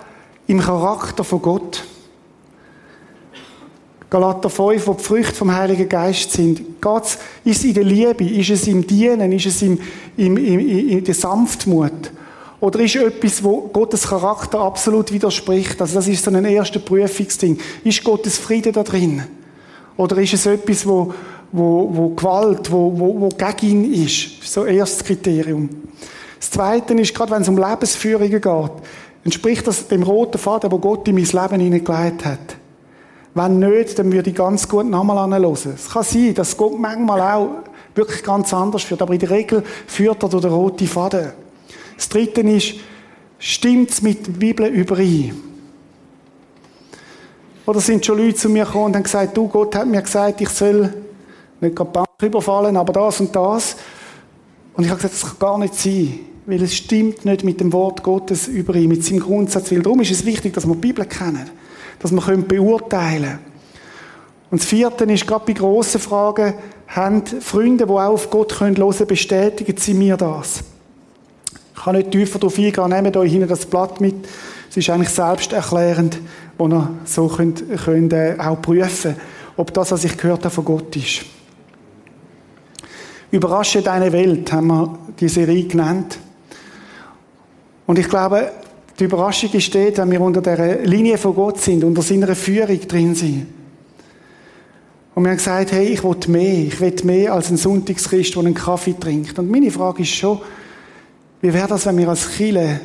im 0.46 0.60
Charakter 0.60 1.24
von 1.24 1.42
Gott? 1.42 1.84
Galater 4.08 4.48
5, 4.48 4.86
wo 4.86 4.94
die 4.94 5.02
Früchte 5.02 5.34
vom 5.34 5.54
Heiligen 5.54 5.88
Geist 5.88 6.30
sind. 6.30 6.80
Geht's, 6.80 7.18
ist 7.44 7.58
es 7.58 7.64
in 7.64 7.74
der 7.74 7.84
Liebe? 7.84 8.24
Ist 8.24 8.50
es 8.50 8.68
im 8.68 8.86
Dienen? 8.86 9.32
Ist 9.32 9.46
es 9.46 9.62
im, 9.62 9.78
im, 10.16 10.36
im, 10.36 10.60
in 10.60 11.04
der 11.04 11.14
Sanftmut? 11.14 12.12
Oder 12.60 12.80
ist 12.80 12.96
etwas, 12.96 13.42
wo 13.42 13.62
Gottes 13.62 14.06
Charakter 14.06 14.60
absolut 14.60 15.12
widerspricht? 15.12 15.80
Also 15.80 15.96
das 15.96 16.08
ist 16.08 16.24
so 16.24 16.30
ein 16.30 16.44
erster 16.44 16.78
Prüfungsding. 16.78 17.58
Ist 17.82 18.04
Gottes 18.04 18.38
Friede 18.38 18.70
da 18.70 18.82
drin? 18.82 19.24
Oder 19.96 20.18
ist 20.18 20.34
es 20.34 20.46
etwas, 20.46 20.86
wo, 20.86 21.12
wo, 21.50 21.90
wo 21.92 22.08
Gewalt, 22.10 22.70
wo, 22.70 22.92
wo, 22.96 23.20
wo 23.20 23.28
gegen 23.30 23.84
ihn 23.84 24.04
ist? 24.04 24.42
So 24.44 24.64
erstes 24.64 25.04
Kriterium. 25.04 25.68
Das 26.38 26.50
Zweite 26.50 26.94
ist, 26.94 27.14
gerade 27.14 27.32
wenn 27.32 27.42
es 27.42 27.48
um 27.48 27.58
Lebensführungen 27.58 28.40
geht, 28.40 28.70
entspricht 29.24 29.66
das 29.66 29.88
dem 29.88 30.04
roten 30.04 30.38
Faden, 30.38 30.70
wo 30.70 30.78
Gott 30.78 31.08
in 31.08 31.16
mein 31.16 31.24
Leben 31.24 31.60
hineingelegt 31.60 32.24
hat. 32.24 32.56
Wenn 33.36 33.58
nicht, 33.58 33.98
dann 33.98 34.10
würde 34.10 34.30
ich 34.30 34.36
ganz 34.36 34.66
gut 34.66 34.86
nochmal 34.86 35.18
anhören. 35.18 35.58
Es 35.74 35.90
kann 35.90 36.02
sein, 36.02 36.32
dass 36.32 36.56
Gott 36.56 36.78
manchmal 36.78 37.20
auch 37.20 37.64
wirklich 37.94 38.22
ganz 38.22 38.54
anders 38.54 38.84
führt, 38.84 39.02
aber 39.02 39.12
in 39.12 39.18
der 39.18 39.28
Regel 39.28 39.62
führt 39.86 40.22
er 40.22 40.30
durch 40.30 40.40
den 40.40 40.52
roten 40.52 40.86
Faden. 40.86 41.32
Das 41.98 42.08
Dritte 42.08 42.40
ist, 42.40 42.76
stimmt 43.38 43.90
es 43.90 44.00
mit 44.00 44.26
der 44.26 44.32
Bibel 44.32 44.66
überein? 44.68 45.36
Oder 47.66 47.78
sind 47.80 48.06
schon 48.06 48.16
Leute 48.16 48.36
zu 48.36 48.48
mir 48.48 48.64
gekommen 48.64 48.86
und 48.86 48.96
haben 48.96 49.02
gesagt, 49.02 49.36
du, 49.36 49.48
Gott 49.48 49.76
hat 49.76 49.86
mir 49.86 50.00
gesagt, 50.00 50.40
ich 50.40 50.48
soll 50.48 50.94
nicht 51.60 51.76
gerade 51.76 51.90
Bank 51.90 52.08
überfallen, 52.22 52.74
aber 52.74 52.94
das 52.94 53.20
und 53.20 53.36
das. 53.36 53.76
Und 54.72 54.84
ich 54.84 54.88
habe 54.88 54.96
gesagt, 54.96 55.12
das 55.12 55.28
kann 55.28 55.38
gar 55.38 55.58
nicht 55.58 55.74
sein, 55.74 56.20
weil 56.46 56.62
es 56.62 56.74
stimmt 56.74 57.26
nicht 57.26 57.44
mit 57.44 57.60
dem 57.60 57.70
Wort 57.74 58.02
Gottes 58.02 58.48
überein, 58.48 58.88
mit 58.88 59.04
seinem 59.04 59.20
Grundsatz. 59.20 59.70
Weil 59.70 59.82
darum 59.82 60.00
ist 60.00 60.10
es 60.10 60.24
wichtig, 60.24 60.54
dass 60.54 60.66
wir 60.66 60.72
die 60.72 60.80
Bibel 60.80 61.04
kennen, 61.04 61.50
dass 61.98 62.12
wir 62.12 62.36
beurteilen 62.36 63.22
können. 63.22 63.38
Und 64.50 64.60
das 64.60 64.68
Vierte 64.68 65.04
ist, 65.04 65.26
gerade 65.26 65.44
bei 65.46 65.52
grossen 65.52 66.00
Fragen, 66.00 66.54
haben 66.88 67.26
Freunde, 67.26 67.86
die 67.86 67.92
auch 67.92 67.98
auf 67.98 68.30
Gott 68.30 68.60
hören 68.60 68.74
können, 68.74 69.06
bestätigen 69.06 69.76
sie 69.76 69.94
mir 69.94 70.16
das. 70.16 70.62
Ich 71.74 71.82
kann 71.82 71.96
nicht 71.96 72.10
tiefer 72.10 72.38
darauf 72.38 72.58
eingehen, 72.58 72.90
nehmt 72.90 73.16
euch 73.16 73.32
hinten 73.32 73.48
das 73.48 73.66
Blatt 73.66 74.00
mit. 74.00 74.26
Es 74.70 74.76
ist 74.76 74.90
eigentlich 74.90 75.10
selbsterklärend, 75.10 76.18
wo 76.58 76.68
ihr 76.68 76.88
so 77.04 77.28
könnt, 77.28 77.64
könnt 77.84 78.12
äh, 78.12 78.36
auch 78.38 78.60
prüfen 78.62 79.16
ob 79.56 79.72
das, 79.72 79.90
was 79.90 80.04
ich 80.04 80.16
gehört 80.16 80.44
habe, 80.44 80.54
von 80.54 80.64
Gott 80.64 80.94
ist. 80.96 81.24
Überrasche 83.30 83.82
deine 83.82 84.12
Welt, 84.12 84.52
haben 84.52 84.68
wir 84.68 84.98
die 85.18 85.28
Serie 85.28 85.64
genannt. 85.64 86.18
Und 87.86 87.98
ich 87.98 88.08
glaube, 88.08 88.52
die 88.98 89.04
Überraschung 89.04 89.60
steht, 89.60 89.98
wenn 89.98 90.10
wir 90.10 90.20
unter 90.20 90.40
der 90.40 90.84
Linie 90.84 91.18
von 91.18 91.34
Gott 91.34 91.60
sind, 91.60 91.84
unter 91.84 92.02
seiner 92.02 92.34
Führung 92.34 92.80
drin 92.88 93.14
sind. 93.14 93.46
Und 95.14 95.22
wir 95.22 95.30
haben 95.30 95.38
gesagt, 95.38 95.72
hey, 95.72 95.86
ich 95.86 96.04
will 96.04 96.16
mehr. 96.28 96.58
Ich 96.58 96.80
will 96.80 96.94
mehr 97.04 97.32
als 97.32 97.50
ein 97.50 97.56
Sonntagschrist, 97.56 98.34
der 98.34 98.42
einen 98.42 98.54
Kaffee 98.54 98.94
trinkt. 98.98 99.38
Und 99.38 99.50
meine 99.50 99.70
Frage 99.70 100.02
ist 100.02 100.10
schon, 100.10 100.40
wie 101.40 101.52
wäre 101.52 101.68
das, 101.68 101.86
wenn 101.86 101.98
wir 101.98 102.08
als 102.08 102.28
Chile 102.36 102.80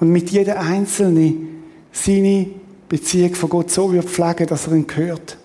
und 0.00 0.10
mit 0.10 0.30
jeder 0.30 0.60
Einzelne 0.60 1.34
seine 1.92 2.46
Beziehung 2.88 3.34
von 3.34 3.50
Gott 3.50 3.70
so 3.70 3.92
würde 3.92 4.06
pflegen, 4.06 4.46
dass 4.46 4.66
er 4.66 4.74
ihn 4.74 4.86
hört? 4.94 5.36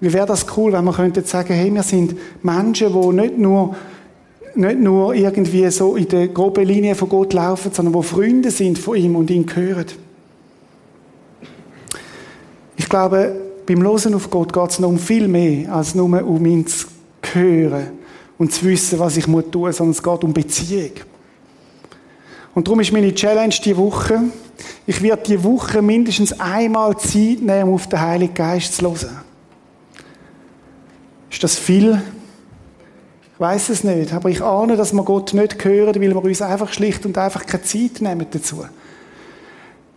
Wie 0.00 0.12
wäre 0.12 0.26
das 0.26 0.46
cool, 0.56 0.72
wenn 0.72 0.84
wir 0.84 0.92
könnten 0.92 1.24
sagen, 1.24 1.54
hey, 1.54 1.72
wir 1.72 1.82
sind 1.82 2.14
Menschen, 2.42 2.92
die 2.92 3.08
nicht 3.16 3.38
nur, 3.38 3.76
nicht 4.58 4.80
nur 4.80 5.14
irgendwie 5.14 5.70
so 5.70 5.96
in 5.96 6.08
der 6.08 6.28
groben 6.28 6.64
Linie 6.64 6.94
von 6.94 7.08
Gott 7.08 7.32
laufen, 7.32 7.72
sondern 7.72 8.00
die 8.00 8.06
Freunde 8.06 8.50
sind 8.50 8.78
von 8.78 8.96
ihm 8.96 9.16
und 9.16 9.30
ihn 9.30 9.46
hören. 9.54 9.86
Ich 12.76 12.88
glaube, 12.88 13.40
beim 13.66 13.82
Losen 13.82 14.14
auf 14.14 14.30
Gott 14.30 14.52
geht 14.52 14.70
es 14.70 14.78
noch 14.78 14.88
um 14.88 14.98
viel 14.98 15.28
mehr, 15.28 15.72
als 15.72 15.94
nur 15.94 16.24
um 16.26 16.44
ihn 16.46 16.66
zu 16.66 16.86
hören 17.32 17.90
und 18.38 18.52
zu 18.52 18.64
wissen, 18.66 18.98
was 18.98 19.16
ich 19.16 19.24
tun 19.24 19.44
muss, 19.54 19.76
sondern 19.76 19.92
es 19.92 20.02
geht 20.02 20.24
um 20.24 20.32
Beziehung. 20.32 20.92
Und 22.54 22.66
darum 22.66 22.80
ist 22.80 22.92
meine 22.92 23.14
Challenge 23.14 23.54
die 23.64 23.76
Woche, 23.76 24.24
ich 24.86 25.00
werde 25.02 25.22
die 25.22 25.44
Woche 25.44 25.82
mindestens 25.82 26.38
einmal 26.40 26.96
Zeit 26.98 27.40
nehmen, 27.40 27.64
um 27.68 27.74
auf 27.74 27.88
den 27.88 28.00
Heiligen 28.00 28.34
Geist 28.34 28.74
zu 28.74 28.82
hören. 28.86 29.18
Ist 31.30 31.44
das 31.44 31.56
viel? 31.56 32.02
Ich 33.38 33.40
weiß 33.40 33.68
es 33.68 33.84
nicht, 33.84 34.12
aber 34.12 34.30
ich 34.30 34.42
ahne, 34.42 34.76
dass 34.76 34.92
wir 34.92 35.04
Gott 35.04 35.32
nicht 35.32 35.64
hören, 35.64 35.94
weil 35.94 36.10
wir 36.10 36.24
uns 36.24 36.42
einfach 36.42 36.72
schlicht 36.72 37.06
und 37.06 37.16
einfach 37.16 37.46
keine 37.46 37.62
Zeit 37.62 38.00
nehmen 38.00 38.26
dazu. 38.28 38.64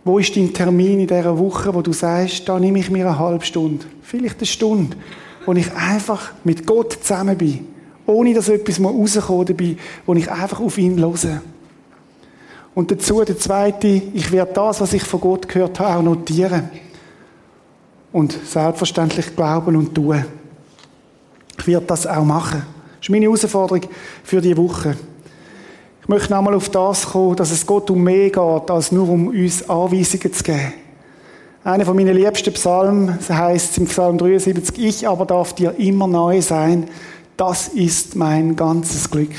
Wo 0.04 0.20
ist 0.20 0.36
dein 0.36 0.54
Termin 0.54 1.00
in 1.00 1.08
dieser 1.08 1.36
Woche, 1.36 1.74
wo 1.74 1.82
du 1.82 1.92
sagst, 1.92 2.48
da 2.48 2.60
nehme 2.60 2.78
ich 2.78 2.88
mir 2.88 3.04
eine 3.04 3.18
halbe 3.18 3.44
Stunde, 3.44 3.84
vielleicht 4.00 4.36
eine 4.36 4.46
Stunde, 4.46 4.96
wo 5.44 5.54
ich 5.54 5.74
einfach 5.74 6.30
mit 6.44 6.64
Gott 6.64 6.92
zusammen 6.92 7.36
bin, 7.36 7.66
ohne 8.06 8.32
dass 8.32 8.48
etwas 8.48 8.78
mal 8.78 8.92
rauskommt 8.92 9.50
dabei, 9.50 9.76
wo 10.06 10.14
ich 10.14 10.30
einfach 10.30 10.60
auf 10.60 10.78
ihn 10.78 11.00
höre. 11.00 11.42
Und 12.76 12.92
dazu 12.92 13.24
der 13.24 13.38
zweite, 13.40 13.88
ich 13.88 14.30
werde 14.30 14.52
das, 14.52 14.80
was 14.80 14.92
ich 14.92 15.02
von 15.02 15.20
Gott 15.20 15.48
gehört 15.48 15.80
habe, 15.80 15.96
auch 15.96 16.02
notieren. 16.02 16.70
Und 18.12 18.38
selbstverständlich 18.46 19.34
glauben 19.34 19.74
und 19.74 19.92
tun. 19.92 20.24
Ich 21.58 21.66
werde 21.66 21.86
das 21.86 22.06
auch 22.06 22.24
machen. 22.24 22.62
Das 23.02 23.08
ist 23.08 23.10
meine 23.14 23.24
Herausforderung 23.24 23.80
für 24.22 24.40
die 24.40 24.56
Woche. 24.56 24.96
Ich 26.02 26.08
möchte 26.08 26.32
nochmal 26.32 26.54
auf 26.54 26.68
das 26.68 27.04
kommen, 27.06 27.34
dass 27.34 27.50
es 27.50 27.66
Gott 27.66 27.90
um 27.90 28.00
mehr 28.00 28.30
geht, 28.30 28.38
als 28.38 28.92
nur 28.92 29.08
um 29.08 29.26
uns 29.26 29.68
Anweisungen 29.68 30.32
zu 30.32 30.44
geben. 30.44 30.72
Einer 31.64 31.84
von 31.84 31.96
meinen 31.96 32.14
liebsten 32.14 32.54
Psalmen, 32.54 33.18
das 33.18 33.28
heißt 33.28 33.78
im 33.78 33.86
Psalm 33.86 34.18
73, 34.18 34.78
ich 34.78 35.08
aber 35.08 35.26
darf 35.26 35.52
dir 35.52 35.74
immer 35.78 36.06
neu 36.06 36.40
sein. 36.42 36.88
Das 37.36 37.66
ist 37.66 38.14
mein 38.14 38.54
ganzes 38.54 39.10
Glück. 39.10 39.32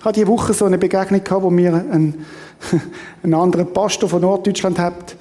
Ich 0.00 0.04
hatte 0.04 0.14
diese 0.14 0.26
Woche 0.26 0.52
so 0.52 0.64
eine 0.64 0.76
Begegnung 0.76 1.22
gehabt, 1.22 1.44
wo 1.44 1.50
mir 1.50 1.74
ein, 1.74 2.26
ein 3.22 3.34
anderer 3.34 3.66
Pastor 3.66 4.08
von 4.08 4.20
Norddeutschland 4.20 4.80
hat, 4.80 5.14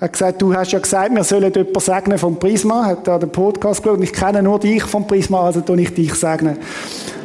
hat 0.00 0.12
gesagt, 0.12 0.42
du 0.42 0.54
hast 0.54 0.72
ja 0.72 0.78
gesagt, 0.78 1.14
wir 1.14 1.24
sollen 1.24 1.52
jemanden 1.52 1.80
segnen 1.80 2.18
vom 2.18 2.38
Prisma, 2.38 2.86
hat 2.86 3.06
da 3.06 3.18
den 3.18 3.30
Podcast 3.30 3.82
geschaut, 3.82 3.98
und 3.98 4.04
ich 4.04 4.12
kenne 4.12 4.42
nur 4.42 4.60
dich 4.60 4.82
vom 4.84 5.06
Prisma, 5.06 5.42
also 5.42 5.60
tue 5.60 5.80
ich 5.80 5.94
dich 5.94 6.14
segnen. 6.14 6.58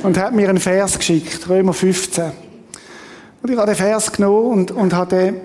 Und 0.02 0.18
hat 0.18 0.34
mir 0.34 0.50
einen 0.50 0.58
Vers 0.58 0.98
geschickt, 0.98 1.48
Römer 1.48 1.74
15. 1.74 2.32
Und 3.42 3.52
ich 3.52 3.58
habe 3.58 3.68
den 3.68 3.76
Vers 3.76 4.12
genommen 4.12 4.52
und, 4.52 4.72
und 4.72 4.94
habe 4.94 5.16
den 5.16 5.36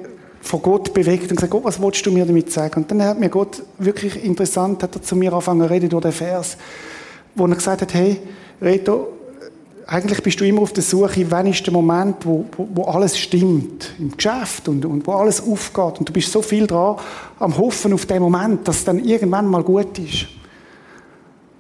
von 0.40 0.62
Gott 0.62 0.94
bewegt 0.94 1.30
und 1.30 1.36
gesagt, 1.36 1.50
Gott, 1.50 1.64
was 1.64 1.82
willst 1.82 2.06
du 2.06 2.10
mir 2.10 2.24
damit 2.24 2.50
sagen? 2.50 2.82
Und 2.82 2.90
dann 2.90 3.02
hat 3.02 3.20
mir 3.20 3.28
Gott 3.28 3.62
wirklich 3.78 4.24
interessant, 4.24 4.82
hat 4.82 4.94
er 4.94 5.02
zu 5.02 5.16
mir 5.16 5.32
angefangen 5.32 5.62
zu 5.62 5.70
reden 5.70 5.90
durch 5.90 6.02
den 6.02 6.12
Vers, 6.12 6.56
wo 7.34 7.44
er 7.46 7.54
gesagt 7.54 7.82
hat, 7.82 7.92
hey, 7.92 8.20
Reto, 8.62 9.17
eigentlich 9.90 10.22
bist 10.22 10.38
du 10.38 10.44
immer 10.44 10.60
auf 10.60 10.74
der 10.74 10.82
Suche, 10.82 11.30
wann 11.30 11.46
ist 11.46 11.64
der 11.64 11.72
Moment, 11.72 12.16
wo, 12.26 12.44
wo, 12.56 12.68
wo 12.74 12.82
alles 12.84 13.18
stimmt 13.18 13.94
im 13.98 14.14
Geschäft 14.14 14.68
und, 14.68 14.84
und 14.84 15.06
wo 15.06 15.12
alles 15.12 15.40
aufgeht. 15.40 15.98
Und 15.98 16.10
du 16.10 16.12
bist 16.12 16.30
so 16.30 16.42
viel 16.42 16.66
dran 16.66 16.96
am 17.38 17.56
Hoffen 17.56 17.94
auf 17.94 18.04
den 18.04 18.20
Moment, 18.20 18.68
dass 18.68 18.80
es 18.80 18.84
dann 18.84 19.02
irgendwann 19.02 19.46
mal 19.46 19.62
gut 19.62 19.98
ist. 19.98 20.26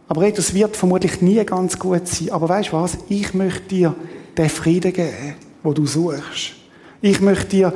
Aber 0.08 0.30
das 0.30 0.52
wird 0.52 0.76
vermutlich 0.76 1.22
nie 1.22 1.42
ganz 1.44 1.78
gut 1.78 2.06
sein. 2.06 2.30
Aber 2.30 2.50
weißt 2.50 2.68
du 2.68 2.72
was? 2.74 2.98
Ich 3.08 3.32
möchte 3.32 3.62
dir 3.62 3.94
den 4.36 4.48
Frieden 4.50 4.92
geben, 4.92 5.34
wo 5.62 5.72
du 5.72 5.86
suchst. 5.86 6.52
Ich 7.00 7.22
möchte 7.22 7.46
dir, 7.46 7.72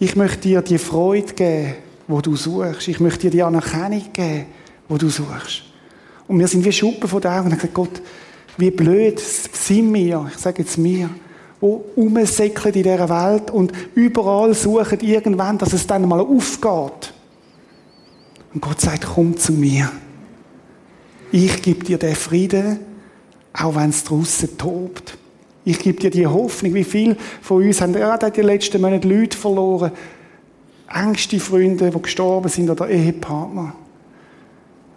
ich 0.00 0.16
möchte 0.16 0.48
dir 0.48 0.62
die 0.62 0.78
Freude 0.78 1.32
geben, 1.32 1.74
wo 2.08 2.20
du 2.20 2.34
suchst. 2.34 2.88
Ich 2.88 2.98
möchte 2.98 3.20
dir 3.20 3.30
die 3.30 3.42
Anerkennung 3.44 4.02
geben, 4.12 4.46
wo 4.88 4.96
du 4.96 5.08
suchst. 5.08 5.62
Und 6.26 6.40
wir 6.40 6.48
sind 6.48 6.64
wie 6.64 6.72
Schuppen 6.72 7.08
von 7.08 7.24
Augen 7.24 7.46
und 7.46 7.52
haben 7.52 7.56
gesagt, 7.56 7.74
Gott, 7.74 8.02
wie 8.60 8.70
blöd 8.70 9.18
sind 9.18 9.92
wir, 9.92 10.30
ich 10.32 10.38
sage 10.38 10.62
jetzt 10.62 10.82
wir, 10.82 11.10
wo 11.60 11.84
rumsäckeln 11.96 12.74
in 12.74 12.82
dieser 12.82 13.08
Welt 13.08 13.50
und 13.50 13.72
überall 13.94 14.54
suchen 14.54 15.00
irgendwann, 15.00 15.58
dass 15.58 15.72
es 15.72 15.86
dann 15.86 16.08
mal 16.08 16.20
aufgeht. 16.20 17.12
Und 18.52 18.60
Gott 18.60 18.80
sagt, 18.80 19.06
komm 19.14 19.36
zu 19.36 19.52
mir. 19.52 19.90
Ich 21.32 21.62
gebe 21.62 21.84
dir 21.84 21.98
den 21.98 22.14
Frieden, 22.14 22.80
auch 23.52 23.74
wenn 23.76 23.90
es 23.90 24.04
draussen 24.04 24.56
tobt. 24.58 25.16
Ich 25.64 25.78
gebe 25.78 26.00
dir 26.00 26.10
die 26.10 26.26
Hoffnung. 26.26 26.74
Wie 26.74 26.84
viele 26.84 27.16
von 27.42 27.62
uns 27.62 27.80
haben 27.80 27.94
ja, 27.94 28.16
die 28.16 28.40
letzten 28.40 28.80
Monate 28.80 29.06
Leute 29.06 29.36
verloren? 29.36 29.92
Ängste 30.92 31.38
Freunde, 31.38 31.90
die 31.90 32.02
gestorben 32.02 32.48
sind 32.48 32.70
oder 32.70 32.88
Ehepartner. 32.88 33.74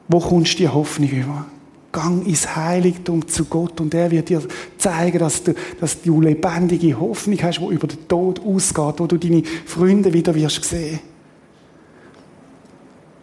Wo 0.07 0.19
kommst 0.19 0.53
du 0.53 0.57
die 0.57 0.69
Hoffnung 0.69 1.09
über? 1.09 1.45
Gang 1.93 2.25
ins 2.27 2.55
Heiligtum 2.55 3.25
zu 3.27 3.45
Gott 3.45 3.79
und 3.79 3.93
er 3.93 4.11
wird 4.11 4.27
dir 4.27 4.41
zeigen, 4.77 5.19
dass 5.19 5.43
du, 5.43 5.53
dass 5.79 6.01
du 6.01 6.19
lebendige 6.19 6.99
Hoffnung 6.99 7.41
hast, 7.43 7.61
wo 7.61 7.71
über 7.71 7.87
den 7.87 8.07
Tod 8.07 8.41
ausgeht, 8.43 8.95
wo 8.99 9.07
du 9.07 9.17
deine 9.17 9.43
Freunde 9.65 10.11
wieder 10.11 10.35
wirst 10.35 10.65
sehen. 10.65 10.99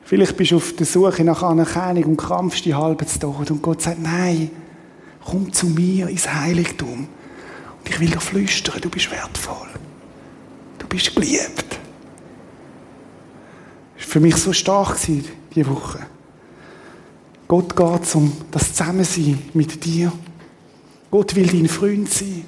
Vielleicht 0.04 0.36
bist 0.36 0.52
du 0.52 0.56
auf 0.56 0.72
der 0.72 0.86
Suche 0.86 1.24
nach 1.24 1.42
Anerkennung 1.42 2.04
und 2.04 2.16
krampfst 2.16 2.64
die 2.64 2.74
halbe 2.74 3.04
Tod 3.06 3.50
und 3.50 3.60
Gott 3.60 3.82
sagt, 3.82 4.00
nein, 4.00 4.50
komm 5.24 5.52
zu 5.52 5.66
mir 5.66 6.08
ins 6.08 6.32
Heiligtum. 6.32 7.08
Und 7.78 7.88
ich 7.88 8.00
will 8.00 8.08
dir 8.08 8.20
flüstern, 8.20 8.80
du 8.80 8.88
bist 8.88 9.10
wertvoll. 9.10 9.68
Du 10.78 10.86
bist 10.86 11.14
geliebt. 11.14 11.64
Das 13.96 14.06
war 14.06 14.12
für 14.12 14.20
mich 14.20 14.36
so 14.36 14.52
stark 14.52 14.96
diese 15.06 15.68
Woche. 15.68 16.06
Gott 17.50 17.74
geht 17.74 18.14
um 18.14 18.32
das 18.52 18.72
Zusammensein 18.72 19.36
mit 19.54 19.84
dir. 19.84 20.12
Gott 21.10 21.34
will 21.34 21.48
dein 21.48 21.66
Freund 21.66 22.08
sein. 22.08 22.44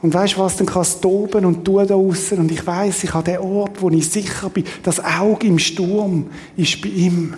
Und 0.00 0.14
weißt 0.14 0.36
du 0.36 0.38
was, 0.38 0.58
dann 0.58 0.66
kann 0.68 0.82
es 0.82 1.00
toben 1.00 1.44
und 1.46 1.64
tun 1.64 1.84
da 1.84 1.96
außen. 1.96 2.38
Und 2.38 2.52
ich 2.52 2.64
weiß, 2.64 3.02
ich 3.02 3.12
habe 3.12 3.24
den 3.24 3.40
Ort, 3.40 3.82
wo 3.82 3.90
ich 3.90 4.08
sicher 4.08 4.48
bin. 4.48 4.62
Das 4.84 5.04
Auge 5.04 5.48
im 5.48 5.58
Sturm 5.58 6.26
ist 6.56 6.80
bei 6.82 6.90
ihm. 6.90 7.34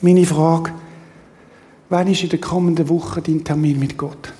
Meine 0.00 0.26
Frage, 0.26 0.72
wann 1.88 2.08
ist 2.08 2.24
in 2.24 2.30
der 2.30 2.40
kommenden 2.40 2.88
Woche 2.88 3.22
dein 3.22 3.44
Termin 3.44 3.78
mit 3.78 3.96
Gott? 3.96 4.32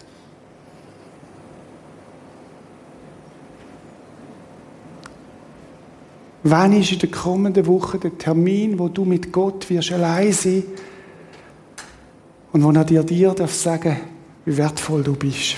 Wann 6.46 6.78
ist 6.78 6.92
in 6.92 6.98
der 6.98 7.10
kommenden 7.10 7.66
Woche 7.66 7.98
der 7.98 8.18
Termin, 8.18 8.78
wo 8.78 8.88
du 8.88 9.06
mit 9.06 9.32
Gott 9.32 9.68
wirst 9.70 9.92
allein 9.92 10.30
sein 10.30 10.62
und 12.52 12.62
wo 12.62 12.70
er 12.70 12.84
dir 12.84 13.02
dir 13.02 13.32
darf 13.32 13.54
sagen, 13.54 13.96
wie 14.44 14.54
wertvoll 14.54 15.02
du 15.02 15.14
bist? 15.14 15.56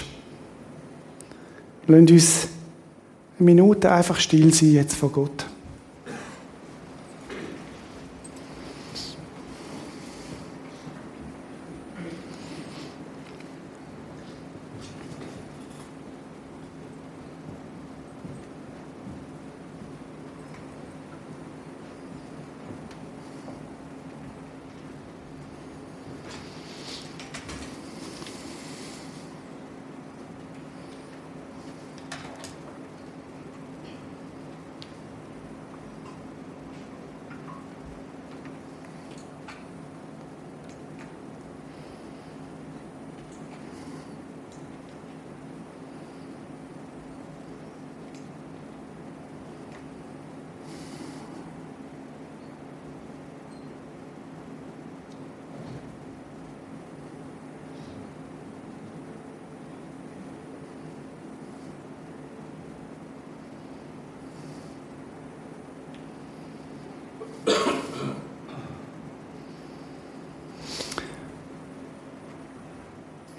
Lass 1.88 2.10
uns 2.10 2.48
eine 3.38 3.46
Minute 3.46 3.90
einfach 3.90 4.20
still 4.20 4.54
sein 4.54 4.72
jetzt 4.72 4.94
vor 4.94 5.10
Gott. 5.10 5.46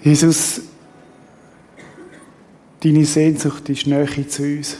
Jesus, 0.02 0.60
deine 2.80 3.04
Sehnsucht 3.04 3.68
ist 3.68 3.86
Nähe 3.86 4.28
zu 4.28 4.42
uns. 4.42 4.76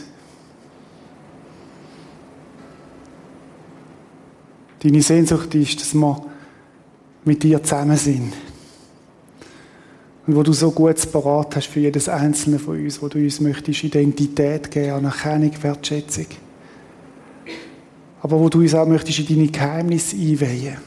Deine 4.81 5.01
Sehnsucht 5.01 5.53
ist, 5.55 5.81
dass 5.81 5.93
wir 5.93 6.25
mit 7.25 7.43
dir 7.43 7.61
zusammen 7.61 7.97
sind. 7.97 8.33
Und 10.25 10.35
wo 10.35 10.43
du 10.43 10.53
so 10.53 10.71
gut 10.71 11.11
parat 11.11 11.55
hast 11.55 11.67
für 11.67 11.79
jedes 11.79 12.07
einzelne 12.07 12.59
von 12.59 12.81
uns, 12.81 13.01
wo 13.01 13.07
du 13.07 13.17
uns 13.17 13.41
möchtest 13.41 13.83
Identität 13.83 14.71
geben, 14.71 14.91
Anerkennung, 14.91 15.51
Wertschätzung. 15.61 16.27
Aber 18.21 18.39
wo 18.39 18.47
du 18.47 18.59
uns 18.59 18.73
auch 18.73 18.87
möchtest 18.87 19.19
in 19.19 19.27
deine 19.27 19.47
Geheimnisse 19.47 20.15
einweihen. 20.15 20.77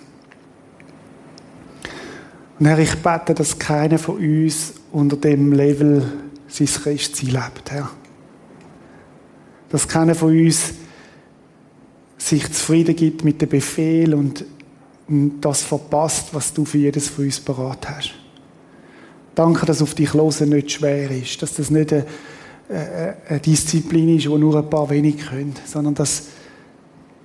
Und 2.62 2.68
Herr, 2.68 2.78
ich 2.78 2.94
bete, 2.94 3.34
dass 3.34 3.58
keiner 3.58 3.98
von 3.98 4.18
uns 4.18 4.74
unter 4.92 5.16
dem 5.16 5.50
Level 5.50 6.12
sein 6.46 6.68
Christsein 6.68 7.30
lebt, 7.30 7.72
Herr. 7.72 7.90
Dass 9.68 9.88
keiner 9.88 10.14
von 10.14 10.28
uns 10.28 10.74
sich 12.18 12.52
zufrieden 12.52 12.94
gibt 12.94 13.24
mit 13.24 13.42
dem 13.42 13.48
Befehl 13.48 14.14
und 14.14 14.44
das 15.40 15.62
verpasst, 15.62 16.28
was 16.34 16.54
du 16.54 16.64
für 16.64 16.78
jedes 16.78 17.08
von 17.08 17.24
uns 17.24 17.40
parat 17.40 17.88
hast. 17.90 18.14
Danke, 19.34 19.66
dass 19.66 19.82
auf 19.82 19.96
dich 19.96 20.14
hören 20.14 20.48
nicht 20.48 20.70
schwer 20.70 21.10
ist, 21.10 21.42
dass 21.42 21.54
das 21.54 21.68
nicht 21.68 21.92
eine, 21.92 22.06
eine 23.28 23.40
Disziplin 23.40 24.16
ist, 24.16 24.26
die 24.26 24.38
nur 24.38 24.54
ein 24.54 24.70
paar 24.70 24.88
wenig 24.88 25.16
können, 25.18 25.56
sondern 25.64 25.96
dass, 25.96 26.28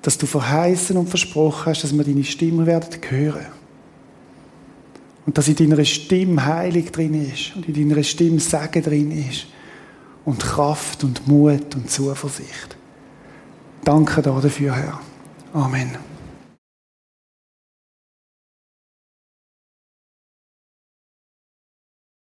dass 0.02 0.18
du 0.18 0.26
verheißen 0.26 0.98
und 0.98 1.10
versprochen 1.10 1.68
hast, 1.68 1.84
dass 1.84 1.96
wir 1.96 2.04
deine 2.04 2.24
Stimme 2.24 2.66
werden 2.66 3.00
hören. 3.08 3.57
Und 5.28 5.38
dass 5.38 5.48
in 5.50 5.56
deiner 5.56 5.86
Stimme 5.86 6.44
Heilig 6.44 6.92
drin 6.92 7.14
ist 7.14 7.56
und 7.56 7.68
in 7.68 7.90
deiner 7.90 8.02
Stimme 8.02 8.40
Segen 8.40 8.82
drin 8.82 9.12
ist 9.12 9.46
und 10.26 10.40
Kraft 10.40 11.04
und 11.04 11.28
Mut 11.28 11.76
und 11.76 11.92
Zuversicht. 11.92 12.78
Danke 13.84 14.22
dafür, 14.22 14.76
Herr. 14.76 15.00
Amen. 15.54 16.07